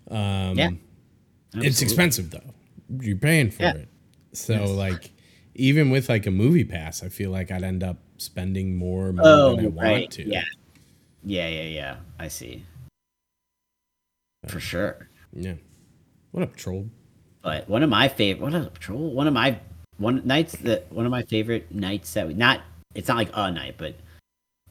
Um, 0.10 0.58
Yeah. 0.58 0.70
It's 1.56 1.82
expensive 1.82 2.30
though. 2.32 2.54
You're 3.02 3.16
paying 3.18 3.50
for 3.52 3.64
Yeah. 3.64 3.74
it. 3.76 3.90
So 4.34 4.66
like, 4.66 5.12
even 5.56 5.90
with 5.92 6.10
like 6.10 6.26
a 6.26 6.32
movie 6.32 6.64
pass, 6.66 7.04
I 7.04 7.10
feel 7.10 7.32
like 7.32 7.52
I'd 7.52 7.64
end 7.64 7.84
up 7.84 7.98
spending 8.18 8.76
more 8.76 9.12
money 9.14 9.28
Oh, 9.30 9.56
than 9.56 9.66
I 9.66 9.70
want 9.70 10.12
to. 10.12 10.28
Yeah. 10.28 10.44
Yeah, 11.24 11.48
yeah, 11.48 11.64
yeah. 11.64 11.96
I 12.18 12.28
see. 12.28 12.66
For 14.48 14.60
sure. 14.60 15.10
Yeah. 15.34 15.56
What 16.32 16.44
up, 16.44 16.56
troll? 16.56 16.90
But 17.42 17.70
one 17.70 17.84
of 17.84 17.90
my 17.90 18.08
favorite, 18.08 18.42
what 18.44 18.54
a 18.54 18.72
troll, 18.80 19.12
one 19.12 19.28
of 19.28 19.34
my 19.34 19.60
one 19.98 20.22
nights 20.26 20.54
that 20.58 20.92
one 20.92 21.06
of 21.06 21.12
my 21.12 21.24
favorite 21.24 21.74
nights 21.74 22.14
that 22.14 22.28
we 22.28 22.34
not, 22.34 22.62
it's 22.96 23.08
not 23.08 23.18
like 23.18 23.32
a 23.34 23.52
night, 23.52 23.76
but 23.78 23.96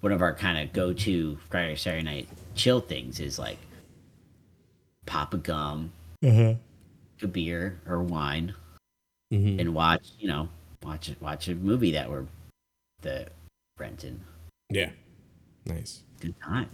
one 0.00 0.12
of 0.12 0.22
our 0.22 0.34
kind 0.34 0.58
of 0.58 0.72
go 0.72 0.92
to 0.92 1.38
Friday 1.50 1.76
Saturday 1.76 2.02
night 2.02 2.28
chill 2.54 2.80
things 2.80 3.20
is 3.20 3.38
like 3.38 3.58
pop 5.06 5.34
a 5.34 5.38
gum, 5.38 5.92
Uh-huh. 6.24 6.54
a 7.22 7.26
beer 7.26 7.80
or 7.86 8.02
wine, 8.02 8.54
hmm 9.30 9.58
and 9.60 9.74
watch, 9.74 10.08
you 10.18 10.28
know, 10.28 10.48
watch 10.82 11.10
watch 11.20 11.48
a 11.48 11.54
movie 11.54 11.92
that 11.92 12.10
we're 12.10 12.26
the 13.02 13.28
renting. 13.78 14.20
Yeah. 14.70 14.90
Nice. 15.68 16.02
Good 16.20 16.34
time. 16.40 16.68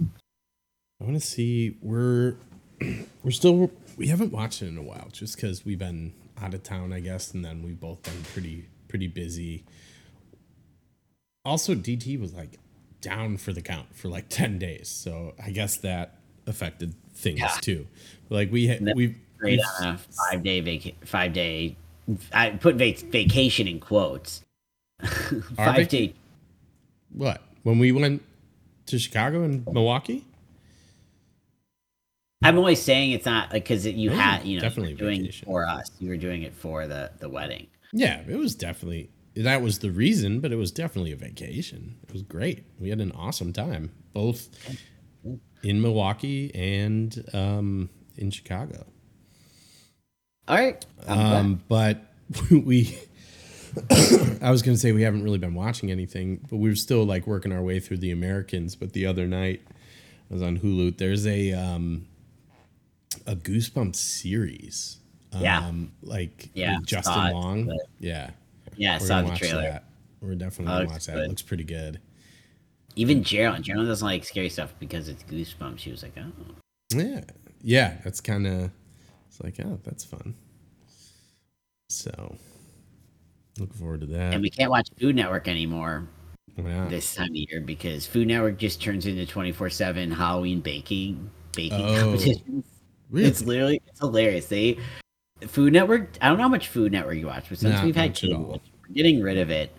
I 0.00 1.04
want 1.04 1.14
to 1.14 1.20
see. 1.26 1.76
We're 1.80 2.34
we're 3.22 3.30
still 3.30 3.70
we 3.96 4.08
haven't 4.08 4.32
watched 4.32 4.62
it 4.62 4.66
in 4.68 4.76
a 4.76 4.82
while, 4.82 5.08
just 5.12 5.36
because 5.36 5.64
we've 5.64 5.78
been 5.78 6.12
out 6.40 6.52
of 6.54 6.62
town, 6.62 6.92
I 6.92 7.00
guess, 7.00 7.32
and 7.32 7.44
then 7.44 7.62
we've 7.62 7.78
both 7.80 8.02
been 8.02 8.22
pretty 8.32 8.66
pretty 8.88 9.06
busy. 9.06 9.64
Also, 11.44 11.74
DT 11.74 12.20
was 12.20 12.34
like 12.34 12.58
down 13.00 13.36
for 13.38 13.52
the 13.52 13.62
count 13.62 13.94
for 13.94 14.08
like 14.08 14.26
ten 14.28 14.58
days, 14.58 14.88
so 14.88 15.34
I 15.42 15.50
guess 15.50 15.76
that 15.78 16.16
affected 16.46 16.94
things 17.14 17.38
Yeah. 17.40 17.48
too. 17.60 17.86
Like 18.28 18.50
we 18.52 18.66
had 18.66 18.84
That- 18.84 18.96
we 18.96 19.16
Great 19.38 19.58
on 19.80 19.94
a 19.94 19.98
five 19.98 20.42
day 20.42 20.60
vac 20.60 21.06
five 21.06 21.32
day. 21.32 21.76
I 22.30 22.50
put 22.50 22.74
vac- 22.74 22.98
vacation 22.98 23.66
in 23.68 23.80
quotes. 23.80 24.42
five 25.02 25.76
vac- 25.76 25.88
day. 25.88 26.12
what 27.10 27.40
when 27.62 27.78
we 27.78 27.92
went 27.92 28.22
to 28.86 28.98
Chicago 28.98 29.42
and 29.42 29.66
Milwaukee. 29.66 30.26
I'm 32.42 32.56
always 32.56 32.80
saying 32.80 33.12
it's 33.12 33.26
not 33.26 33.52
like 33.52 33.64
because 33.64 33.86
you 33.86 34.10
had 34.10 34.44
you 34.44 34.56
know 34.56 34.62
definitely 34.62 34.92
you 34.92 34.96
were 34.96 35.00
doing 35.00 35.20
vacation. 35.20 35.48
it 35.48 35.50
for 35.50 35.66
us. 35.66 35.90
You 35.98 36.08
were 36.08 36.16
doing 36.16 36.42
it 36.42 36.54
for 36.54 36.86
the 36.86 37.10
the 37.18 37.28
wedding. 37.28 37.66
Yeah, 37.92 38.22
it 38.26 38.36
was 38.36 38.54
definitely 38.54 39.10
that 39.36 39.62
was 39.62 39.78
the 39.80 39.90
reason, 39.90 40.40
but 40.40 40.52
it 40.52 40.56
was 40.56 40.72
definitely 40.72 41.12
a 41.12 41.16
vacation. 41.16 41.96
It 42.02 42.12
was 42.12 42.22
great. 42.22 42.64
We 42.78 42.88
had 42.88 43.00
an 43.00 43.12
awesome 43.12 43.52
time, 43.52 43.92
both 44.12 44.48
in 45.62 45.80
Milwaukee 45.80 46.50
and 46.54 47.24
um, 47.32 47.90
in 48.16 48.30
Chicago. 48.30 48.86
All 50.48 50.56
right. 50.56 50.84
Um, 51.06 51.62
but 51.68 51.98
we, 52.50 52.98
I 54.42 54.50
was 54.50 54.62
gonna 54.62 54.76
say 54.76 54.92
we 54.92 55.02
haven't 55.02 55.22
really 55.22 55.38
been 55.38 55.54
watching 55.54 55.90
anything, 55.90 56.46
but 56.50 56.56
we 56.56 56.70
are 56.70 56.76
still 56.76 57.04
like 57.04 57.26
working 57.26 57.52
our 57.52 57.62
way 57.62 57.80
through 57.80 57.98
the 57.98 58.10
Americans. 58.10 58.74
But 58.76 58.92
the 58.92 59.06
other 59.06 59.26
night, 59.26 59.62
I 60.30 60.34
was 60.34 60.42
on 60.42 60.58
Hulu. 60.58 60.96
There's 60.98 61.26
a 61.26 61.52
um, 61.52 62.06
a 63.26 63.36
Goosebumps 63.36 63.96
series. 63.96 64.98
Yeah. 65.38 65.66
Um, 65.66 65.92
like 66.02 66.50
Yeah, 66.54 66.78
with 66.78 66.86
Justin 66.86 67.32
Long. 67.32 67.64
but- 67.66 67.76
Yeah. 68.00 68.30
yeah, 68.76 68.96
I 68.96 68.98
We're 68.98 69.06
saw 69.06 69.22
the 69.22 69.36
trailer. 69.36 69.62
that. 69.62 69.84
We're 70.20 70.34
definitely 70.34 70.74
Oh, 70.74 70.78
gonna 70.78 70.90
watch 70.90 71.06
that. 71.06 71.14
good. 71.14 71.24
It 71.24 71.28
looks 71.28 71.42
pretty 71.42 71.64
good. 71.64 72.00
Even 72.96 73.22
Gerald, 73.22 73.62
Gerald 73.62 73.86
doesn't 73.86 74.04
like 74.04 74.24
scary 74.24 74.48
stuff 74.48 74.74
because 74.80 75.08
it's 75.08 75.22
goosebumps. 75.22 75.78
She 75.78 75.90
was 75.92 76.02
like, 76.02 76.14
oh, 76.18 76.32
Yeah. 76.92 77.20
Yeah. 77.62 77.96
That's 78.02 78.20
kind 78.20 78.46
of. 78.48 78.70
It's 79.28 79.40
like, 79.40 79.60
oh, 79.64 79.78
that's 79.84 80.02
fun. 80.04 80.34
So, 81.88 82.36
looking 83.60 83.76
forward 83.78 84.00
to 84.00 84.06
that. 84.06 84.32
and 84.34 84.42
we 84.42 84.50
can't 84.50 84.70
watch 84.70 84.88
Food 84.98 85.14
Network 85.16 85.46
anymore 85.48 86.08
not? 86.56 86.90
this 86.90 87.14
time 87.14 87.28
of 87.30 87.36
year 87.36 87.60
because 87.60 88.06
Food 88.06 88.28
Network 88.28 88.58
just 88.58 88.82
turns 88.82 89.06
into 89.06 89.24
twenty 89.26 89.52
four 89.52 89.70
seven 89.70 90.10
Halloween 90.10 90.60
baking 90.60 91.30
baking 91.54 91.84
Oh. 91.84 92.00
competitions. 92.00 92.64
Really? 93.10 93.28
It's 93.28 93.42
literally 93.42 93.82
it's 93.88 94.00
hilarious. 94.00 94.46
They 94.46 94.78
Food 95.46 95.72
Network. 95.72 96.16
I 96.20 96.28
don't 96.28 96.36
know 96.36 96.44
how 96.44 96.48
much 96.48 96.68
Food 96.68 96.92
Network 96.92 97.16
you 97.16 97.26
watch, 97.26 97.46
but 97.48 97.58
since 97.58 97.74
Not 97.74 97.84
we've 97.84 97.96
had 97.96 98.14
cable, 98.14 98.60
we're 98.88 98.94
getting 98.94 99.22
rid 99.22 99.38
of 99.38 99.50
it, 99.50 99.70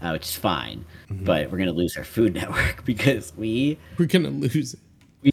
uh, 0.00 0.10
which 0.10 0.22
is 0.26 0.36
fine. 0.36 0.84
Mm-hmm. 1.10 1.24
But 1.24 1.50
we're 1.50 1.58
gonna 1.58 1.72
lose 1.72 1.96
our 1.96 2.04
Food 2.04 2.34
Network 2.40 2.84
because 2.84 3.32
we 3.36 3.78
We're 3.98 4.06
gonna 4.06 4.30
lose 4.30 4.74
it. 4.74 4.80
we 5.22 5.32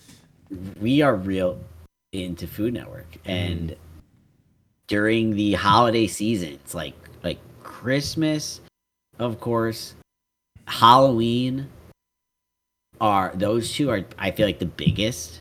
we 0.82 1.01
are 1.01 1.16
real 1.16 1.60
into 2.12 2.47
Food 2.47 2.74
Network, 2.74 3.18
and 3.26 3.72
Mm. 3.72 3.76
during 4.88 5.36
the 5.36 5.53
holiday 5.53 6.08
season, 6.08 6.49
it's 6.53 6.74
like 6.74 6.93
Christmas, 7.66 8.61
of 9.20 9.39
course, 9.39 9.95
Halloween, 10.68 11.68
are 13.01 13.32
those 13.36 13.74
two 13.74 13.89
are 13.89 14.05
I 14.18 14.32
feel 14.32 14.45
like 14.45 14.59
the 14.59 14.66
biggest, 14.68 15.39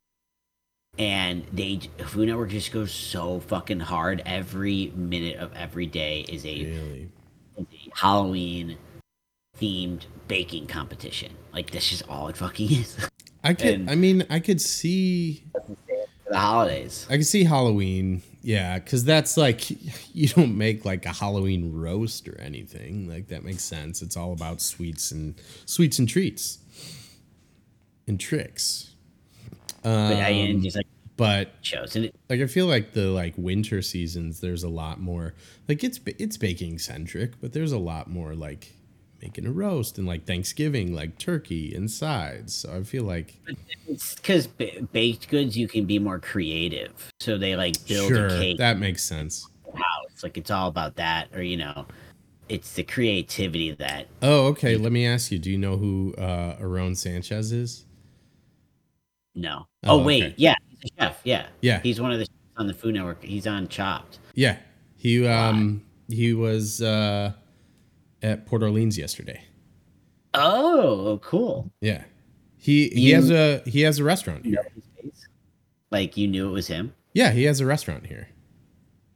and 0.98 1.44
they 1.52 1.80
Food 2.06 2.28
Network 2.28 2.50
just 2.50 2.72
goes 2.72 2.92
so 2.92 3.40
fucking 3.40 3.80
hard. 3.80 4.22
Every 4.26 4.92
minute 4.96 5.36
of 5.36 5.52
every 5.54 5.86
day 5.86 6.24
is 6.28 6.44
a, 6.46 6.64
Really? 6.64 7.10
is 7.58 7.66
a 7.72 7.90
Halloween 7.94 8.78
themed 9.60 10.06
baking 10.26 10.66
competition. 10.66 11.32
Like 11.52 11.70
that's 11.70 11.88
just 11.88 12.08
all 12.08 12.28
it 12.28 12.36
fucking 12.38 12.72
is 12.72 13.08
I 13.44 13.52
could. 13.54 13.66
And- 13.66 13.90
I 13.90 13.94
mean, 13.96 14.24
I 14.30 14.40
could 14.40 14.60
see. 14.60 15.44
the 16.28 16.38
holidays. 16.38 17.06
I 17.10 17.18
could 17.18 17.26
see 17.26 17.44
Halloween. 17.44 18.22
Yeah, 18.44 18.78
because 18.78 19.04
that's 19.04 19.38
like 19.38 19.70
you 20.14 20.28
don't 20.28 20.56
make 20.56 20.84
like 20.84 21.06
a 21.06 21.12
Halloween 21.12 21.72
roast 21.72 22.28
or 22.28 22.38
anything. 22.40 23.08
Like 23.08 23.28
that 23.28 23.42
makes 23.42 23.64
sense. 23.64 24.02
It's 24.02 24.18
all 24.18 24.32
about 24.32 24.60
sweets 24.60 25.10
and 25.10 25.34
sweets 25.64 25.98
and 25.98 26.06
treats 26.06 26.58
and 28.06 28.20
tricks. 28.20 28.94
But 29.82 30.16
I 30.18 30.30
Um, 30.30 30.50
and 30.50 30.62
just 30.62 30.76
like 30.76 30.86
but 31.16 31.52
shows 31.62 31.94
and 31.96 32.06
it, 32.06 32.14
like 32.28 32.40
I 32.40 32.46
feel 32.46 32.66
like 32.66 32.92
the 32.92 33.06
like 33.06 33.34
winter 33.36 33.80
seasons 33.82 34.40
there's 34.40 34.64
a 34.64 34.68
lot 34.68 35.00
more 35.00 35.34
like 35.68 35.84
it's 35.84 36.00
it's 36.18 36.36
baking 36.36 36.80
centric 36.80 37.40
but 37.40 37.52
there's 37.52 37.70
a 37.70 37.78
lot 37.78 38.10
more 38.10 38.34
like 38.34 38.74
making 39.24 39.46
a 39.46 39.50
roast 39.50 39.96
and 39.98 40.06
like 40.06 40.26
Thanksgiving 40.26 40.94
like 40.94 41.16
turkey 41.18 41.74
and 41.74 41.90
sides 41.90 42.54
so 42.54 42.76
I 42.76 42.82
feel 42.82 43.04
like 43.04 43.34
It's 43.88 44.14
because 44.14 44.46
b- 44.46 44.86
baked 44.92 45.28
goods 45.28 45.56
you 45.56 45.66
can 45.66 45.86
be 45.86 45.98
more 45.98 46.18
creative, 46.20 46.92
so 47.20 47.38
they 47.38 47.56
like 47.56 47.74
build 47.88 48.08
sure 48.08 48.26
a 48.26 48.38
cake 48.38 48.58
that 48.58 48.78
makes 48.78 49.02
sense 49.02 49.48
house. 49.74 50.22
Like 50.22 50.36
it's 50.38 50.50
all 50.52 50.68
about 50.68 50.94
that, 50.96 51.28
or 51.34 51.42
you 51.42 51.56
know, 51.56 51.86
it's 52.48 52.74
the 52.74 52.82
creativity 52.84 53.72
that. 53.72 54.06
oh 54.22 54.46
okay 54.48 54.76
let 54.76 54.92
me 54.92 55.06
ask 55.06 55.32
you 55.32 55.38
do 55.38 55.50
you 55.50 55.58
know 55.58 55.76
who 55.78 56.14
uh 56.18 56.56
Aaron 56.60 56.94
Sanchez 56.94 57.50
is 57.50 57.86
No. 59.34 59.66
Oh, 59.84 59.98
Oh, 60.00 60.02
wait, 60.04 60.22
okay. 60.22 60.34
yeah, 60.36 60.54
he's 60.68 60.90
a 60.98 61.02
chef. 61.02 61.20
Yeah, 61.24 61.46
Yeah. 61.62 61.80
he's 61.80 62.00
one 62.00 62.12
of 62.12 62.18
the 62.18 62.24
chefs 62.26 62.56
on 62.58 62.66
the 62.66 62.74
Food 62.74 62.94
Network. 62.94 63.22
He's 63.24 63.46
on 63.46 63.68
Chopped. 63.68 64.18
yeah 64.34 64.58
he 64.96 65.26
um 65.26 65.82
he 66.08 66.32
was 66.34 66.82
uh 66.82 67.32
at 68.24 68.44
Port 68.46 68.62
Orleans 68.64 68.98
yesterday 68.98 69.40
Oh, 70.34 71.20
cool. 71.22 71.70
yeah 71.80 72.02
he 72.56 72.88
he 72.88 73.10
You- 73.10 73.14
has 73.16 73.30
a 73.30 73.62
he 73.66 73.82
has 73.82 73.98
a 74.00 74.04
restaurant 74.04 74.44
You 74.44 74.52
know 74.52 74.62
here? 75.02 75.12
Like 75.90 76.16
you 76.16 76.26
knew 76.26 76.48
it 76.48 76.52
was 76.52 76.66
him. 76.66 76.92
yeah 77.12 77.30
he 77.30 77.44
has 77.44 77.60
a 77.60 77.66
restaurant 77.66 78.06
here 78.06 78.28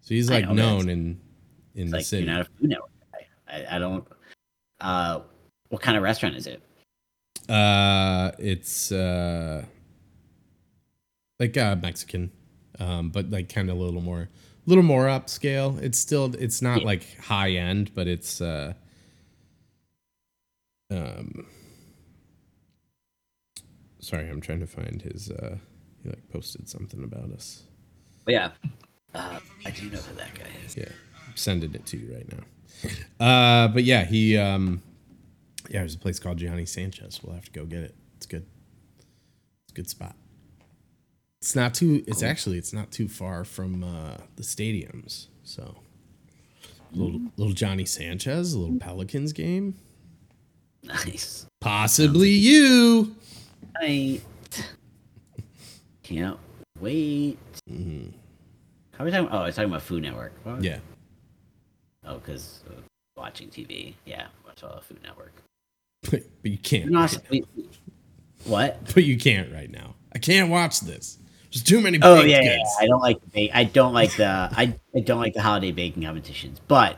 so 0.01 0.15
he's 0.15 0.31
like 0.31 0.45
know 0.47 0.55
known 0.55 0.89
in 0.89 1.21
in 1.75 1.83
It's 1.85 1.91
the 1.91 1.97
like 1.97 2.07
city 2.07 2.25
you're 2.25 2.35
not 2.35 2.43
a 2.43 2.51
Food 2.61 2.71
Network. 2.71 2.91
I, 3.49 3.77
I 3.77 3.79
don't. 3.79 4.07
Uh, 4.81 5.21
what 5.71 5.81
kind 5.81 5.97
of 5.97 6.03
restaurant 6.03 6.37
is 6.37 6.47
it? 6.47 6.61
Uh, 7.49 8.31
it's 8.39 8.93
uh, 8.93 9.65
like 11.41 11.57
uh, 11.57 11.77
Mexican, 11.77 12.31
um, 12.79 13.11
but 13.11 13.31
like 13.31 13.49
kind 13.49 13.71
of 13.71 13.77
a 13.77 13.81
little 13.81 14.01
more, 14.01 14.23
a 14.23 14.29
little 14.67 14.85
more 14.85 15.07
upscale. 15.07 15.81
It's 15.83 15.99
still, 15.99 16.35
it's 16.39 16.61
not 16.61 16.81
Yeah. 16.81 16.87
like 16.87 17.17
high 17.21 17.53
end, 17.53 17.93
but 17.95 18.07
it's 18.07 18.41
uh, 18.41 18.75
um, 20.91 21.47
sorry, 24.01 24.29
I'm 24.29 24.41
trying 24.41 24.61
to 24.61 24.67
find 24.67 25.03
his. 25.03 25.31
Uh, 25.31 25.59
he 26.03 26.09
like 26.11 26.29
posted 26.31 26.69
something 26.69 27.03
about 27.03 27.31
us. 27.33 27.65
But 28.25 28.35
yeah, 28.35 28.51
uh, 29.15 29.39
I 29.65 29.71
do 29.71 29.91
know 29.91 29.99
who 29.99 30.15
that 30.17 30.35
guy 30.35 30.47
is. 30.65 30.77
Yeah, 30.77 30.89
I'm 31.27 31.37
sending 31.37 31.75
it 31.75 31.87
to 31.87 31.97
you 31.97 32.15
right 32.15 32.27
now. 32.33 32.45
Uh, 33.25 33.69
but 33.69 33.83
yeah, 33.85 34.05
he 34.05 34.37
um, 34.37 34.83
Yeah, 35.69 35.81
there's 35.81 35.95
a 35.95 35.99
place 35.99 36.19
called 36.19 36.39
Johnny 36.39 36.65
Sanchez. 36.67 37.21
We'll 37.23 37.35
have 37.35 37.47
to 37.47 37.51
go 37.51 37.65
get 37.65 37.81
it. 37.81 37.95
It's 38.17 38.27
good. 38.27 38.47
It's 39.65 39.73
a 39.73 39.75
good 39.75 39.89
spot. 39.91 40.15
It's 41.41 41.55
not 41.57 41.75
too. 41.75 42.03
It's 42.07 42.23
actually 42.23 42.59
it's 42.59 42.73
not 42.73 42.91
too 42.91 43.09
far 43.09 43.45
from 43.45 43.85
uh, 43.85 44.19
the 44.37 44.43
stadiums. 44.43 45.27
So, 45.45 45.77
little 46.93 47.21
little 47.37 47.53
Johnny 47.55 47.85
Sanchez, 47.85 48.55
a 48.55 48.59
little 48.59 48.79
Pelicans 48.79 49.33
game. 49.33 49.77
Nice. 50.83 51.47
Possibly 51.61 52.31
you. 52.31 53.15
I 53.81 54.21
can't 56.03 56.39
wait. 56.81 57.39
How 57.69 59.03
are 59.03 59.05
we 59.05 59.11
talking? 59.11 59.29
Oh, 59.31 59.39
I 59.39 59.47
was 59.47 59.55
talking 59.57 59.71
about 59.71 59.83
Food 59.83 60.03
Network. 60.03 60.33
What 60.45 60.63
Yeah. 60.63 60.79
Oh, 62.05 62.15
because 62.19 62.61
uh, 62.69 62.81
watching 63.17 63.49
TV. 63.49 63.95
Yeah, 64.07 64.27
watch 64.47 64.63
all 64.63 64.75
the 64.77 64.81
Food 64.83 65.03
Network. 65.03 65.33
But, 66.03 66.23
but 66.43 66.51
you 66.51 66.59
can't. 66.59 66.91
We- 67.31 67.45
we- 67.57 67.69
what? 68.45 68.95
But 68.95 69.05
you 69.05 69.19
can't 69.19 69.53
right 69.53 69.71
now. 69.71 69.97
I 70.15 70.19
can't 70.19 70.49
watch 70.49 70.81
this. 70.81 71.19
There's 71.53 71.63
too 71.63 71.81
many 71.81 71.99
Oh 72.03 72.23
yeah, 72.23 72.41
yeah, 72.43 72.59
I 72.79 72.87
don't 72.87 73.01
like 73.01 73.19
the 73.33 73.51
I 73.53 73.65
don't 73.65 73.93
like 73.95 74.15
the 74.17 74.27
I, 74.27 74.75
I 74.95 75.01
don't 75.01 75.19
like 75.19 75.35
the 75.35 75.43
holiday 75.43 75.73
baking 75.73 76.03
competitions. 76.05 76.61
But 76.69 76.97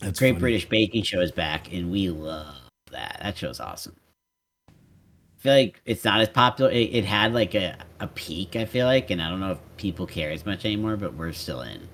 That's 0.00 0.18
Great 0.18 0.30
funny. 0.32 0.40
British 0.40 0.68
Baking 0.68 1.02
Show 1.02 1.20
is 1.20 1.30
back, 1.30 1.72
and 1.72 1.90
we 1.90 2.08
love 2.10 2.61
that. 2.92 3.18
That 3.22 3.36
show's 3.36 3.60
awesome. 3.60 3.96
I 4.68 4.72
feel 5.42 5.52
like 5.54 5.82
it's 5.84 6.04
not 6.04 6.20
as 6.20 6.28
popular. 6.28 6.70
It, 6.70 6.94
it 6.94 7.04
had 7.04 7.34
like 7.34 7.54
a, 7.54 7.76
a 8.00 8.06
peak. 8.06 8.54
I 8.54 8.64
feel 8.64 8.86
like, 8.86 9.10
and 9.10 9.20
I 9.20 9.28
don't 9.28 9.40
know 9.40 9.52
if 9.52 9.58
people 9.76 10.06
care 10.06 10.30
as 10.30 10.46
much 10.46 10.64
anymore, 10.64 10.96
but 10.96 11.14
we're 11.14 11.32
still 11.32 11.62
in. 11.62 11.88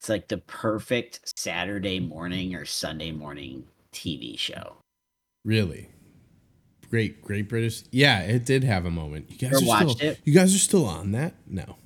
It's 0.00 0.08
like 0.08 0.28
the 0.28 0.38
perfect 0.38 1.32
Saturday 1.38 2.00
morning 2.00 2.54
or 2.54 2.64
Sunday 2.64 3.12
morning 3.12 3.64
TV 3.92 4.38
show. 4.38 4.76
Really. 5.44 5.90
Great, 6.90 7.22
great 7.22 7.48
British. 7.48 7.84
Yeah, 7.90 8.20
it 8.20 8.44
did 8.44 8.64
have 8.64 8.84
a 8.84 8.90
moment. 8.90 9.30
You 9.30 9.38
guys 9.38 9.62
Ever 9.62 9.64
are 9.64 9.68
watched 9.68 9.98
still, 9.98 10.10
it? 10.10 10.20
You 10.24 10.34
guys 10.34 10.54
are 10.54 10.58
still 10.58 10.86
on 10.86 11.12
that? 11.12 11.34
No, 11.46 11.76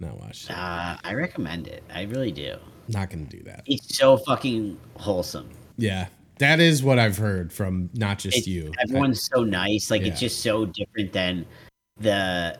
not 0.00 0.18
watched. 0.18 0.50
Uh, 0.50 0.96
I 1.02 1.14
recommend 1.14 1.66
it. 1.66 1.82
I 1.92 2.02
really 2.02 2.32
do. 2.32 2.56
Not 2.88 3.10
gonna 3.10 3.24
do 3.24 3.42
that. 3.42 3.64
It's 3.66 3.98
so 3.98 4.16
fucking 4.16 4.78
wholesome. 4.96 5.50
Yeah, 5.78 6.08
that 6.38 6.60
is 6.60 6.82
what 6.82 6.98
I've 6.98 7.16
heard 7.16 7.52
from 7.52 7.90
not 7.94 8.18
just 8.18 8.38
It's, 8.38 8.46
you. 8.46 8.72
Everyone's 8.80 9.24
so 9.24 9.44
nice. 9.44 9.90
Like 9.90 10.02
it's 10.02 10.20
just 10.20 10.40
so 10.40 10.66
different 10.66 11.12
than 11.12 11.46
the 11.98 12.58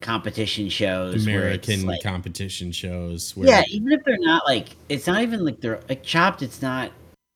competition 0.00 0.68
shows. 0.68 1.26
where 1.26 1.40
American 1.40 1.84
like- 1.86 2.02
competition 2.02 2.72
shows. 2.72 3.36
Where, 3.36 3.48
yeah, 3.48 3.62
even 3.68 3.92
if 3.92 4.02
they're 4.04 4.16
not 4.20 4.44
like, 4.46 4.76
it's 4.88 5.06
not 5.06 5.22
even 5.22 5.44
like 5.44 5.60
they're 5.60 5.80
like 5.88 6.02
chopped. 6.02 6.42
It's 6.42 6.62
not 6.62 6.92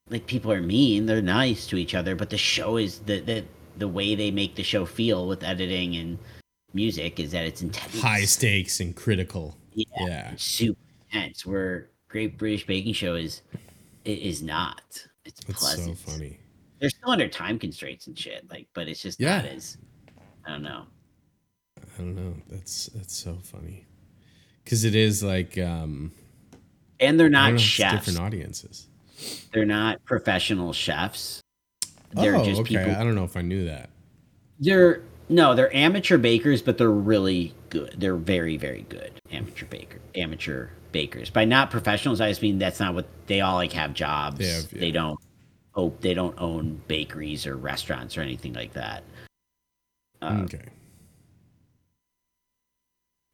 like 0.08 0.26
people 0.26 0.52
are 0.52 0.62
mean. 0.62 1.06
They're 1.06 1.22
nice 1.22 1.66
to 1.68 1.76
each 1.76 1.94
other, 1.94 2.14
but 2.14 2.30
the 2.30 2.38
show 2.38 2.76
is 2.76 3.00
the 3.00 3.20
the 3.20 3.44
the 3.76 3.88
way 3.88 4.14
they 4.14 4.30
make 4.30 4.54
the 4.54 4.62
show 4.62 4.86
feel 4.86 5.26
with 5.26 5.42
editing 5.42 5.96
and 5.96 6.18
music 6.74 7.18
is 7.18 7.32
that 7.32 7.44
it's 7.44 7.62
intense. 7.62 8.00
high 8.00 8.24
stakes 8.24 8.80
and 8.80 8.94
critical. 8.94 9.56
Yeah. 9.72 9.84
Yeah, 10.00 10.32
super 10.36 10.80
intense. 11.10 11.44
Where 11.44 11.88
Great 12.08 12.38
British 12.38 12.66
Baking 12.66 12.94
Show 12.94 13.14
is 13.14 13.42
it 14.04 14.18
is 14.18 14.42
not. 14.42 15.06
It's 15.24 15.40
it's 15.48 15.58
pleasant. 15.60 15.98
so 15.98 16.10
funny. 16.12 16.40
They're 16.80 16.90
still 16.90 17.10
under 17.10 17.28
time 17.28 17.58
constraints 17.58 18.06
and 18.06 18.18
shit. 18.18 18.48
Like, 18.50 18.66
but 18.74 18.88
it's 18.88 19.00
just 19.00 19.20
Yeah. 19.20 19.36
not 19.36 19.46
as. 19.46 19.78
I 20.46 20.50
don't 20.50 20.62
know. 20.62 20.84
I 21.78 21.98
don't 21.98 22.14
know. 22.14 22.34
That's 22.48 22.86
that's 22.86 23.16
so 23.16 23.38
funny 23.42 23.86
because 24.62 24.84
it 24.84 24.94
is 24.94 25.22
like 25.22 25.56
um, 25.58 26.12
And 27.00 27.18
they're 27.18 27.28
not 27.30 27.58
chefs. 27.58 27.94
different 27.94 28.20
audiences. 28.20 28.88
They're 29.52 29.64
not 29.64 30.04
professional 30.04 30.72
chefs. 30.72 31.40
They're 32.12 32.36
oh, 32.36 32.44
just 32.44 32.60
okay. 32.62 32.76
people. 32.76 32.94
I 33.00 33.04
don't 33.04 33.14
know 33.14 33.24
if 33.24 33.36
I 33.36 33.42
knew 33.42 33.64
that. 33.66 33.90
They're 34.58 35.02
no, 35.28 35.54
they're 35.54 35.74
amateur 35.74 36.18
bakers, 36.18 36.60
but 36.60 36.76
they're 36.76 36.90
really 36.90 37.54
good. 37.70 37.94
They're 37.96 38.16
very, 38.16 38.56
very 38.56 38.82
good 38.88 39.12
amateur 39.32 39.66
baker, 39.66 40.00
amateur 40.14 40.68
bakers. 40.94 41.28
By 41.28 41.44
not 41.44 41.70
professionals, 41.70 42.20
I 42.22 42.30
just 42.30 42.40
mean 42.40 42.58
that's 42.58 42.80
not 42.80 42.94
what 42.94 43.06
they 43.26 43.42
all 43.42 43.56
like 43.56 43.72
have 43.72 43.92
jobs. 43.92 44.38
They 44.38 44.46
have- 44.46 44.70
They 44.70 44.90
don't. 44.90 45.18
Oh, 45.74 45.92
they 46.00 46.14
don't 46.14 46.40
own 46.40 46.80
bakeries 46.86 47.46
or 47.46 47.56
restaurants 47.56 48.16
or 48.16 48.20
anything 48.22 48.52
like 48.54 48.72
that. 48.74 49.02
Uh, 50.22 50.42
okay. 50.44 50.62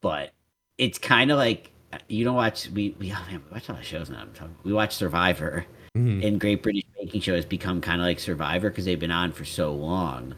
But 0.02 0.32
it's 0.78 0.98
kind 0.98 1.30
of 1.30 1.36
like 1.38 1.70
you 2.08 2.24
don't 2.24 2.34
watch. 2.36 2.68
We 2.70 2.96
we, 2.98 3.12
oh 3.12 3.22
man, 3.30 3.42
we 3.46 3.52
watch 3.52 3.68
a 3.68 3.72
lot 3.72 3.80
of 3.82 3.86
shows 3.86 4.08
now. 4.10 4.20
I'm 4.20 4.32
talking- 4.32 4.56
We 4.64 4.72
watch 4.72 4.94
Survivor. 4.94 5.66
Mhm. 5.96 6.24
and 6.24 6.40
Great 6.40 6.62
British 6.62 6.84
Baking 7.00 7.20
Show 7.20 7.34
has 7.34 7.44
become 7.44 7.80
kind 7.80 8.00
of 8.00 8.06
like 8.06 8.20
Survivor 8.20 8.70
because 8.70 8.84
they've 8.84 8.98
been 9.00 9.10
on 9.10 9.32
for 9.32 9.44
so 9.44 9.74
long 9.74 10.36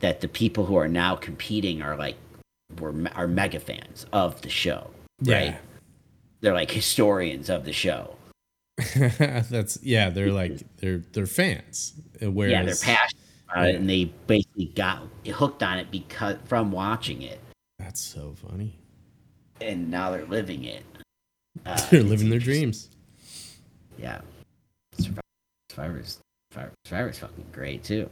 that 0.00 0.20
the 0.20 0.28
people 0.28 0.66
who 0.66 0.76
are 0.76 0.88
now 0.88 1.16
competing 1.16 1.80
are 1.80 1.96
like 1.96 2.16
were 2.78 2.94
are 3.14 3.26
mega 3.26 3.58
fans 3.58 4.04
of 4.12 4.42
the 4.42 4.50
show, 4.50 4.90
right? 5.52 5.60
They're 6.40 6.54
like 6.54 6.70
historians 6.70 7.50
of 7.50 7.64
the 7.64 7.72
show. 7.72 8.16
That's 8.96 9.78
yeah. 9.82 10.10
They're 10.10 10.32
like 10.32 10.62
they're 10.78 11.02
they're 11.12 11.26
fans. 11.26 11.94
Whereas, 12.20 12.50
yeah, 12.52 12.62
they're 12.62 12.74
passionate 12.74 13.22
about 13.50 13.68
it, 13.68 13.74
and 13.76 13.88
they 13.90 14.04
basically 14.26 14.66
got 14.74 15.02
hooked 15.26 15.62
on 15.62 15.78
it 15.78 15.90
because 15.90 16.36
from 16.46 16.70
watching 16.72 17.22
it, 17.22 17.40
That's 17.78 18.00
so 18.00 18.34
funny. 18.48 18.78
and 19.60 19.90
now 19.90 20.10
they're 20.10 20.24
living 20.26 20.64
it. 20.64 20.84
Uh, 21.66 21.76
They're 21.90 22.02
living 22.04 22.30
their 22.30 22.38
dreams. 22.38 22.88
Yeah, 23.98 24.20
Survivor, 24.98 25.20
Survivor's 25.68 26.18
Survivor, 26.52 26.72
Survivor's 26.86 27.18
fucking 27.18 27.46
great 27.52 27.82
too. 27.84 28.08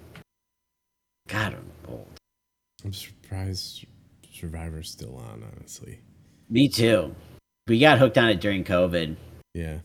God, 1.29 1.55
I'm 1.55 1.71
old. 1.89 2.09
I'm 2.85 2.93
surprised 2.93 3.87
Survivor's 4.35 4.91
still 4.91 5.17
on. 5.17 5.45
Honestly, 5.57 6.01
Me 6.51 6.69
too. 6.69 7.15
We 7.69 7.79
got 7.79 7.99
hooked 7.99 8.19
on 8.19 8.29
it 8.31 8.41
during 8.41 8.65
COVID. 8.65 9.17
yeah. 9.55 9.79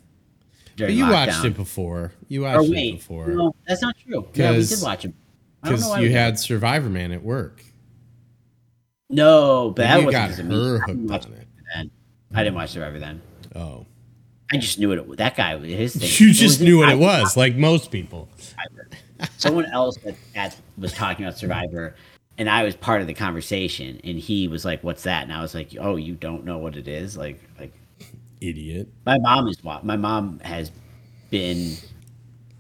But 0.76 0.94
you 0.94 1.06
lockdown. 1.06 1.12
watched 1.12 1.46
it 1.46 1.56
before. 1.56 2.14
You 2.30 2.48
Or 2.48 2.58
watched 2.58 2.72
it 2.72 2.92
before 2.94 3.28
no, 3.28 3.54
that's 3.68 3.84
not 3.84 3.96
true. 4.00 4.28
Yeah, 4.34 4.54
we 4.54 4.66
did 4.66 4.82
watch 4.82 5.06
it. 5.06 5.14
I 5.62 5.70
because 5.70 6.00
you 6.00 6.12
had. 6.12 6.40
Survivor 6.40 6.90
Man 6.90 7.12
at 7.12 7.22
work. 7.24 7.64
no, 9.10 9.70
but 9.76 9.84
that 9.84 10.00
you 10.00 10.06
wasn't 10.08 10.50
got 10.50 10.52
her. 10.52 10.76
I 10.84 10.92
hooked 10.92 11.00
watch 11.10 11.26
on 11.28 11.34
it. 11.34 11.48
then. 11.76 11.92
I 12.34 12.44
didn't 12.44 12.56
watch 12.56 12.72
Survivor 12.72 12.98
then. 12.98 13.22
Oh, 13.56 13.86
I 14.52 14.58
just 14.58 14.80
knew 14.80 14.92
it. 14.94 15.18
That 15.18 15.36
guy, 15.36 15.56
was 15.56 15.70
his 15.70 15.96
thing. 15.96 16.10
you 16.28 16.34
just 16.34 16.60
knew 16.60 16.80
what 16.80 16.90
it 16.90 16.98
was, 16.98 17.38
like 17.38 17.56
most 17.56 17.92
people. 17.92 18.28
Someone 19.38 19.66
else 19.66 19.98
that, 19.98 20.16
that 20.34 20.58
was 20.78 20.92
talking 20.94 21.26
about 21.26 21.38
Survivor, 21.38 21.96
and 22.38 22.50
I 22.50 22.64
was 22.64 22.76
part 22.76 23.02
of 23.02 23.08
the 23.08 23.14
conversation, 23.14 24.00
and 24.04 24.18
he 24.18 24.48
was 24.48 24.66
like, 24.66 24.84
"What's 24.84 25.04
that?" 25.04 25.24
And 25.24 25.34
I 25.34 25.42
was 25.42 25.54
like, 25.54 25.76
"Oh, 25.80 25.96
you 25.96 26.16
don't 26.16 26.46
know 26.46 26.58
what 26.58 26.76
it 26.76 26.88
is?" 26.88 27.16
Like, 27.18 27.40
like 27.60 27.74
Idiot. 28.42 28.90
my 29.06 29.18
mom 29.20 29.48
is 29.48 29.64
my 29.64 29.96
mom 29.98 30.40
has 30.40 30.72
been 31.30 31.76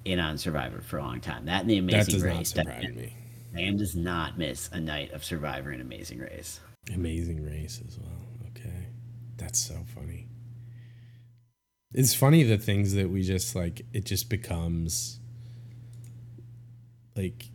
in 0.05 0.19
on 0.19 0.37
Survivor 0.37 0.81
for 0.81 0.97
a 0.97 1.01
long 1.03 1.21
time. 1.21 1.45
That 1.45 1.61
and 1.61 1.69
the 1.69 1.79
That 1.79 2.07
Amazing 2.07 2.19
not 2.21 2.37
Race. 2.37 2.49
surprise 2.49 2.81
That 2.83 2.95
me. 2.95 3.13
man 3.53 3.77
does 3.77 3.95
not 3.95 4.37
miss 4.37 4.69
a 4.71 4.79
night 4.79 5.11
of 5.11 5.23
Survivor 5.23 5.71
and 5.71 5.81
Amazing 5.81 6.19
Race. 6.19 6.59
Amazing 6.93 7.43
race 7.45 7.81
as 7.87 7.97
well. 7.97 8.27
Okay. 8.49 8.87
That's 9.37 9.59
so 9.59 9.85
funny. 9.95 10.27
It's 11.93 12.13
funny 12.13 12.43
the 12.43 12.57
things 12.57 12.93
that 12.93 13.09
we 13.09 13.21
just 13.23 13.55
like 13.55 13.83
it 13.93 14.05
just 14.05 14.29
becomes 14.29 15.19
like 17.15 17.45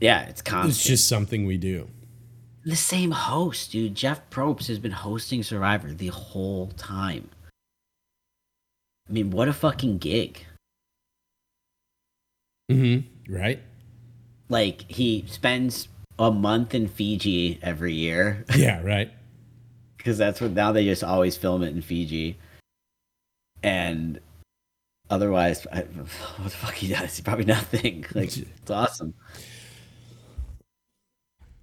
Yeah, 0.00 0.22
it's 0.26 0.42
constant. 0.42 0.74
it's 0.74 0.84
just 0.84 1.08
something 1.08 1.46
we 1.46 1.56
do. 1.56 1.88
the 2.64 2.76
same 2.76 3.10
host, 3.12 3.72
dude. 3.72 3.94
Jeff 3.94 4.28
Probst 4.30 4.66
has 4.68 4.78
been 4.78 4.92
hosting 4.92 5.42
Survivor 5.42 5.92
the 5.92 6.08
whole 6.08 6.68
time. 6.76 7.30
I 9.08 9.12
mean, 9.12 9.30
what 9.30 9.48
a 9.48 9.52
fucking 9.52 9.98
gig. 9.98 10.44
Mm-hmm. 12.70 13.32
Right? 13.34 13.60
Like, 14.48 14.84
he 14.90 15.24
spends 15.28 15.88
a 16.18 16.30
month 16.30 16.74
in 16.74 16.88
Fiji 16.88 17.58
every 17.62 17.92
year 17.92 18.44
Yeah, 18.56 18.82
right. 18.82 19.10
because 19.96 20.18
that's 20.18 20.40
what 20.40 20.52
now 20.52 20.72
they 20.72 20.84
just 20.84 21.04
always 21.04 21.36
film 21.36 21.62
it 21.62 21.74
in 21.74 21.82
Fiji. 21.82 22.38
And 23.62 24.20
otherwise, 25.10 25.66
I, 25.72 25.80
what 26.36 26.44
the 26.44 26.50
fuck 26.50 26.74
he 26.74 26.88
does? 26.88 27.20
Probably 27.24 27.44
nothing. 27.44 28.04
Like, 28.14 28.36
it's 28.36 28.70
awesome. 28.70 29.14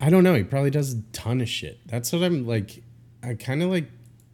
I 0.03 0.09
don't 0.09 0.25
know. 0.25 0.35
He 0.35 0.43
probably 0.43 0.69
does 0.69 0.93
a 0.95 1.01
ton 1.13 1.39
of 1.39 1.47
shit. 1.47 1.79
That's 1.87 2.11
what 2.11 2.23
I'm 2.23 2.45
like. 2.45 2.83
I 3.23 3.35
kind 3.35 3.63
of 3.63 3.69
like 3.69 3.89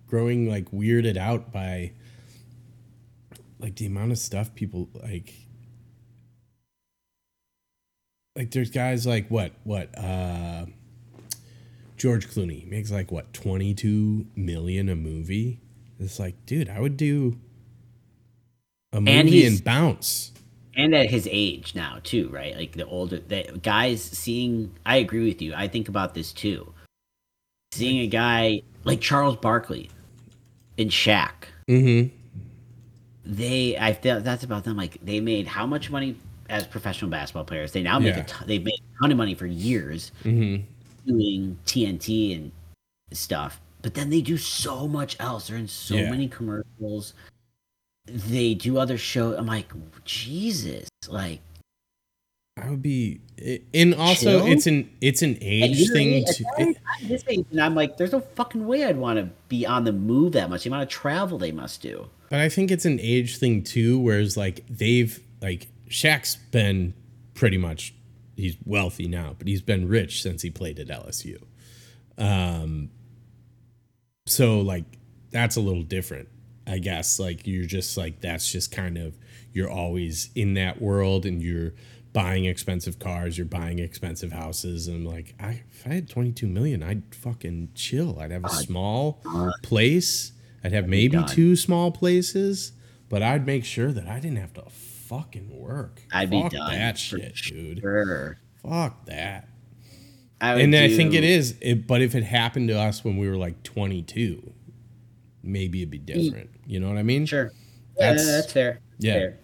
growing 0.08 0.50
like 0.50 0.72
weirded 0.72 1.16
out 1.16 1.52
by 1.52 1.92
like 3.60 3.76
the 3.76 3.86
amount 3.86 4.12
of 4.12 4.18
stuff 4.18 4.56
people 4.56 4.90
like. 5.04 5.32
Like 8.36 8.50
there's 8.50 8.72
guys 8.72 9.06
like 9.06 9.28
what 9.30 9.52
what 9.64 9.96
uh 9.96 10.66
George 11.98 12.28
Clooney 12.30 12.68
makes 12.68 12.90
like 12.90 13.12
what 13.12 13.32
22 13.34 14.26
million 14.36 14.90
a 14.90 14.96
movie. 14.96 15.60
It's 16.00 16.18
like, 16.18 16.46
dude, 16.48 16.68
I 16.70 16.80
would 16.80 16.98
do 16.98 17.38
a 18.92 19.02
movie 19.02 19.30
he's- 19.30 19.52
and 19.52 19.64
bounce. 19.64 20.32
And 20.80 20.96
at 20.96 21.10
his 21.10 21.28
age 21.32 21.76
now 21.76 22.00
too, 22.04 22.30
right? 22.30 22.56
Like 22.56 22.72
the 22.74 22.86
older 22.86 23.20
the 23.20 23.60
guys 23.62 24.02
seeing. 24.02 24.72
I 24.86 24.98
agree 24.98 25.26
with 25.28 25.42
you. 25.42 25.54
I 25.56 25.68
think 25.68 25.90
about 25.90 26.14
this 26.14 26.32
too. 26.34 26.74
Seeing 27.74 28.00
a 28.00 28.08
guy 28.08 28.62
like 28.84 29.02
Charles 29.02 29.36
Barkley 29.38 29.90
and 30.78 30.90
Shaq, 30.90 31.32
Mm-hmm. 31.68 32.16
they 33.26 33.78
I 33.78 33.94
feel 33.94 34.22
that's 34.22 34.44
about 34.44 34.64
them. 34.64 34.78
Like 34.78 34.98
they 35.04 35.20
made 35.20 35.48
how 35.48 35.66
much 35.66 35.90
money 35.92 36.16
as 36.50 36.66
professional 36.66 37.12
basketball 37.12 37.46
players? 37.46 37.72
They 37.72 37.84
now 37.84 38.00
make 38.00 38.16
Yeah. 38.16 38.22
a 38.22 38.26
ton, 38.26 38.48
they've 38.48 38.64
made 38.64 38.80
a 38.80 39.02
ton 39.02 39.12
of 39.12 39.18
money 39.18 39.36
for 39.36 39.46
years 39.46 40.12
Mm-hmm. 40.24 40.64
doing 41.06 41.58
TNT 41.66 42.36
and 42.36 42.52
stuff. 43.12 43.62
But 43.82 43.94
then 43.94 44.10
they 44.10 44.22
do 44.22 44.38
so 44.38 44.88
much 44.88 45.16
else. 45.20 45.48
They're 45.48 45.58
in 45.58 45.68
so 45.68 45.96
Yeah. 45.96 46.10
many 46.10 46.28
commercials. 46.28 47.14
They 48.12 48.54
do 48.54 48.78
other 48.78 48.98
shows. 48.98 49.38
I'm 49.38 49.46
like, 49.46 49.72
Jesus, 50.06 50.88
like 51.08 51.42
I 52.58 52.70
would 52.70 52.82
be, 52.82 53.22
and 53.74 53.96
also 53.96 54.40
Chill? 54.40 54.48
it's 54.52 54.68
an 54.68 54.90
it's 55.02 55.22
an 55.22 55.38
age 55.42 55.90
thing. 55.92 56.14
age- 56.14 56.26
To, 56.26 56.46
at 56.58 56.68
at 57.12 57.30
age, 57.30 57.46
and 57.52 57.62
I'm 57.62 57.76
like, 57.76 57.98
there's 57.98 58.12
no 58.12 58.20
fucking 58.20 58.66
way 58.68 58.84
I'd 58.84 58.98
want 58.98 59.18
to 59.20 59.30
be 59.48 59.66
on 59.66 59.86
the 59.86 59.94
move 59.94 60.34
that 60.34 60.50
much. 60.50 60.64
The 60.64 60.70
amount 60.70 60.84
of 60.84 60.90
travel 60.90 61.38
they 61.38 61.52
must 61.52 61.82
do. 61.82 62.10
But 62.30 62.40
I 62.42 62.50
think 62.50 62.70
it's 62.70 62.86
an 62.86 63.00
age 63.02 63.38
thing 63.38 63.64
too, 63.64 63.98
whereas 64.00 64.36
like 64.36 64.66
they've 64.70 65.20
like 65.42 65.68
Shaq's 65.90 66.36
been 66.52 66.94
pretty 67.34 67.58
much 67.58 67.94
he's 68.36 68.58
wealthy 68.66 69.08
now, 69.08 69.36
but 69.40 69.48
he's 69.48 69.62
been 69.62 69.88
rich 69.88 70.22
since 70.22 70.42
he 70.42 70.50
played 70.50 70.80
at 70.80 70.88
LSU. 70.90 71.42
Um 72.18 72.90
so 74.28 74.60
like 74.60 74.84
that's 75.32 75.56
a 75.56 75.62
little 75.62 75.84
different, 75.84 76.28
I 76.70 76.80
guess. 76.80 77.20
Like 77.20 77.48
you're 77.48 77.66
just 77.66 77.98
like 77.98 78.22
that's 78.22 78.52
just 78.52 78.72
kind 78.72 78.98
of 78.98 79.18
you're 79.52 79.70
always 79.70 80.30
in 80.36 80.54
that 80.54 80.82
world 80.82 81.26
and 81.26 81.42
you're 81.42 81.74
buying 82.14 82.46
expensive 82.46 83.00
cars, 83.00 83.38
you're 83.38 83.46
buying 83.46 83.80
expensive 83.80 84.32
houses, 84.32 84.88
and 84.88 84.98
I'm 84.98 85.14
like, 85.14 85.36
I 85.40 85.64
if 85.72 85.86
I 85.86 85.96
had 85.96 86.10
22 86.10 86.48
million, 86.48 86.84
I'd 86.84 87.04
fucking 87.12 87.70
chill. 87.76 88.20
I'd 88.20 88.32
have 88.32 88.46
a 88.46 88.50
small 88.50 89.22
place. 89.64 90.34
I'd 90.64 90.74
have 90.74 90.88
maybe 90.88 91.18
two 91.28 91.56
small 91.56 91.92
places, 91.92 92.74
but 93.08 93.24
I'd 93.24 93.46
make 93.46 93.66
sure 93.66 93.92
that 93.92 94.08
I 94.08 94.20
didn't 94.20 94.38
have 94.38 94.54
to 94.54 94.64
fucking 94.70 95.50
work. 95.58 96.02
I'd 96.12 96.30
be 96.30 96.42
Fuck 96.42 96.52
done 96.52 96.72
that 96.74 96.98
shit, 96.98 97.36
dude. 97.36 97.80
Sure. 97.80 98.38
Fuck 98.62 99.06
that. 99.06 99.48
I 100.42 100.60
And 100.62 100.76
I 100.76 100.90
think 100.90 101.14
it 101.14 101.24
is. 101.24 101.56
It, 101.62 101.88
but 101.88 102.02
if 102.02 102.16
it 102.16 102.24
happened 102.24 102.70
to 102.70 102.80
us 102.80 103.04
when 103.04 103.18
we 103.18 103.28
were 103.28 103.38
like 103.38 103.64
22, 103.64 104.54
maybe 105.44 105.80
it'd 105.80 105.90
be 105.90 105.98
different. 105.98 106.50
You 106.70 106.80
know 106.80 106.88
what 106.88 107.00
I 107.00 107.04
mean? 107.04 107.26
Sure. 107.26 107.52
Yeah, 107.98 108.10
That's- 108.12 108.28
that's, 108.28 108.54
fair. 108.54 108.80
yeah. 109.00 109.14
Fair. 109.14 109.38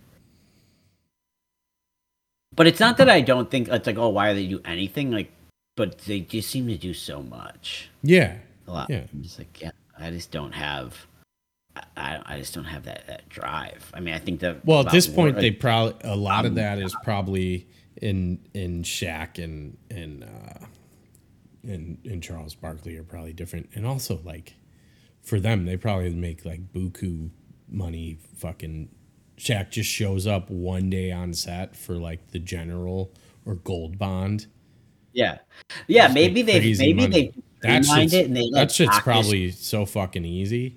But 2.56 2.68
it's 2.68 2.80
not 2.80 2.98
that 2.98 3.10
I 3.10 3.22
don't 3.22 3.50
think 3.50 3.68
it's 3.68 3.88
like, 3.88 3.98
oh, 3.98 4.10
why 4.10 4.32
do 4.32 4.40
they 4.40 4.48
do 4.48 4.62
anything? 4.64 5.10
Like, 5.12 5.32
but 5.76 5.98
they 6.00 6.20
just 6.22 6.50
seem 6.52 6.68
to 6.68 6.78
do 6.78 6.94
so 6.94 7.24
much. 7.24 7.90
Yeah. 8.04 8.38
A 8.68 8.72
lot. 8.72 8.90
Yeah. 8.92 9.06
I'm 9.12 9.24
just 9.24 9.40
like, 9.40 9.60
yeah, 9.60 9.72
I 9.98 10.12
just 10.12 10.30
don't 10.32 10.52
have. 10.54 11.08
I- 11.76 11.84
I, 11.98 12.22
I 12.26 12.38
just 12.40 12.54
don't 12.54 12.64
have 12.66 12.84
that, 12.84 13.08
that 13.08 13.28
drive. 13.28 13.92
I 13.94 14.00
mean, 14.02 14.14
I 14.14 14.20
think 14.20 14.40
that. 14.42 14.64
Well, 14.64 14.82
at 14.86 14.92
this 14.92 15.08
point, 15.08 15.34
work- 15.36 15.42
they 15.42 15.50
probably 15.52 15.96
a 16.10 16.16
lot 16.16 16.46
of 16.46 16.52
Um, 16.52 16.56
that 16.56 16.78
is 16.80 16.96
probably 17.04 17.68
in 18.02 18.40
in 18.54 18.84
Shaq 18.84 19.44
and 19.44 19.76
and 19.90 20.24
uh, 20.24 20.66
and 21.64 21.98
and 22.06 22.22
Charles 22.24 22.54
Barkley 22.56 22.96
are 22.98 23.04
probably 23.04 23.34
different, 23.34 23.70
and 23.74 23.86
also 23.86 24.22
like 24.24 24.54
for 25.26 25.40
them, 25.40 25.66
they 25.66 25.76
probably 25.78 26.10
make 26.12 26.46
like 26.46 26.72
buku 26.72 27.30
money. 27.70 28.18
Fucking 28.38 28.90
Shaq 29.38 29.72
just 29.72 29.90
shows 29.90 30.26
up 30.28 30.50
one 30.50 30.90
day 30.90 31.12
on 31.12 31.34
set 31.34 31.76
for 31.76 31.96
like 31.96 32.32
the 32.32 32.40
general 32.40 33.12
or 33.46 33.56
gold 33.56 33.98
bond. 33.98 34.48
Yeah, 35.14 35.40
yeah. 35.88 36.04
Just 36.06 36.16
Maybe 36.16 36.42
they 36.42 36.60
maybe 36.60 36.94
money. 36.94 37.08
they 37.08 37.34
That 37.62 37.86
shit's, 37.86 38.14
it 38.14 38.28
and 38.28 38.36
they 38.38 38.50
that 38.54 38.72
shit's 38.72 39.00
probably 39.00 39.52
so 39.52 39.86
fucking 39.86 40.26
easy. 40.26 40.76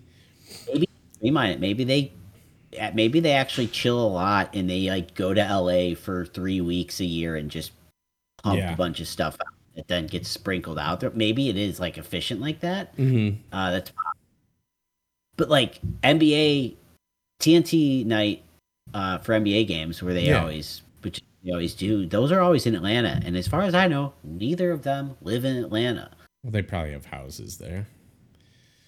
streamline 1.17 1.51
it. 1.51 1.61
Maybe 1.61 1.85
they, 1.85 2.13
maybe 2.95 3.21
they 3.21 3.33
actually 3.33 3.67
chill 3.67 4.01
a 4.01 4.07
lot 4.09 4.55
and 4.55 4.71
they 4.71 4.89
like 4.89 5.15
go 5.15 5.35
to 5.35 5.41
LA 5.41 5.95
for 5.95 6.25
three 6.25 6.61
weeks 6.61 7.01
a 7.01 7.05
year 7.05 7.37
and 7.37 7.51
just 7.51 7.73
pump 8.43 8.59
Yeah. 8.59 8.73
a 8.73 8.77
bunch 8.77 9.01
of 9.01 9.09
stuff 9.09 9.35
out 9.35 9.55
that 9.75 9.89
then 9.89 10.07
gets 10.07 10.29
sprinkled 10.29 10.79
out 10.79 11.01
there. 11.01 11.11
Maybe 11.15 11.49
it 11.49 11.57
is 11.57 11.81
like 11.81 11.99
efficient 11.99 12.41
like 12.41 12.61
that. 12.61 12.97
Mm-hmm. 12.97 13.41
Uh, 13.53 13.71
that's, 13.73 13.93
but 15.39 15.49
like 15.49 15.80
NBA 16.03 16.74
TNT 17.41 18.05
night 18.05 18.43
uh, 18.93 19.18
for 19.18 19.32
NBA 19.32 19.66
games 19.66 20.03
where 20.03 20.12
they 20.12 20.26
Yeah. 20.26 20.41
always, 20.41 20.82
which 21.03 21.22
they 21.43 21.53
always 21.53 21.72
do. 21.74 22.05
Those 22.05 22.30
are 22.32 22.41
always 22.41 22.66
in 22.66 22.74
Atlanta, 22.74 23.20
and 23.24 23.34
as 23.36 23.49
far 23.49 23.62
as 23.62 23.74
I 23.74 23.86
know, 23.89 24.12
neither 24.22 24.70
of 24.72 24.82
them 24.82 25.16
live 25.22 25.45
in 25.47 25.57
Atlanta. 25.57 26.11
Well, 26.43 26.51
they 26.53 26.62
probably 26.62 26.93
have 26.93 27.07
houses 27.07 27.57
there. 27.59 27.86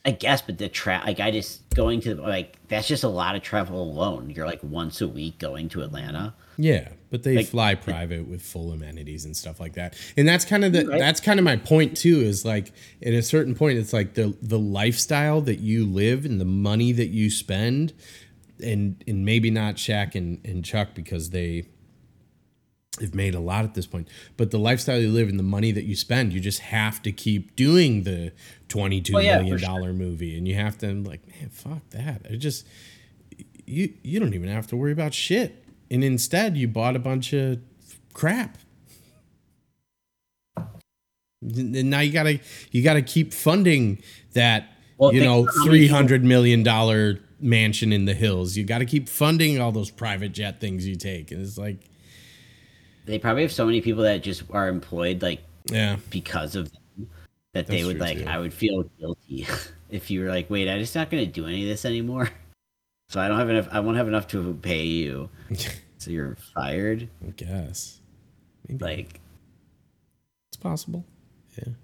I 0.05 0.12
guess, 0.12 0.40
but 0.40 0.57
the 0.59 0.68
tra 0.68 1.03
like 1.05 1.20
I 1.20 1.30
just 1.30 1.68
going 1.74 2.01
to 2.03 2.14
like 2.14 2.57
that's 2.68 2.88
just 2.88 3.05
a 3.05 3.09
lot 3.09 3.36
of 3.36 3.42
travel 3.42 3.82
alone. 3.82 4.30
You're 4.30 4.46
like 4.46 4.62
once 4.62 5.01
a 5.03 5.09
week 5.09 5.38
going 5.38 5.68
to 5.70 5.82
Atlanta. 5.82 6.34
Yeah, 6.63 6.89
but 7.11 7.23
they 7.23 7.37
Like- 7.37 7.47
fly 7.47 7.75
private 7.75 8.29
with 8.29 8.43
full 8.43 8.73
amenities 8.73 9.25
and 9.25 9.37
stuff 9.37 9.59
like 9.61 9.73
that. 9.75 9.95
And 10.17 10.29
that's 10.29 10.45
kind 10.45 10.65
of 10.65 10.73
the 10.73 10.87
Right. 10.87 10.99
that's 10.99 11.21
kind 11.21 11.39
of 11.41 11.45
my 11.45 11.57
point 11.57 11.97
too 11.97 12.21
is 12.21 12.45
like 12.45 12.73
at 13.03 13.13
a 13.15 13.23
certain 13.23 13.55
point 13.55 13.79
it's 13.79 13.93
like 13.93 14.15
the 14.15 14.37
the 14.43 14.59
lifestyle 14.59 15.41
that 15.43 15.61
you 15.61 15.87
live 15.87 16.25
and 16.25 16.41
the 16.41 16.45
money 16.45 16.93
that 16.93 17.09
you 17.09 17.31
spend 17.31 17.93
and 18.63 19.03
and 19.09 19.25
maybe 19.25 19.51
not 19.51 19.77
Shaq 19.77 20.15
and, 20.15 20.39
and 20.45 20.65
Chuck 20.65 20.95
because 20.95 21.31
they 21.31 21.65
have 23.01 23.15
made 23.15 23.35
a 23.35 23.41
lot 23.41 23.65
at 23.65 23.75
this 23.75 23.87
point. 23.87 24.09
But 24.37 24.51
the 24.51 24.59
lifestyle 24.59 24.99
you 25.01 25.11
live 25.11 25.29
and 25.29 25.39
the 25.39 25.43
money 25.45 25.73
that 25.73 25.85
you 25.85 25.97
spend, 25.97 26.33
you 26.35 26.41
just 26.41 26.59
have 26.59 27.01
to 27.05 27.13
keep 27.13 27.57
doing 27.57 28.03
the 28.03 28.33
twenty-two 28.69 29.15
Oh, 29.17 29.23
million 29.23 29.47
yeah, 29.47 29.55
for 29.55 29.59
dollar 29.61 29.93
movie. 29.95 30.37
And 30.37 30.47
you 30.47 30.57
have 30.57 30.77
to 30.79 30.93
like, 30.93 31.27
man, 31.29 31.49
fuck 31.51 31.89
that. 31.91 32.27
It 32.29 32.37
just 32.39 32.67
you 33.67 33.95
you 34.03 34.19
don't 34.21 34.35
even 34.35 34.49
have 34.49 34.67
to 34.69 34.77
worry 34.77 34.93
about 34.93 35.15
shit. 35.15 35.60
And 35.91 36.05
instead 36.05 36.57
you 36.57 36.68
bought 36.68 36.97
a 36.97 37.01
bunch 37.01 37.32
of 37.32 37.59
crap. 38.12 38.59
And 41.43 41.91
now 41.91 42.01
you 42.01 42.12
gotta 42.12 42.41
you 42.70 42.82
gotta 42.82 43.03
keep 43.03 43.32
funding 43.32 44.03
that 44.34 44.68
Well, 44.99 45.14
you 45.14 45.22
know 45.22 45.43
about 45.43 45.55
how 45.55 45.64
many 45.64 45.78
three 45.78 45.86
hundred 45.88 46.22
million 46.22 46.62
dollar 46.62 47.18
mansion 47.41 47.93
in 47.93 48.05
the 48.05 48.14
hills. 48.14 48.57
You 48.57 48.64
gotta 48.64 48.84
keep 48.84 49.09
funding 49.09 49.61
all 49.61 49.72
those 49.72 49.91
private 49.91 50.32
jet 50.32 50.61
things 50.61 50.86
you 50.86 50.97
take. 50.97 51.30
And 51.30 51.41
it's 51.41 51.57
like 51.57 51.78
They 53.07 53.18
probably 53.18 53.43
have 53.43 53.53
so 53.53 53.64
many 53.64 53.80
people 53.80 54.03
that 54.03 54.22
just 54.22 54.43
are 54.51 54.68
employed 54.68 55.22
like 55.22 55.43
yeah. 55.70 55.97
because 56.11 56.57
of 56.57 56.70
them, 56.72 57.09
that 57.55 57.66
they 57.66 57.84
would 57.84 57.99
like. 57.99 58.18
too. 58.18 58.26
I 58.26 58.38
would 58.38 58.53
feel 58.53 58.84
guilty 58.99 59.47
if 59.91 60.11
you 60.11 60.22
were 60.22 60.28
like, 60.28 60.51
wait, 60.51 60.68
I'm 60.68 60.78
just 60.78 60.95
not 60.95 61.11
to 61.11 61.26
do 61.26 61.47
any 61.47 61.62
of 61.62 61.68
this 61.68 61.84
anymore. 61.84 62.30
So 63.11 63.21
I 63.21 63.27
don't 63.27 63.39
have 63.41 63.51
enough. 63.51 63.69
I 63.73 63.81
won't 63.81 63.97
have 63.97 64.07
enough 64.09 64.29
to 64.29 64.55
pay 64.63 64.85
you. 64.85 65.29
So 65.99 66.11
you're 66.11 66.35
fired. 66.55 67.11
I 67.23 67.31
guess. 67.33 67.99
Maybe 68.67 68.83
Like, 68.83 69.21
it's 70.51 70.57
possible. 70.59 71.05
Yeah. 71.59 71.75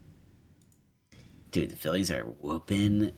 dude, 1.51 1.73
the 1.73 1.77
Phillies 1.77 2.11
are 2.11 2.23
whooping 2.23 3.13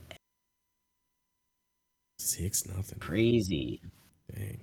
Six 2.19 2.67
nothing. 2.67 2.99
crazy. 2.99 3.81
Dang. 4.35 4.59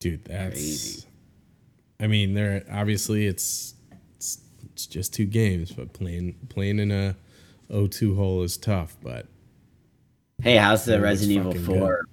Dude, 0.00 0.22
that's 0.26 0.52
Crazy. 0.52 1.04
I 1.98 2.08
mean, 2.08 2.34
there 2.34 2.62
obviously 2.70 3.26
it's, 3.26 3.72
it's 4.16 4.40
it's 4.66 4.84
just 4.86 5.14
two 5.14 5.24
games, 5.24 5.72
but 5.72 5.94
playing 5.94 6.34
playing 6.50 6.78
in 6.78 6.90
a 6.90 7.16
O2 7.70 8.16
hole 8.16 8.42
is 8.42 8.58
tough, 8.58 8.98
but 9.02 9.28
Hey, 10.42 10.56
how's 10.56 10.84
the 10.84 10.96
it 10.96 11.00
Resident 11.00 11.38
Evil 11.38 11.52
fucking 11.52 11.66
good. 11.66 11.78
Four? 11.78 12.04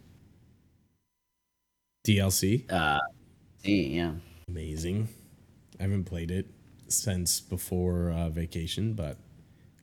DLC 2.06 2.72
Uh, 2.72 3.00
yeah. 3.64 4.14
amazing. 4.48 5.08
I 5.80 5.84
haven't 5.84 6.06
played 6.06 6.32
it 6.32 6.48
since 6.88 7.40
before 7.40 8.12
uh, 8.12 8.30
vacation, 8.30 8.94
but 8.94 9.18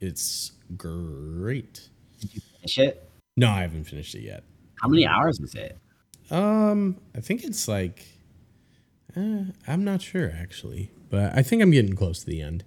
it's 0.00 0.52
great. 0.76 1.88
Did 2.20 2.34
you 2.34 2.40
finish 2.40 2.78
it. 2.78 3.10
No, 3.36 3.48
I 3.50 3.60
haven't 3.60 3.84
finished 3.84 4.14
it 4.14 4.22
yet. 4.22 4.42
How 4.80 4.88
many 4.88 5.06
hours 5.06 5.38
is 5.40 5.54
it? 5.54 5.76
Um, 6.30 6.96
I 7.14 7.20
think 7.20 7.44
it's 7.44 7.68
like, 7.68 8.04
uh, 9.16 9.44
I'm 9.66 9.84
not 9.84 10.02
sure 10.02 10.32
actually, 10.36 10.90
but 11.10 11.36
I 11.36 11.42
think 11.42 11.62
I'm 11.62 11.70
getting 11.70 11.94
close 11.94 12.20
to 12.20 12.26
the 12.26 12.42
end. 12.42 12.64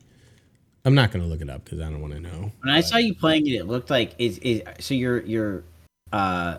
I'm 0.84 0.96
not 0.96 1.12
gonna 1.12 1.26
look 1.28 1.42
it 1.42 1.50
up 1.50 1.64
because 1.64 1.80
I 1.80 1.84
don't 1.90 2.02
want 2.02 2.14
to 2.14 2.20
know. 2.20 2.52
When 2.62 2.74
I 2.74 2.82
saw 2.82 2.98
you 2.98 3.14
playing 3.14 3.48
it, 3.48 3.52
it 3.52 3.68
looked 3.68 3.90
like 3.90 4.16
is 4.18 4.38
is 4.40 4.62
so 4.80 4.94
you're 4.94 5.22
you're 5.22 5.64
uh 6.12 6.58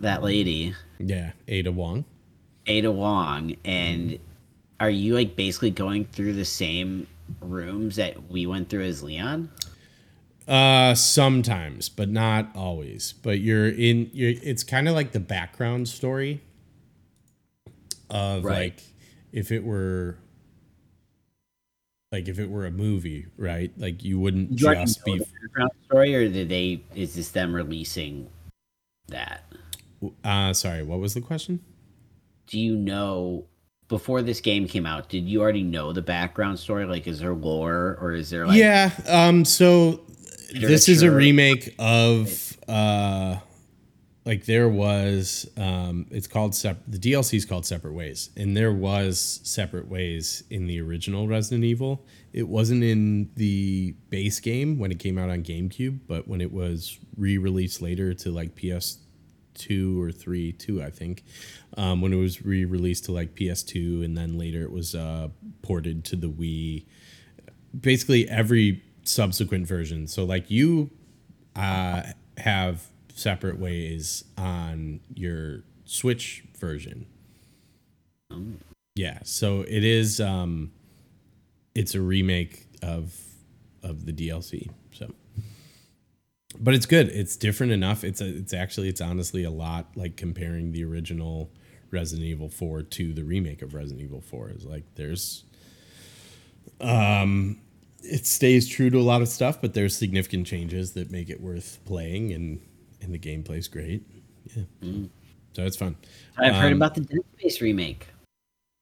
that 0.00 0.22
lady 0.22 0.74
Yeah, 0.98 1.32
Ada 1.48 1.72
Wong. 1.72 2.04
Ada 2.66 2.90
Wong, 2.92 3.56
and 3.64 4.18
are 4.78 4.90
you 4.90 5.14
like 5.14 5.36
basically 5.36 5.70
going 5.70 6.04
through 6.06 6.34
the 6.34 6.44
same 6.44 7.06
rooms 7.40 7.96
that 7.96 8.30
we 8.30 8.46
went 8.46 8.68
through 8.68 8.84
as 8.84 9.02
Leon? 9.02 9.50
Uh, 10.48 10.94
sometimes, 10.94 11.88
but 11.88 12.08
not 12.08 12.50
always. 12.56 13.12
But 13.22 13.38
you're 13.40 13.68
in. 13.68 14.10
You're. 14.12 14.34
It's 14.42 14.64
kind 14.64 14.88
of 14.88 14.94
like 14.94 15.12
the 15.12 15.20
background 15.20 15.88
story. 15.88 16.40
of 18.10 18.44
Right. 18.44 18.54
like 18.72 18.82
if 19.32 19.52
it 19.52 19.62
were 19.62 20.16
like 22.12 22.28
if 22.28 22.38
it 22.38 22.50
were 22.50 22.66
a 22.66 22.70
movie, 22.70 23.26
right? 23.36 23.72
Like 23.76 24.02
you 24.02 24.18
wouldn't 24.18 24.50
you 24.52 24.56
just 24.74 25.04
be 25.04 25.20
story, 25.84 26.14
or 26.14 26.28
did 26.28 26.48
they? 26.48 26.82
Is 26.94 27.14
this 27.14 27.30
them 27.30 27.54
releasing 27.54 28.28
that? 29.08 29.44
uh 30.24 30.52
sorry, 30.52 30.82
what 30.82 30.98
was 30.98 31.14
the 31.14 31.20
question? 31.20 31.60
Do 32.46 32.58
you 32.58 32.74
know 32.74 33.44
before 33.88 34.22
this 34.22 34.40
game 34.40 34.66
came 34.66 34.86
out? 34.86 35.08
Did 35.08 35.28
you 35.28 35.40
already 35.40 35.62
know 35.62 35.92
the 35.92 36.02
background 36.02 36.58
story? 36.58 36.84
Like, 36.86 37.06
is 37.06 37.20
there 37.20 37.34
lore, 37.34 37.98
or 38.00 38.12
is 38.12 38.30
there 38.30 38.46
like? 38.46 38.56
yeah, 38.56 38.90
um 39.06 39.44
so 39.44 40.00
this 40.52 40.88
is 40.88 41.02
a 41.02 41.10
remake 41.10 41.74
of 41.78 42.56
uh 42.66 43.36
like 44.24 44.44
there 44.44 44.68
was 44.68 45.50
um 45.56 46.06
it's 46.10 46.26
called 46.26 46.54
sep- 46.54 46.82
the 46.86 46.98
DLC 46.98 47.34
is 47.34 47.44
called 47.44 47.64
Separate 47.66 47.94
Ways 47.94 48.30
and 48.36 48.56
there 48.56 48.72
was 48.72 49.40
Separate 49.42 49.88
Ways 49.88 50.44
in 50.50 50.66
the 50.66 50.80
original 50.80 51.26
Resident 51.26 51.64
Evil. 51.64 52.04
It 52.32 52.48
wasn't 52.48 52.84
in 52.84 53.30
the 53.36 53.94
base 54.08 54.40
game 54.40 54.78
when 54.78 54.92
it 54.92 54.98
came 54.98 55.18
out 55.18 55.30
on 55.30 55.42
GameCube, 55.42 56.00
but 56.06 56.28
when 56.28 56.40
it 56.40 56.52
was 56.52 56.98
re-released 57.16 57.82
later 57.82 58.14
to 58.14 58.30
like 58.30 58.54
PS2 58.54 60.00
or 60.00 60.12
3, 60.12 60.52
2 60.52 60.82
I 60.82 60.90
think. 60.90 61.24
Um, 61.76 62.00
when 62.00 62.12
it 62.12 62.16
was 62.16 62.44
re-released 62.44 63.06
to 63.06 63.12
like 63.12 63.34
PS2 63.34 64.04
and 64.04 64.16
then 64.16 64.38
later 64.38 64.62
it 64.62 64.70
was 64.70 64.94
uh 64.94 65.28
ported 65.62 66.04
to 66.06 66.16
the 66.16 66.28
Wii 66.28 66.84
basically 67.78 68.28
every 68.28 68.82
subsequent 69.04 69.66
version. 69.66 70.06
So 70.06 70.24
like 70.24 70.50
you 70.50 70.90
uh, 71.56 72.02
have 72.38 72.90
separate 73.20 73.58
ways 73.58 74.24
on 74.36 75.00
your 75.14 75.62
Switch 75.84 76.44
version. 76.58 77.06
Yeah, 78.94 79.18
so 79.24 79.62
it 79.62 79.84
is 79.84 80.20
um 80.20 80.72
it's 81.74 81.94
a 81.94 82.00
remake 82.00 82.66
of 82.82 83.18
of 83.82 84.06
the 84.06 84.12
DLC. 84.12 84.70
So 84.92 85.12
but 86.58 86.74
it's 86.74 86.86
good. 86.86 87.08
It's 87.08 87.36
different 87.36 87.72
enough. 87.72 88.04
It's 88.04 88.20
a, 88.20 88.26
it's 88.26 88.52
actually 88.52 88.88
it's 88.88 89.00
honestly 89.00 89.44
a 89.44 89.50
lot 89.50 89.86
like 89.96 90.16
comparing 90.16 90.72
the 90.72 90.84
original 90.84 91.50
Resident 91.90 92.26
Evil 92.26 92.48
4 92.48 92.82
to 92.82 93.12
the 93.12 93.24
remake 93.24 93.62
of 93.62 93.74
Resident 93.74 94.02
Evil 94.02 94.20
4 94.20 94.50
is 94.50 94.64
like 94.64 94.84
there's 94.94 95.44
um 96.80 97.58
it 98.02 98.26
stays 98.26 98.66
true 98.66 98.88
to 98.88 98.98
a 98.98 99.02
lot 99.02 99.20
of 99.20 99.28
stuff, 99.28 99.60
but 99.60 99.74
there's 99.74 99.94
significant 99.94 100.46
changes 100.46 100.92
that 100.92 101.10
make 101.10 101.28
it 101.28 101.40
worth 101.40 101.78
playing 101.84 102.32
and 102.32 102.60
and 103.02 103.12
the 103.14 103.18
gameplay's 103.18 103.68
great. 103.68 104.02
Yeah. 104.54 104.62
So 105.52 105.64
it's 105.64 105.76
fun. 105.76 105.96
I've 106.38 106.54
heard 106.54 106.72
Um, 106.72 106.78
about 106.78 106.94
the 106.94 107.00
Dead 107.02 107.20
Space 107.38 107.60
remake. 107.60 108.06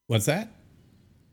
What's 0.07 0.25
that? 0.25 0.51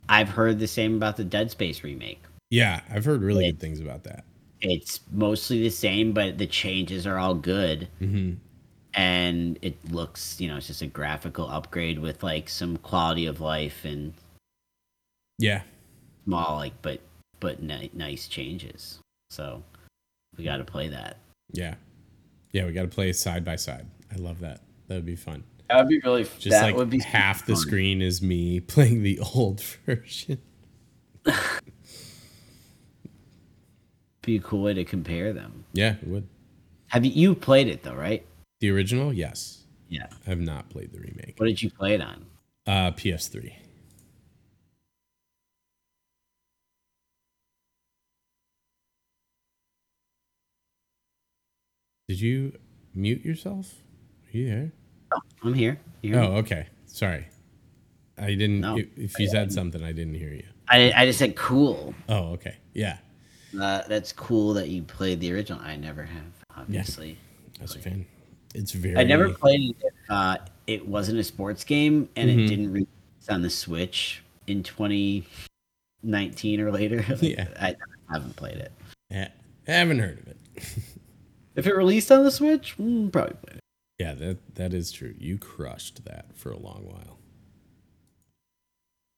I've 0.08 0.28
heard 0.28 0.58
the 0.58 0.68
same 0.68 0.96
about 0.96 1.16
the 1.16 1.24
Dead 1.24 1.50
Space 1.50 1.82
remake. 1.82 2.22
Yeah, 2.50 2.82
I've 2.90 3.04
heard 3.04 3.22
really 3.22 3.44
Yeah. 3.44 3.50
good 3.52 3.60
things 3.60 3.80
about 3.80 4.04
that. 4.04 4.24
It's 4.60 5.00
mostly 5.12 5.62
the 5.62 5.70
same, 5.70 6.12
but 6.12 6.38
the 6.38 6.46
changes 6.46 7.06
are 7.06 7.18
all 7.18 7.34
good. 7.34 7.88
hmm 7.98 8.34
And 8.94 9.58
it 9.60 9.76
looks, 9.92 10.40
you 10.40 10.48
know, 10.48 10.56
it's 10.56 10.68
just 10.68 10.80
a 10.80 10.86
graphical 10.86 11.50
upgrade 11.50 11.98
with 11.98 12.22
like 12.22 12.48
some 12.48 12.78
quality 12.78 13.26
of 13.26 13.40
life 13.42 13.84
and 13.84 14.14
Yeah. 15.38 15.62
small, 16.24 16.56
like, 16.56 16.80
but 16.82 17.00
but 17.38 17.62
ni- 17.62 17.90
nice 17.92 18.26
changes. 18.28 18.98
So 19.28 19.62
we 20.38 20.44
got 20.44 20.56
to 20.56 20.64
play 20.64 20.88
that. 20.88 21.18
Yeah. 21.52 21.74
Yeah, 22.52 22.66
we 22.66 22.72
got 22.72 22.82
to 22.82 22.88
play 22.88 23.12
side 23.12 23.44
by 23.44 23.56
side. 23.56 23.86
I 24.12 24.16
love 24.16 24.40
that. 24.40 24.62
That 24.88 24.94
would 24.96 25.06
be 25.06 25.16
fun. 25.16 25.44
That 25.68 25.78
would 25.78 25.88
be 25.88 26.00
really. 26.00 26.24
Just 26.24 26.50
that 26.50 26.62
like 26.62 26.76
would 26.76 26.90
be 26.90 27.00
half 27.00 27.44
the 27.46 27.56
screen 27.56 28.00
is 28.00 28.22
me 28.22 28.60
playing 28.74 29.02
the 29.02 29.18
old 29.34 29.60
version. 29.86 30.40
Be 34.22 34.36
a 34.36 34.40
cool 34.40 34.62
way 34.62 34.74
to 34.74 34.84
compare 34.84 35.32
them. 35.32 35.64
Yeah, 35.72 35.96
it 36.00 36.08
would. 36.08 36.28
Have 36.88 37.04
you 37.04 37.10
you 37.10 37.34
played 37.34 37.68
it 37.68 37.82
though, 37.82 37.94
right? 37.94 38.24
The 38.60 38.70
original, 38.70 39.12
yes. 39.12 39.64
Yeah. 39.88 40.06
I 40.26 40.30
have 40.30 40.40
not 40.40 40.70
played 40.70 40.92
the 40.92 40.98
remake. 40.98 41.34
What 41.36 41.46
did 41.46 41.62
you 41.62 41.70
play 41.70 41.94
it 41.94 42.00
on? 42.00 42.26
Uh, 42.66 42.90
PS3. 42.92 43.52
Did 52.08 52.20
you 52.20 52.52
mute 52.94 53.24
yourself? 53.24 53.74
Are 54.32 54.36
you 54.36 54.48
there? 54.48 54.72
I'm 55.42 55.54
here. 55.54 55.80
Oh, 56.12 56.36
okay. 56.36 56.68
Sorry. 56.86 57.26
I 58.16 58.28
didn't. 58.28 58.60
No. 58.60 58.76
If, 58.96 59.18
you 59.18 59.28
said 59.28 59.52
something, 59.52 59.82
I 59.82 59.90
didn't 59.92 60.14
hear 60.14 60.30
you. 60.32 60.44
I 60.68 60.92
I 60.94 61.06
just 61.06 61.18
said 61.18 61.34
cool. 61.36 61.94
Oh, 62.08 62.32
okay. 62.34 62.56
Yeah. 62.74 62.98
Uh, 63.60 63.82
that's 63.88 64.12
cool 64.12 64.54
that 64.54 64.68
you 64.68 64.82
played 64.82 65.20
the 65.20 65.32
original. 65.32 65.60
I 65.60 65.76
never 65.76 66.04
have, 66.04 66.22
obviously. 66.56 67.18
That's 67.58 67.74
a 67.74 67.78
fan. 67.80 68.06
It's 68.54 68.70
very. 68.72 68.96
I 68.96 69.02
never 69.04 69.30
played 69.30 69.70
it. 69.70 69.76
if, 69.80 69.92
Uh, 70.08 70.38
it 70.66 70.86
wasn't 70.86 71.18
a 71.18 71.24
sports 71.24 71.64
game, 71.64 72.08
and 72.16 72.30
Mhm. 72.30 72.44
it 72.44 72.48
didn't 72.48 72.72
release 72.72 72.88
on 73.28 73.42
the 73.42 73.50
Switch 73.50 74.22
in 74.46 74.62
2019 74.62 76.60
or 76.60 76.70
later. 76.70 77.04
Yeah. 77.20 77.48
I 77.60 77.74
haven't 78.12 78.36
played 78.36 78.58
it. 78.58 78.72
Yeah. 79.10 79.28
I 79.66 79.72
haven't 79.72 79.98
heard 79.98 80.18
of 80.20 80.28
it. 80.28 80.36
If 81.56 81.66
it 81.66 81.74
released 81.74 82.12
on 82.12 82.22
the 82.24 82.30
Switch, 82.30 82.76
mm, 82.78 83.10
probably 83.10 83.34
played 83.42 83.56
it. 83.56 83.60
Yeah, 83.98 84.12
that 84.14 84.54
that 84.56 84.74
is 84.74 84.92
true. 84.92 85.14
You 85.18 85.38
crushed 85.38 86.04
that 86.04 86.26
for 86.36 86.50
a 86.52 86.58
long 86.58 86.84
while. 86.86 87.18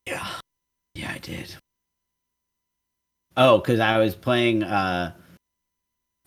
Yeah, 0.07 0.27
yeah, 0.95 1.13
I 1.15 1.19
did. 1.19 1.57
Oh, 3.37 3.59
because 3.59 3.81
I 3.81 3.99
was 3.99 4.15
playing. 4.15 4.63
uh 4.63 5.13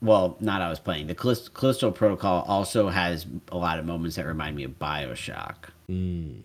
Well, 0.02 0.38
not 0.40 0.62
I 0.62 0.70
was 0.70 0.80
playing. 0.80 1.08
The 1.08 1.16
Callisto, 1.16 1.50
Callisto 1.52 1.92
Protocol 1.92 2.44
also 2.48 2.90
has 2.90 3.26
a 3.52 3.58
lot 3.58 3.80
of 3.80 3.86
moments 3.86 4.18
that 4.18 4.26
remind 4.26 4.56
me 4.56 4.64
of 4.66 4.78
Bioshock. 4.80 5.70
Mm. 5.90 6.42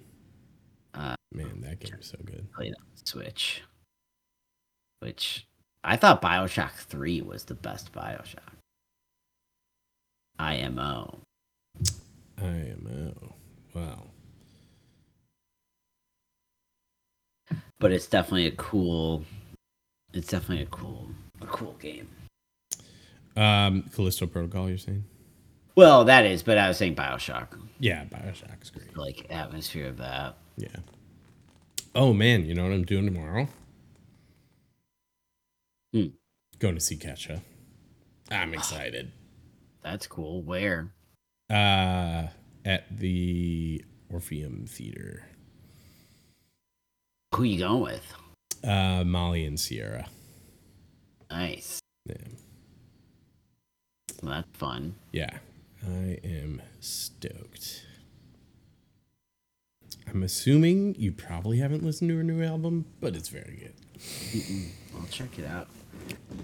Uh, 0.94 1.14
Man, 1.32 1.60
that 1.62 1.80
game 1.80 1.94
is 2.00 2.06
so 2.06 2.18
good. 2.24 2.50
played 2.52 2.72
on 2.74 2.84
Switch. 3.04 3.62
Which 5.00 5.46
I 5.84 5.96
thought 5.96 6.22
Bioshock 6.22 6.70
3 6.72 7.20
was 7.22 7.44
the 7.44 7.54
best 7.54 7.92
Bioshock. 7.92 8.55
IMO. 10.38 11.18
IMO. 12.38 13.34
Wow. 13.74 14.06
But 17.78 17.92
it's 17.92 18.06
definitely 18.06 18.46
a 18.46 18.52
cool 18.52 19.24
it's 20.12 20.28
definitely 20.28 20.64
a 20.64 20.66
cool 20.66 21.10
a 21.40 21.46
cool 21.46 21.74
game. 21.74 22.08
Um, 23.36 23.84
Callisto 23.94 24.26
Protocol, 24.26 24.68
you're 24.68 24.78
saying? 24.78 25.04
Well, 25.74 26.04
that 26.04 26.24
is, 26.24 26.42
but 26.42 26.56
I 26.56 26.68
was 26.68 26.78
saying 26.78 26.96
Bioshock. 26.96 27.48
Yeah, 27.78 28.04
Bioshock 28.06 28.62
is 28.62 28.70
great. 28.70 28.96
Like 28.96 29.26
atmosphere 29.28 29.88
of 29.88 29.98
that. 29.98 30.36
Yeah. 30.56 30.76
Oh 31.94 32.14
man, 32.14 32.46
you 32.46 32.54
know 32.54 32.62
what 32.62 32.72
I'm 32.72 32.84
doing 32.84 33.04
tomorrow? 33.04 33.48
Hmm. 35.92 36.06
Going 36.58 36.74
to 36.74 36.80
see 36.80 36.96
Kesha. 36.96 37.42
I'm 38.30 38.54
excited. 38.54 39.12
That's 39.86 40.08
cool. 40.08 40.42
Where? 40.42 40.90
Uh, 41.48 42.26
at 42.64 42.86
the 42.90 43.84
Orpheum 44.12 44.66
Theater. 44.66 45.28
Who 47.36 47.44
you 47.44 47.60
going 47.60 47.82
with? 47.82 48.14
Uh, 48.64 49.04
Molly 49.04 49.44
and 49.44 49.60
Sierra. 49.60 50.08
Nice. 51.30 51.78
Yeah. 52.04 52.16
Well, 54.20 54.32
that's 54.32 54.58
fun. 54.58 54.96
Yeah, 55.12 55.38
I 55.86 56.18
am 56.24 56.62
stoked. 56.80 57.86
I'm 60.08 60.24
assuming 60.24 60.96
you 60.98 61.12
probably 61.12 61.58
haven't 61.58 61.84
listened 61.84 62.10
to 62.10 62.16
her 62.16 62.24
new 62.24 62.42
album, 62.42 62.86
but 63.00 63.14
it's 63.14 63.28
very 63.28 63.56
good. 63.56 64.72
I'll 64.96 65.06
check 65.06 65.38
it 65.38 65.46
out. 65.46 65.68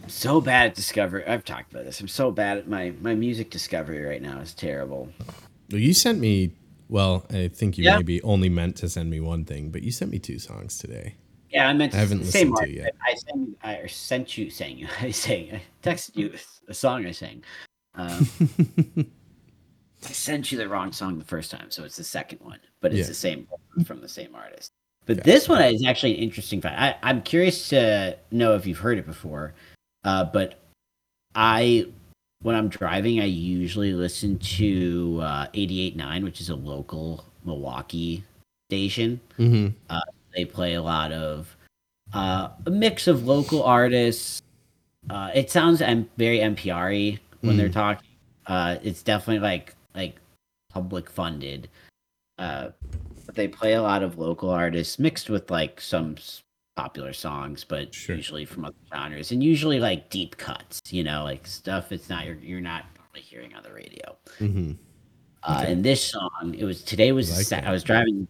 I'm 0.03 0.09
so 0.09 0.41
bad 0.41 0.67
at 0.69 0.75
discovery. 0.75 1.25
I've 1.27 1.45
talked 1.45 1.73
about 1.73 1.85
this. 1.85 2.01
I'm 2.01 2.09
so 2.09 2.31
bad 2.31 2.59
at 2.59 2.69
my 2.69 2.93
my 3.01 3.15
music 3.15 3.51
discovery 3.51 4.03
right 4.05 4.23
now. 4.23 4.39
is 4.41 4.55
terrible. 4.55 5.09
Well, 5.71 5.81
you 5.81 5.95
sent 5.95 6.19
me. 6.21 6.53
Well, 6.89 7.25
I 7.31 7.49
think 7.49 7.79
you 7.79 7.85
Yeah. 7.85 7.97
maybe 7.97 8.21
only 8.23 8.49
meant 8.51 8.77
to 8.77 8.89
send 8.89 9.09
me 9.11 9.21
one 9.21 9.45
thing, 9.45 9.71
but 9.71 9.83
you 9.83 9.91
sent 9.91 10.11
me 10.11 10.19
two 10.19 10.39
songs 10.39 10.77
today. 10.79 11.15
Yeah, 11.51 11.69
I 11.69 11.73
meant 11.73 11.95
I 11.95 11.99
haven't 11.99 12.21
listened 12.21 12.57
to 12.57 12.69
yet. 12.71 12.95
I 13.07 13.15
sent 13.15 13.59
I 13.63 13.87
sent 13.87 14.37
you 14.39 14.51
sang 14.51 14.79
you. 14.79 14.89
I 15.01 15.11
sang 15.11 15.53
I 15.55 15.63
texted 15.83 16.17
you 16.17 16.33
a 16.69 16.75
song 16.75 17.07
I 17.07 17.13
sang. 17.13 17.45
Um, 17.95 18.27
I 20.05 20.09
sent 20.13 20.51
you 20.51 20.59
the 20.59 20.69
wrong 20.69 20.93
song 20.93 21.19
the 21.19 21.25
first 21.25 21.51
time, 21.51 21.71
so 21.71 21.85
it's 21.85 21.97
the 21.97 22.05
second 22.05 22.41
one, 22.41 22.59
but 22.81 22.93
it's 22.93 23.01
Yeah. 23.01 23.07
the 23.07 23.15
same 23.15 23.49
from 23.87 24.01
the 24.01 24.09
same 24.09 24.35
artist. 24.35 24.73
But 25.07 25.25
this 25.25 25.49
one 25.49 25.61
is 25.63 25.85
actually 25.85 26.17
an 26.17 26.23
interesting 26.23 26.61
fact. 26.61 26.81
I, 26.81 27.09
I'm 27.09 27.23
curious 27.23 27.69
to 27.71 28.17
know 28.31 28.55
if 28.55 28.67
you've 28.67 28.79
heard 28.79 28.99
it 28.99 29.07
before, 29.07 29.53
uh, 30.05 30.25
but 30.25 30.61
I, 31.35 31.87
when 32.43 32.55
I'm 32.55 32.69
driving, 32.69 33.21
I 33.21 33.25
usually 33.25 33.95
listen 33.95 34.39
to 34.39 35.19
uh, 35.23 35.47
88.9, 35.49 36.23
which 36.25 36.41
is 36.41 36.51
a 36.51 36.55
local 36.55 37.25
Milwaukee 37.45 38.23
station. 38.71 39.21
Uh, 39.91 40.01
they 40.35 40.45
play 40.45 40.75
a 40.75 40.83
lot 40.83 41.13
of 41.13 41.57
uh, 42.15 42.49
a 42.67 42.71
mix 42.71 43.07
of 43.09 43.27
local 43.27 43.63
artists. 43.65 44.41
Uh, 45.11 45.31
it 45.35 45.51
sounds 45.51 45.83
M- 45.83 46.09
very 46.17 46.39
NPR-y 46.39 47.19
when 47.41 47.57
they're 47.57 47.69
talking. 47.69 48.09
Uh, 48.47 48.77
it's 48.83 49.03
definitely 49.03 49.41
like 49.41 49.75
like 49.95 50.17
public 50.71 51.11
funded. 51.11 51.69
But 53.33 53.37
they 53.37 53.49
play 53.49 53.73
a 53.73 53.81
lot 53.83 54.03
of 54.03 54.19
local 54.19 54.51
artists 54.51 54.99
mixed 54.99 55.31
with 55.31 55.51
like 55.51 55.81
some 55.81 56.17
popular 56.77 57.15
songs, 57.15 57.65
but 57.65 57.95
Sure. 57.95 58.15
usually 58.15 58.45
from 58.45 58.67
other 58.67 58.75
genres 58.95 59.33
and 59.33 59.43
usually 59.43 59.81
like 59.81 60.11
deep 60.11 60.37
cuts. 60.37 60.81
You 60.91 61.03
know, 61.03 61.25
like 61.25 61.47
stuff 61.47 61.93
it's 61.93 62.11
not 62.11 62.27
you're 62.27 62.35
you're 62.37 62.61
not 62.61 62.85
normally 62.99 63.23
hearing 63.23 63.55
on 63.55 63.63
the 63.63 63.73
radio. 63.73 64.17
hmm 64.39 64.73
Uh, 65.45 65.65
and 65.67 65.83
this 65.83 66.05
song, 66.11 66.55
it 66.59 66.65
was 66.65 66.83
today 66.85 67.11
was 67.13 67.33
I 67.33 67.37
like 67.37 67.47
Sa- 67.47 67.69
I 67.69 67.73
was 67.73 67.83
driving, 67.83 68.29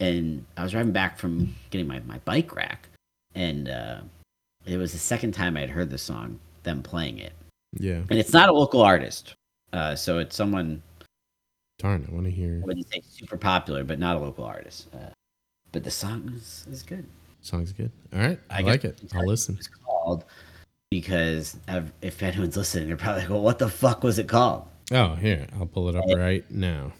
and 0.00 0.46
I 0.56 0.62
was 0.62 0.72
driving 0.72 0.92
back 0.92 1.18
from 1.18 1.54
getting 1.68 1.86
my, 1.86 2.00
my 2.00 2.18
bike 2.24 2.56
rack, 2.56 2.88
and 3.34 3.68
uh, 3.68 4.00
it 4.64 4.78
was 4.78 4.92
the 4.92 4.98
second 4.98 5.32
time 5.32 5.58
I 5.58 5.60
had 5.60 5.70
heard 5.70 5.90
the 5.90 5.98
song, 5.98 6.40
them 6.62 6.82
playing 6.82 7.18
it, 7.18 7.34
Yeah. 7.78 8.00
and 8.08 8.18
it's 8.18 8.32
not 8.32 8.48
a 8.48 8.52
local 8.52 8.80
artist, 8.80 9.34
uh, 9.74 9.94
so 9.94 10.18
it's 10.18 10.34
someone 10.34 10.82
Darn, 11.78 12.06
I 12.08 12.12
want 12.12 12.24
to 12.26 12.30
hear 12.30 12.60
I 12.62 12.66
wouldn't 12.66 12.88
say 12.92 13.02
super 13.08 13.36
popular, 13.36 13.84
but 13.84 13.98
not 13.98 14.16
a 14.16 14.18
local 14.18 14.44
artist. 14.44 14.88
Uh, 14.92 15.10
but 15.70 15.84
the 15.84 15.90
song 15.90 16.32
is, 16.34 16.66
is 16.70 16.82
good. 16.82 17.06
songs 17.40 17.72
good. 17.72 17.92
All 18.12 18.20
right. 18.20 18.40
I, 18.50 18.58
I 18.58 18.60
like 18.62 18.84
it. 18.84 19.00
I'll 19.14 19.26
listen. 19.26 19.56
It's 19.58 19.68
called 19.68 20.24
because 20.90 21.56
I've, 21.68 21.92
if 22.02 22.22
anyone's 22.22 22.56
listening, 22.58 22.88
they're 22.88 22.96
probably 22.96 23.22
like, 23.22 23.30
"Well, 23.30 23.42
what 23.42 23.58
the 23.58 23.68
fuck 23.68 24.02
was 24.02 24.18
it 24.18 24.28
called?" 24.28 24.66
Oh, 24.90 25.14
here. 25.14 25.46
I'll 25.58 25.66
pull 25.66 25.88
it 25.88 25.94
up 25.94 26.04
right 26.16 26.50
now. 26.50 26.92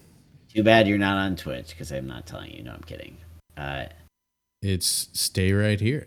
Too 0.55 0.63
bad 0.63 0.87
you're 0.87 0.99
not 0.99 1.17
on 1.17 1.37
Twitch 1.37 1.71
because 1.71 1.91
I'm 1.91 2.07
not 2.07 2.27
telling 2.27 2.53
you. 2.53 2.63
No, 2.63 2.73
I'm 2.73 2.83
kidding. 2.83 3.17
Uh, 3.57 3.87
It's 4.63 5.09
Stay 5.13 5.53
Right 5.53 5.81
Here 5.81 6.07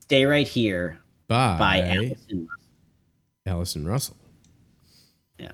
Stay 0.00 0.24
right 0.24 0.46
here 0.46 0.98
by, 1.28 1.58
by 1.58 1.80
Allison. 1.80 2.48
Allison 3.44 3.86
Russell. 3.86 4.16
Yeah. 5.38 5.52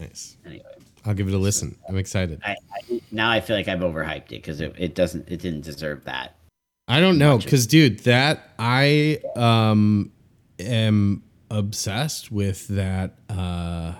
Nice. 0.00 0.36
Anyway, 0.46 0.64
I'll 1.04 1.14
give 1.14 1.28
it 1.28 1.34
a 1.34 1.38
listen. 1.38 1.76
I'm 1.88 1.96
excited. 1.96 2.40
I, 2.44 2.52
I 2.52 3.00
now 3.10 3.30
I 3.30 3.40
feel 3.40 3.56
like 3.56 3.68
I've 3.68 3.80
overhyped 3.80 4.26
it 4.26 4.30
because 4.30 4.60
it, 4.60 4.74
it 4.78 4.94
doesn't 4.94 5.28
it 5.28 5.40
didn't 5.40 5.62
deserve 5.62 6.04
that. 6.04 6.36
I 6.86 7.00
don't 7.00 7.18
know 7.18 7.38
because, 7.38 7.66
dude, 7.66 8.00
that 8.00 8.50
I 8.58 9.20
um 9.36 10.12
am 10.58 11.22
obsessed 11.50 12.30
with 12.30 12.68
that 12.68 13.14
uh 13.28 13.94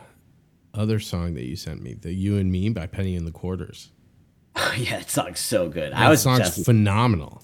other 0.74 1.00
song 1.00 1.34
that 1.34 1.44
you 1.44 1.56
sent 1.56 1.82
me, 1.82 1.94
the 1.94 2.12
"You 2.12 2.36
and 2.36 2.50
Me" 2.50 2.68
by 2.70 2.86
Penny 2.86 3.16
and 3.16 3.26
the 3.26 3.32
Quarters. 3.32 3.90
yeah, 4.76 4.98
it 4.98 5.10
song's 5.10 5.40
so 5.40 5.68
good. 5.68 5.92
That 5.92 5.98
I 5.98 6.08
was 6.08 6.22
song's 6.22 6.40
just, 6.40 6.64
phenomenal. 6.64 7.42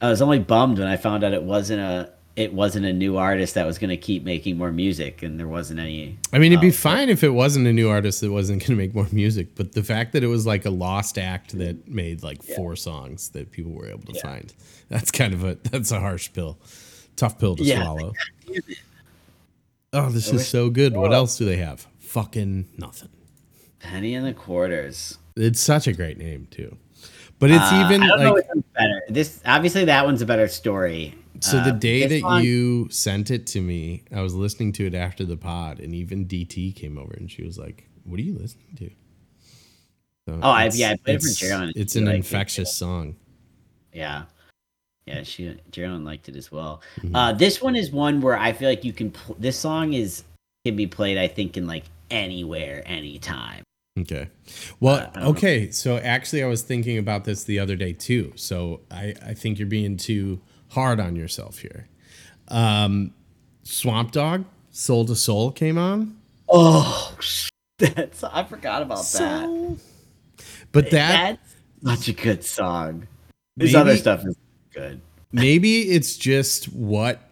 I 0.00 0.08
was 0.08 0.20
only 0.20 0.38
bummed 0.38 0.78
when 0.78 0.88
I 0.88 0.96
found 0.96 1.24
out 1.24 1.32
it 1.32 1.42
wasn't 1.42 1.80
a 1.80 2.12
it 2.36 2.52
wasn't 2.52 2.84
a 2.84 2.92
new 2.92 3.16
artist 3.16 3.54
that 3.54 3.64
was 3.64 3.78
going 3.78 3.90
to 3.90 3.96
keep 3.96 4.24
making 4.24 4.58
more 4.58 4.72
music, 4.72 5.22
and 5.22 5.38
there 5.38 5.46
wasn't 5.46 5.78
any. 5.78 6.18
I 6.32 6.38
mean, 6.38 6.52
it'd 6.52 6.60
be 6.60 6.68
Oh, 6.68 6.72
fine 6.72 7.08
if 7.08 7.22
it 7.22 7.28
wasn't 7.30 7.66
a 7.68 7.72
new 7.72 7.88
artist 7.88 8.20
that 8.22 8.32
wasn't 8.32 8.60
going 8.66 8.70
to 8.70 8.76
make 8.76 8.94
more 8.94 9.06
music, 9.12 9.54
but 9.54 9.72
the 9.72 9.82
fact 9.82 10.12
that 10.14 10.24
it 10.24 10.26
was 10.28 10.44
like 10.46 10.64
a 10.64 10.70
lost 10.70 11.16
act 11.18 11.56
that 11.58 11.86
made 11.88 12.22
like 12.22 12.42
four 12.42 12.74
songs 12.76 13.28
that 13.30 13.52
people 13.52 13.72
were 13.72 13.86
able 13.88 14.12
to 14.12 14.20
find, 14.20 14.52
that's 14.88 15.10
kind 15.10 15.32
of 15.34 15.44
a 15.44 15.56
that's 15.70 15.92
a 15.92 16.00
harsh 16.00 16.32
pill, 16.32 16.58
tough 17.16 17.38
pill 17.38 17.54
to 17.56 17.62
Yeah. 17.64 17.82
swallow. 17.82 18.12
Oh, 19.92 20.10
this 20.10 20.32
is 20.32 20.48
so 20.48 20.70
good. 20.70 20.96
What 20.96 21.12
else 21.12 21.38
do 21.38 21.44
they 21.44 21.58
have? 21.58 21.86
Fucking 22.00 22.66
nothing. 22.76 23.10
Penny 23.78 24.14
and 24.16 24.26
the 24.26 24.32
Quarters. 24.32 25.18
It's 25.36 25.60
such 25.60 25.86
a 25.86 25.92
great 25.92 26.18
name 26.18 26.48
too, 26.50 26.76
but 27.38 27.50
it's 27.52 27.62
Uh, 27.62 27.84
even 27.86 28.02
I 28.02 28.06
don't 28.08 28.20
know 28.24 28.32
like 28.34 28.46
better. 28.76 29.02
This 29.08 29.40
obviously 29.46 29.84
that 29.84 30.04
one's 30.04 30.20
a 30.20 30.26
better 30.26 30.48
story. 30.48 31.14
So. 31.40 31.58
Uh, 31.58 31.64
The 31.64 31.72
day 31.72 32.06
this 32.06 32.22
that 32.22 32.44
you 32.44 32.88
sent 32.90 33.30
it 33.30 33.46
to 33.48 33.60
me, 33.60 34.02
I 34.14 34.20
was 34.20 34.34
listening 34.34 34.72
to 34.74 34.86
it 34.86 34.94
after 34.94 35.24
the 35.24 35.36
pod, 35.36 35.80
and 35.80 35.94
even 35.94 36.26
DT 36.26 36.74
came 36.74 36.98
over 36.98 37.12
and 37.14 37.30
she 37.30 37.42
was 37.42 37.58
like, 37.58 37.88
"What 38.04 38.18
are 38.20 38.22
you 38.22 38.34
listening 38.38 38.74
to?" 38.76 38.90
So 40.26 40.38
Oh, 40.42 40.50
I- 40.50 40.70
yeah, 40.72 40.90
I 40.92 40.96
played 40.96 41.16
it 41.16 41.22
for 41.22 41.28
it's- 41.28 41.72
It's 41.76 41.96
an 41.96 42.06
liked 42.06 42.14
it, 42.14 42.16
infectious 42.18 42.74
song. 42.74 43.16
Yeah. 43.92 44.24
Yeah, 45.06 45.22
she 45.22 45.54
Geraldine 45.70 46.04
liked 46.04 46.30
it 46.30 46.36
as 46.36 46.50
well. 46.50 46.80
Mm-hmm. 47.00 47.14
Uh, 47.14 47.32
this 47.34 47.60
one 47.60 47.76
is 47.76 47.90
one 47.90 48.22
where 48.22 48.38
I 48.38 48.52
feel 48.54 48.70
like 48.70 48.84
you 48.84 48.92
can. 48.94 49.10
Pl- 49.10 49.36
this 49.38 49.58
song 49.58 49.92
is 49.92 50.24
can 50.64 50.76
be 50.76 50.86
played, 50.86 51.18
I 51.18 51.28
think, 51.28 51.58
in 51.58 51.66
like 51.66 51.84
anywhere, 52.10 52.82
anytime. 52.86 53.62
Okay. 54.00 54.28
Well, 54.80 54.94
Uh, 54.96 55.00
don't 55.06 55.16
know. 55.22 55.28
okay. 55.30 55.70
So 55.70 55.98
actually, 55.98 56.42
I 56.42 56.46
was 56.46 56.62
thinking 56.62 56.96
about 56.96 57.24
this 57.26 57.44
the 57.44 57.58
other 57.58 57.76
day 57.76 57.92
too. 57.92 58.32
So 58.36 58.80
I, 58.90 59.14
I 59.22 59.34
think 59.34 59.58
you're 59.58 59.68
being 59.68 59.98
too 59.98 60.40
hard 60.74 61.00
on 61.00 61.16
yourself 61.16 61.58
here. 61.58 61.88
Um, 62.48 63.12
Swamp 63.62 64.12
Dogg, 64.12 64.44
Soul 64.70 65.06
to 65.06 65.16
Soul 65.16 65.50
came 65.52 65.78
on. 65.78 66.16
Oh, 66.48 67.16
that's 67.78 68.22
I 68.22 68.44
forgot 68.44 68.82
about 68.82 69.04
that. 69.12 69.78
But 70.72 70.90
that 70.90 71.38
That's 71.82 72.00
such 72.04 72.08
a 72.08 72.12
good 72.22 72.44
song. 72.44 73.06
This 73.56 73.72
Maybe- 73.72 73.80
other 73.80 73.96
stuff 73.96 74.24
is 74.26 74.36
good. 74.74 75.00
maybe 75.32 75.82
it's 75.90 76.16
just 76.16 76.66
what 76.72 77.30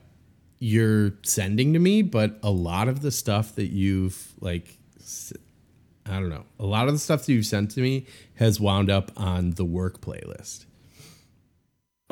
you're 0.60 1.12
sending 1.24 1.72
to 1.72 1.78
me, 1.80 2.02
but 2.02 2.38
a 2.44 2.50
lot 2.50 2.86
of 2.88 3.02
the 3.02 3.10
stuff 3.10 3.56
that 3.56 3.66
you've 3.66 4.32
like, 4.40 4.78
I 6.06 6.12
don't 6.20 6.28
know, 6.28 6.44
a 6.60 6.64
lot 6.66 6.86
of 6.86 6.94
the 6.94 7.00
stuff 7.00 7.26
that 7.26 7.32
you've 7.32 7.46
sent 7.46 7.72
to 7.72 7.80
me 7.80 8.06
has 8.36 8.60
wound 8.60 8.88
up 8.90 9.10
on 9.16 9.50
the 9.52 9.64
work 9.64 10.00
playlist. 10.00 10.66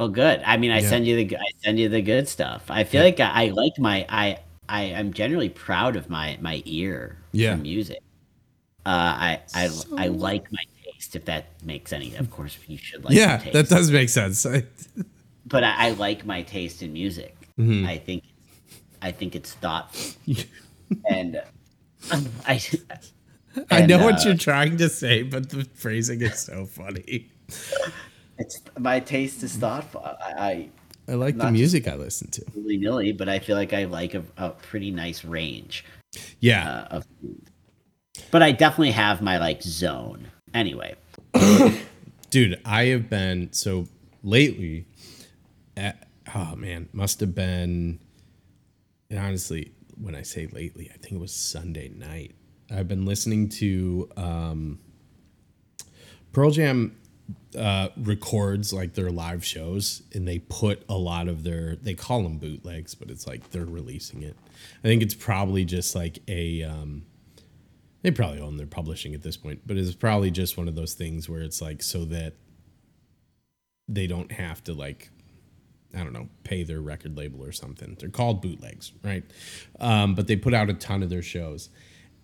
Well, 0.00 0.08
good. 0.08 0.40
I 0.46 0.56
mean, 0.56 0.70
I 0.70 0.80
Yeah. 0.80 0.88
send 0.88 1.06
you 1.06 1.14
the 1.16 1.36
I 1.36 1.44
send 1.62 1.78
you 1.78 1.90
the 1.90 2.00
good 2.00 2.26
stuff. 2.26 2.70
I 2.70 2.84
feel 2.84 3.04
like 3.04 3.20
I, 3.20 3.44
I 3.44 3.48
like 3.50 3.78
my 3.78 4.06
I 4.08 4.38
I 4.66 4.84
am 4.84 5.12
generally 5.12 5.50
proud 5.50 5.94
of 5.94 6.08
my 6.08 6.38
my 6.40 6.62
ear 6.64 7.18
Yeah. 7.32 7.54
for 7.54 7.60
music. 7.60 7.98
Uh, 8.86 8.88
I 9.28 9.40
I 9.54 9.68
I 9.98 10.06
like 10.08 10.50
my 10.50 10.62
taste. 10.82 11.16
If 11.16 11.26
that 11.26 11.44
makes 11.62 11.92
any, 11.92 12.16
of 12.16 12.30
course, 12.30 12.56
you 12.66 12.78
should 12.78 13.04
like. 13.04 13.12
yeah, 13.12 13.36
taste. 13.36 13.52
that 13.52 13.68
does 13.68 13.90
make 13.90 14.08
sense. 14.08 14.46
I, 14.46 14.64
But 15.46 15.64
I, 15.64 15.88
I 15.88 15.90
like 15.90 16.24
my 16.24 16.42
taste 16.42 16.80
in 16.82 16.92
music. 16.94 17.36
Mm-hmm. 17.58 17.84
I 17.86 17.98
think 17.98 18.22
I 19.02 19.10
think 19.12 19.34
it's 19.36 19.52
thoughtful, 19.52 20.12
and 21.10 21.42
I 22.46 22.58
I 23.70 23.84
know 23.84 23.96
and, 23.96 24.04
what 24.04 24.14
uh, 24.24 24.28
you're 24.28 24.38
trying 24.38 24.78
to 24.78 24.88
say, 24.88 25.24
but 25.24 25.50
the 25.50 25.64
phrasing 25.74 26.22
is 26.22 26.38
so 26.38 26.64
funny. 26.64 27.28
It's 28.40 28.60
my 28.78 29.00
taste 29.00 29.42
is 29.42 29.54
thoughtful. 29.56 30.02
I, 30.04 30.70
I 31.08 31.12
like 31.14 31.36
the 31.36 31.50
music 31.52 31.86
I 31.86 31.94
listen 31.96 32.30
to. 32.32 32.42
I 32.48 32.50
willy 32.54 32.76
nilly, 32.78 33.12
but 33.12 33.28
I 33.28 33.38
feel 33.38 33.56
like 33.56 33.72
I 33.72 33.84
like 33.84 34.14
a, 34.14 34.24
a 34.36 34.50
pretty 34.50 34.90
nice 34.90 35.24
range 35.24 35.84
Yeah. 36.40 36.68
uh, 36.90 36.96
of. 36.96 37.06
But 38.30 38.42
I 38.42 38.52
definitely 38.52 38.92
have 38.92 39.20
my 39.22 39.38
like 39.38 39.62
zone. 39.62 40.28
Anyway, 40.54 40.94
Dude, 42.30 42.60
I 42.64 42.84
have 42.86 43.08
been 43.10 43.52
so 43.52 43.86
lately. 44.22 44.86
At, 45.76 46.08
oh 46.34 46.56
man, 46.56 46.88
must 46.92 47.20
have 47.20 47.34
been. 47.34 48.00
and 49.10 49.18
honestly, 49.18 49.72
when 50.00 50.14
I 50.14 50.22
say 50.22 50.46
lately, 50.46 50.90
I 50.92 50.96
think 50.98 51.12
it 51.14 51.20
was 51.20 51.32
Sunday 51.34 51.88
night. 51.88 52.34
I've 52.70 52.88
been 52.88 53.04
listening 53.04 53.48
to 53.50 54.08
um, 54.16 54.78
Pearl 56.32 56.50
Jam 56.52 56.96
uh, 57.56 57.88
records 57.96 58.72
like 58.72 58.94
their 58.94 59.10
live 59.10 59.44
shows, 59.44 60.02
and 60.14 60.26
they 60.26 60.38
put 60.38 60.82
a 60.88 60.96
lot 60.96 61.28
of 61.28 61.42
their 61.42 61.76
they 61.76 61.94
call 61.94 62.22
them 62.22 62.38
bootlegs, 62.38 62.94
but 62.94 63.10
it's 63.10 63.26
like 63.26 63.50
they're 63.50 63.64
releasing 63.64 64.22
it. 64.22 64.36
I 64.84 64.88
think 64.88 65.02
it's 65.02 65.14
probably 65.14 65.64
just 65.64 65.94
like 65.94 66.20
a. 66.28 66.62
Um, 66.62 67.04
they 68.02 68.10
probably 68.10 68.40
own 68.40 68.56
their 68.56 68.66
publishing 68.66 69.14
at 69.14 69.22
this 69.22 69.36
point, 69.36 69.60
but 69.66 69.76
it's 69.76 69.94
probably 69.94 70.30
just 70.30 70.56
one 70.56 70.68
of 70.68 70.74
those 70.74 70.94
things 70.94 71.28
where 71.28 71.42
it's 71.42 71.60
like 71.60 71.82
so 71.82 72.06
that 72.06 72.32
they 73.88 74.06
don't 74.06 74.32
have 74.32 74.64
to 74.64 74.72
like 74.72 75.10
I 75.94 75.98
don't 75.98 76.12
know, 76.12 76.28
pay 76.44 76.62
their 76.62 76.80
record 76.80 77.16
label 77.16 77.44
or 77.44 77.52
something. 77.52 77.96
They're 77.98 78.10
called 78.10 78.40
bootlegs, 78.40 78.92
right? 79.02 79.24
Um, 79.80 80.14
but 80.14 80.26
they 80.26 80.36
put 80.36 80.54
out 80.54 80.70
a 80.70 80.74
ton 80.74 81.02
of 81.02 81.10
their 81.10 81.22
shows. 81.22 81.68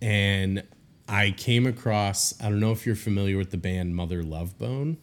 And 0.01 0.63
I 1.09 1.33
came 1.33 1.67
across, 1.67 2.41
I 2.41 2.49
don't 2.49 2.61
know 2.61 2.73
if 2.73 2.87
you're 2.87 2.95
familiar 2.95 3.37
with 3.37 3.51
the 3.51 3.57
band 3.57 3.97
Mother 3.97 4.23
Love 4.23 4.59
Bone. 4.59 4.99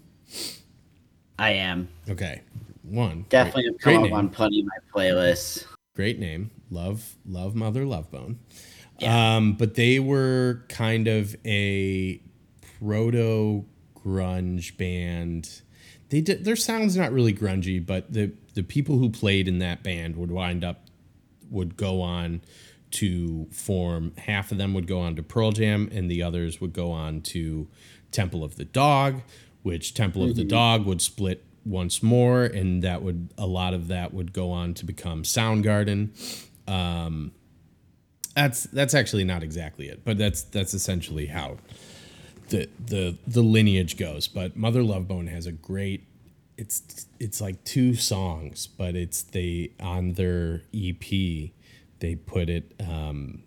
I 1.40 1.52
am 1.52 1.88
Okay. 2.10 2.42
One. 2.84 3.26
definitely 3.30 3.64
great, 3.72 3.80
come 3.80 4.02
great 4.04 4.12
up 4.12 4.18
on 4.18 4.30
plenty 4.30 4.60
of 4.60 4.66
my 4.68 4.78
playlists. 4.94 5.66
great 5.96 6.20
name. 6.20 6.52
Love, 6.70 7.16
love 7.26 7.56
Mother 7.56 7.86
Love 7.86 8.12
Bone. 8.12 8.40
Yeah. 9.00 9.36
Um, 9.38 9.54
but 9.54 9.76
they 9.76 10.00
were 10.00 10.64
kind 10.70 11.08
of 11.08 11.36
a 11.46 12.22
proto 12.80 13.66
grunge 13.96 14.78
band. 14.78 15.62
They 16.10 16.22
did 16.22 16.46
their 16.46 16.56
sound's 16.56 16.96
not 16.96 17.12
really 17.12 17.34
grungy, 17.34 17.84
but 17.84 18.12
the 18.14 18.32
the 18.54 18.64
people 18.64 18.98
who 19.00 19.10
played 19.10 19.48
in 19.48 19.60
that 19.60 19.82
band 19.82 20.16
would 20.18 20.30
wind 20.32 20.64
up 20.64 20.82
would 21.50 21.76
go 21.78 22.02
on 22.02 22.42
to 22.92 23.48
form 23.52 24.14
half 24.20 24.52
of 24.52 24.58
them 24.60 24.74
would 24.76 24.86
go 24.88 25.00
on 25.00 25.16
to 25.16 25.24
Pearl 25.24 25.52
Jam 25.52 25.90
and 25.92 26.10
the 26.12 26.22
others 26.22 26.62
would 26.62 26.74
go 26.74 26.92
on 26.92 27.22
to 27.22 27.68
Temple 28.12 28.44
of 28.44 28.56
the 28.58 28.66
Dog, 28.66 29.22
which 29.64 29.94
Temple 29.94 30.24
of 30.24 30.36
the 30.36 30.44
Dog 30.44 30.86
would 30.86 31.02
split 31.02 31.44
once 31.66 32.04
more, 32.04 32.44
and 32.44 32.84
that 32.84 33.02
would 33.02 33.30
a 33.38 33.48
lot 33.48 33.74
of 33.74 33.88
that 33.88 34.14
would 34.14 34.34
go 34.34 34.52
on 34.52 34.74
to 34.76 34.86
become 34.86 35.24
Soundgarden. 35.24 36.10
Um, 36.68 37.32
that's 38.36 38.64
that's 38.64 38.94
actually 38.94 39.24
not 39.24 39.44
exactly 39.44 39.88
it, 39.88 40.04
but 40.04 40.18
that's 40.18 40.44
that's 40.44 40.74
essentially 40.74 41.28
how 41.28 41.58
the 42.50 42.70
the 42.84 43.18
the 43.28 43.42
lineage 43.42 43.98
goes. 43.98 44.28
But 44.28 44.56
Mother 44.56 44.84
Love 44.84 45.08
Bone 45.08 45.28
has 45.28 45.46
a 45.46 45.52
great 45.52 46.06
it's 46.58 47.08
it's 47.20 47.42
like 47.42 47.64
two 47.64 47.96
songs, 47.96 48.68
but 48.68 48.96
it's 48.96 49.24
they 49.24 49.72
on 49.80 50.14
their 50.14 50.64
EP 50.74 51.52
they 52.00 52.16
put 52.16 52.50
it 52.50 52.74
um 52.80 53.44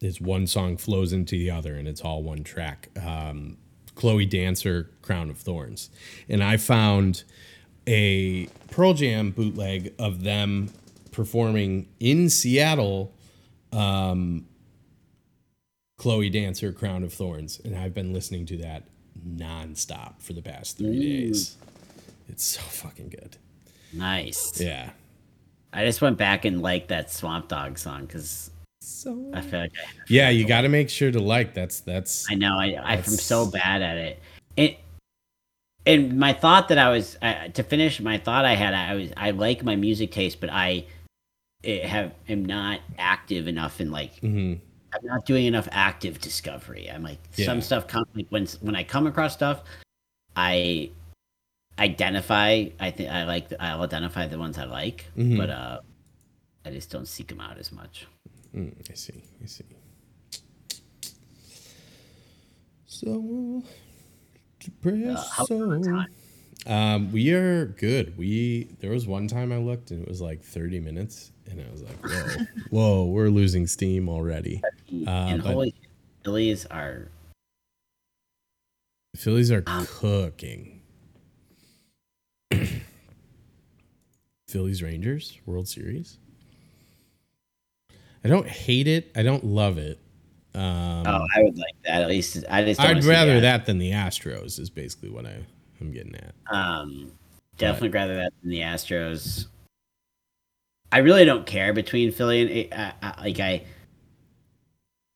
this 0.00 0.20
one 0.20 0.46
song 0.46 0.76
flows 0.76 1.12
into 1.12 1.36
the 1.36 1.50
other 1.50 1.74
and 1.74 1.86
it's 1.88 2.00
all 2.00 2.22
one 2.22 2.44
track. 2.44 2.88
Um 3.00 3.58
Chloe 3.98 4.24
Dancer 4.26 4.88
Crown 5.02 5.28
of 5.28 5.38
Thorns. 5.38 5.90
And 6.28 6.42
I 6.42 6.56
found 6.56 7.24
a 7.84 8.46
Pearl 8.70 8.94
Jam 8.94 9.32
bootleg 9.32 9.92
of 9.98 10.22
them 10.22 10.70
performing 11.10 11.88
in 11.98 12.30
Seattle 12.30 13.12
um 13.72 14.46
Chloe 15.96 16.30
Dancer 16.30 16.72
Crown 16.72 17.02
of 17.02 17.12
Thorns 17.12 17.60
and 17.64 17.76
I've 17.76 17.92
been 17.92 18.12
listening 18.12 18.46
to 18.46 18.56
that 18.58 18.84
nonstop 19.26 20.22
for 20.22 20.32
the 20.32 20.42
past 20.42 20.78
3 20.78 20.98
days. 20.98 21.56
It's 22.28 22.44
so 22.44 22.60
fucking 22.60 23.08
good. 23.08 23.36
Nice. 23.92 24.60
Yeah. 24.60 24.90
I 25.72 25.84
just 25.84 26.00
went 26.00 26.18
back 26.18 26.44
and 26.44 26.62
liked 26.62 26.88
that 26.88 27.10
Swamp 27.10 27.48
Dogg 27.48 27.78
song 27.78 28.02
because 28.06 28.50
So 28.88 29.30
I 29.34 29.42
feel 29.42 29.60
like 29.60 29.72
I, 29.76 29.90
Yeah, 30.08 30.30
you 30.30 30.46
got 30.46 30.62
to 30.62 30.68
make 30.68 30.88
sure 30.88 31.10
to 31.10 31.20
like. 31.20 31.52
That's 31.52 31.80
that's 31.80 32.26
I 32.30 32.34
know 32.34 32.58
I 32.58 32.74
I'm 32.82 33.02
so 33.04 33.46
bad 33.50 33.82
at 33.82 33.96
it. 33.98 34.22
It 34.56 34.78
and 35.84 36.18
my 36.18 36.32
thought 36.32 36.68
that 36.68 36.78
I 36.78 36.88
was 36.90 37.16
uh, 37.20 37.48
to 37.48 37.62
finish 37.62 38.00
my 38.00 38.16
thought 38.18 38.44
I 38.46 38.54
had 38.54 38.72
I 38.74 38.94
was 38.94 39.10
I 39.16 39.30
like 39.32 39.62
my 39.62 39.76
music 39.76 40.10
taste, 40.10 40.40
but 40.40 40.48
I 40.50 40.86
eh, 41.64 41.86
have 41.86 42.12
am 42.28 42.46
not 42.46 42.80
active 42.96 43.46
enough 43.46 43.80
in 43.80 43.90
like 43.90 44.20
mhm. 44.22 44.58
I'm 44.94 45.06
not 45.06 45.26
doing 45.26 45.44
enough 45.44 45.68
active 45.70 46.18
discovery. 46.20 46.90
I'm 46.90 47.02
like 47.02 47.18
Yeah. 47.36 47.44
some 47.44 47.60
stuff 47.60 47.86
come 47.86 48.04
like 48.14 48.26
when 48.30 48.46
when 48.62 48.74
I 48.74 48.84
come 48.84 49.06
across 49.06 49.34
stuff, 49.34 49.62
I 50.34 50.90
identify. 51.78 52.66
I 52.80 52.90
think 52.90 53.10
I 53.10 53.24
like. 53.24 53.52
I'll 53.60 53.82
identify 53.82 54.26
the 54.26 54.38
ones 54.38 54.56
I 54.56 54.64
like, 54.64 55.04
Mhm. 55.16 55.36
but 55.36 55.50
uh, 55.50 55.80
I 56.64 56.70
just 56.70 56.90
don't 56.90 57.06
seek 57.06 57.28
them 57.28 57.40
out 57.40 57.58
as 57.58 57.70
much. 57.70 58.06
Mm, 58.58 58.74
I 58.90 58.94
see. 58.94 59.22
I 59.42 59.46
see. 59.46 59.64
So 62.86 63.62
depressed. 64.58 65.40
Uh, 65.40 66.04
Um, 66.66 67.12
we 67.12 67.32
are 67.32 67.66
good. 67.66 68.18
We 68.18 68.64
there 68.80 68.90
was 68.90 69.06
one 69.06 69.28
time 69.28 69.52
I 69.52 69.58
looked 69.58 69.92
and 69.92 70.02
it 70.02 70.08
was 70.08 70.20
like 70.20 70.42
30 70.42 70.80
minutes, 70.80 71.30
and 71.48 71.60
I 71.60 71.70
was 71.70 71.82
like, 71.82 71.96
whoa, 72.02 72.46
whoa, 72.70 73.04
we're 73.06 73.28
losing 73.28 73.66
steam 73.68 74.08
already. 74.08 74.60
Uh, 75.06 75.10
and 75.10 75.40
holy 75.40 75.72
Phillies 76.24 76.66
are 76.66 77.12
Phillies 79.14 79.52
are 79.52 79.62
Um, 79.68 79.86
cooking. 79.86 80.82
Phillies 84.48 84.82
Rangers 84.82 85.38
World 85.46 85.68
Series. 85.68 86.18
I 88.28 88.32
don't 88.32 88.48
hate 88.48 88.86
it. 88.86 89.10
I 89.16 89.22
don't 89.22 89.44
love 89.44 89.78
it. 89.78 89.98
Um, 90.54 91.04
oh, 91.06 91.26
I 91.36 91.42
would 91.42 91.56
like 91.56 91.74
that 91.84 92.02
at 92.02 92.08
least. 92.08 92.44
I 92.50 92.64
just 92.64 92.80
I'd 92.80 93.04
rather 93.04 93.40
that. 93.40 93.66
than 93.66 93.78
the 93.78 93.92
Astros. 93.92 94.58
Is 94.58 94.70
basically 94.70 95.10
what 95.10 95.26
I, 95.26 95.44
I'm 95.80 95.92
getting 95.92 96.14
at. 96.14 96.34
Um, 96.50 97.12
definitely 97.56 97.90
rather 97.90 98.16
that 98.16 98.32
than 98.42 98.50
the 98.50 98.60
Astros. 98.60 99.46
I 100.90 100.98
really 100.98 101.24
don't 101.24 101.46
care 101.46 101.72
between 101.72 102.12
Philly 102.12 102.70
and 102.70 102.92
uh, 103.02 103.12
like 103.20 103.40
I. 103.40 103.64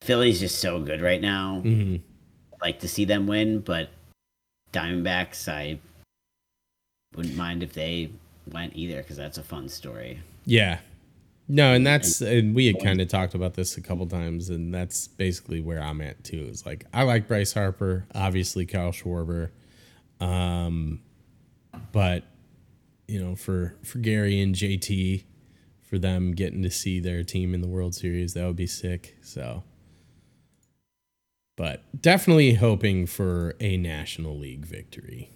Philly's 0.02 0.40
just 0.40 0.58
so 0.58 0.80
good 0.80 1.00
right 1.00 1.20
now. 1.20 1.60
hmm 1.60 1.96
like 2.62 2.78
to 2.80 2.88
see 2.88 3.04
them 3.04 3.26
win, 3.26 3.58
but 3.60 3.90
Diamondbacks, 4.72 5.48
I 5.48 5.78
wouldn't 7.14 7.36
mind 7.36 7.62
if 7.62 7.72
they 7.72 8.10
went 8.50 8.74
either 8.74 8.98
because 8.98 9.16
that's 9.16 9.38
a 9.38 9.42
fun 9.42 9.68
story. 9.68 10.20
Yeah. 10.46 10.78
No, 11.48 11.74
and 11.74 11.86
that's 11.86 12.20
and 12.20 12.54
we 12.54 12.66
had 12.66 12.80
kind 12.80 13.00
of 13.00 13.08
talked 13.08 13.34
about 13.34 13.54
this 13.54 13.76
a 13.76 13.80
couple 13.80 14.06
times, 14.06 14.48
and 14.48 14.72
that's 14.72 15.08
basically 15.08 15.60
where 15.60 15.82
I'm 15.82 16.00
at 16.00 16.22
too. 16.24 16.46
Is 16.48 16.64
like 16.64 16.86
I 16.94 17.02
like 17.02 17.28
Bryce 17.28 17.52
Harper, 17.52 18.06
obviously 18.14 18.64
Kyle 18.64 18.92
Schwarber, 18.92 19.50
um, 20.20 21.00
but 21.90 22.24
you 23.08 23.22
know 23.22 23.34
for 23.34 23.74
for 23.82 23.98
Gary 23.98 24.40
and 24.40 24.54
JT, 24.54 25.24
for 25.82 25.98
them 25.98 26.32
getting 26.32 26.62
to 26.62 26.70
see 26.70 27.00
their 27.00 27.24
team 27.24 27.54
in 27.54 27.60
the 27.60 27.68
World 27.68 27.94
Series, 27.94 28.34
that 28.34 28.46
would 28.46 28.56
be 28.56 28.68
sick. 28.68 29.16
So, 29.20 29.64
but 31.56 31.82
definitely 32.00 32.54
hoping 32.54 33.04
for 33.04 33.56
a 33.60 33.76
National 33.76 34.38
League 34.38 34.64
victory. 34.64 35.30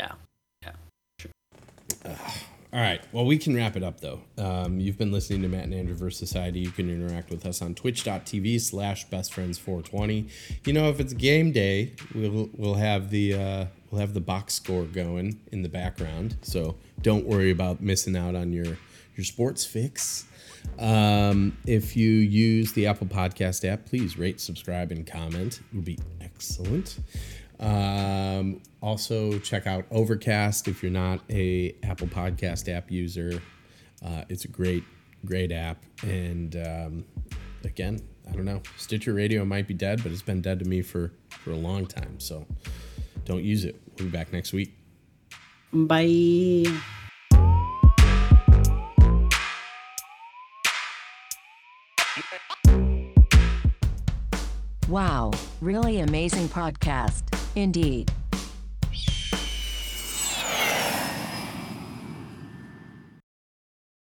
Yeah, 0.00 0.12
yeah. 0.62 2.18
All 2.72 2.80
right. 2.80 3.02
Well, 3.12 3.26
we 3.26 3.36
can 3.36 3.54
wrap 3.54 3.76
it 3.76 3.82
up 3.82 4.00
though. 4.00 4.22
Um, 4.38 4.80
you've 4.80 4.96
been 4.96 5.12
listening 5.12 5.42
to 5.42 5.48
Matt 5.48 5.64
and 5.64 5.74
Andrew 5.74 5.94
vs. 5.94 6.18
Society. 6.18 6.60
You 6.60 6.70
can 6.70 6.88
interact 6.88 7.28
with 7.28 7.44
us 7.44 7.60
on 7.60 7.74
twitch.tv 7.74 8.60
slash 8.62 9.06
bestfriends420. 9.08 10.30
You 10.64 10.72
know, 10.72 10.88
if 10.88 10.98
it's 10.98 11.12
game 11.12 11.52
day, 11.52 11.92
we'll 12.14 12.48
we'll 12.54 12.74
have 12.74 13.10
the 13.10 13.34
uh, 13.34 13.66
we'll 13.90 14.00
have 14.00 14.14
the 14.14 14.22
box 14.22 14.54
score 14.54 14.84
going 14.84 15.38
in 15.52 15.60
the 15.60 15.68
background. 15.68 16.36
So 16.40 16.76
don't 17.02 17.26
worry 17.26 17.50
about 17.50 17.82
missing 17.82 18.16
out 18.16 18.34
on 18.34 18.54
your 18.54 18.78
your 19.16 19.24
sports 19.24 19.66
fix. 19.66 20.24
Um, 20.78 21.58
if 21.66 21.94
you 21.94 22.08
use 22.10 22.72
the 22.72 22.86
Apple 22.86 23.06
Podcast 23.06 23.68
app, 23.68 23.84
please 23.84 24.16
rate, 24.16 24.40
subscribe, 24.40 24.92
and 24.92 25.06
comment. 25.06 25.60
It 25.72 25.76
would 25.76 25.84
be 25.84 25.98
excellent. 26.22 27.00
Um, 27.62 28.60
also, 28.82 29.38
check 29.38 29.66
out 29.66 29.86
Overcast 29.90 30.66
if 30.66 30.82
you're 30.82 30.92
not 30.92 31.20
a 31.30 31.74
Apple 31.82 32.08
Podcast 32.08 32.68
app 32.68 32.90
user. 32.90 33.40
Uh, 34.04 34.24
it's 34.28 34.44
a 34.44 34.48
great, 34.48 34.82
great 35.24 35.52
app. 35.52 35.84
And 36.02 36.56
um, 36.56 37.04
again, 37.64 38.00
I 38.28 38.32
don't 38.32 38.44
know. 38.44 38.62
Stitcher 38.76 39.14
Radio 39.14 39.44
might 39.44 39.68
be 39.68 39.74
dead, 39.74 40.02
but 40.02 40.10
it's 40.10 40.22
been 40.22 40.42
dead 40.42 40.58
to 40.58 40.64
me 40.64 40.82
for 40.82 41.12
for 41.30 41.52
a 41.52 41.56
long 41.56 41.86
time. 41.86 42.18
So 42.18 42.46
don't 43.24 43.44
use 43.44 43.64
it. 43.64 43.80
We'll 43.96 44.06
be 44.08 44.10
back 44.12 44.32
next 44.32 44.52
week. 44.52 44.74
Bye. 45.72 46.64
Wow, 54.88 55.30
really 55.62 56.00
amazing 56.00 56.48
podcast. 56.48 57.41
Indeed. 57.54 58.10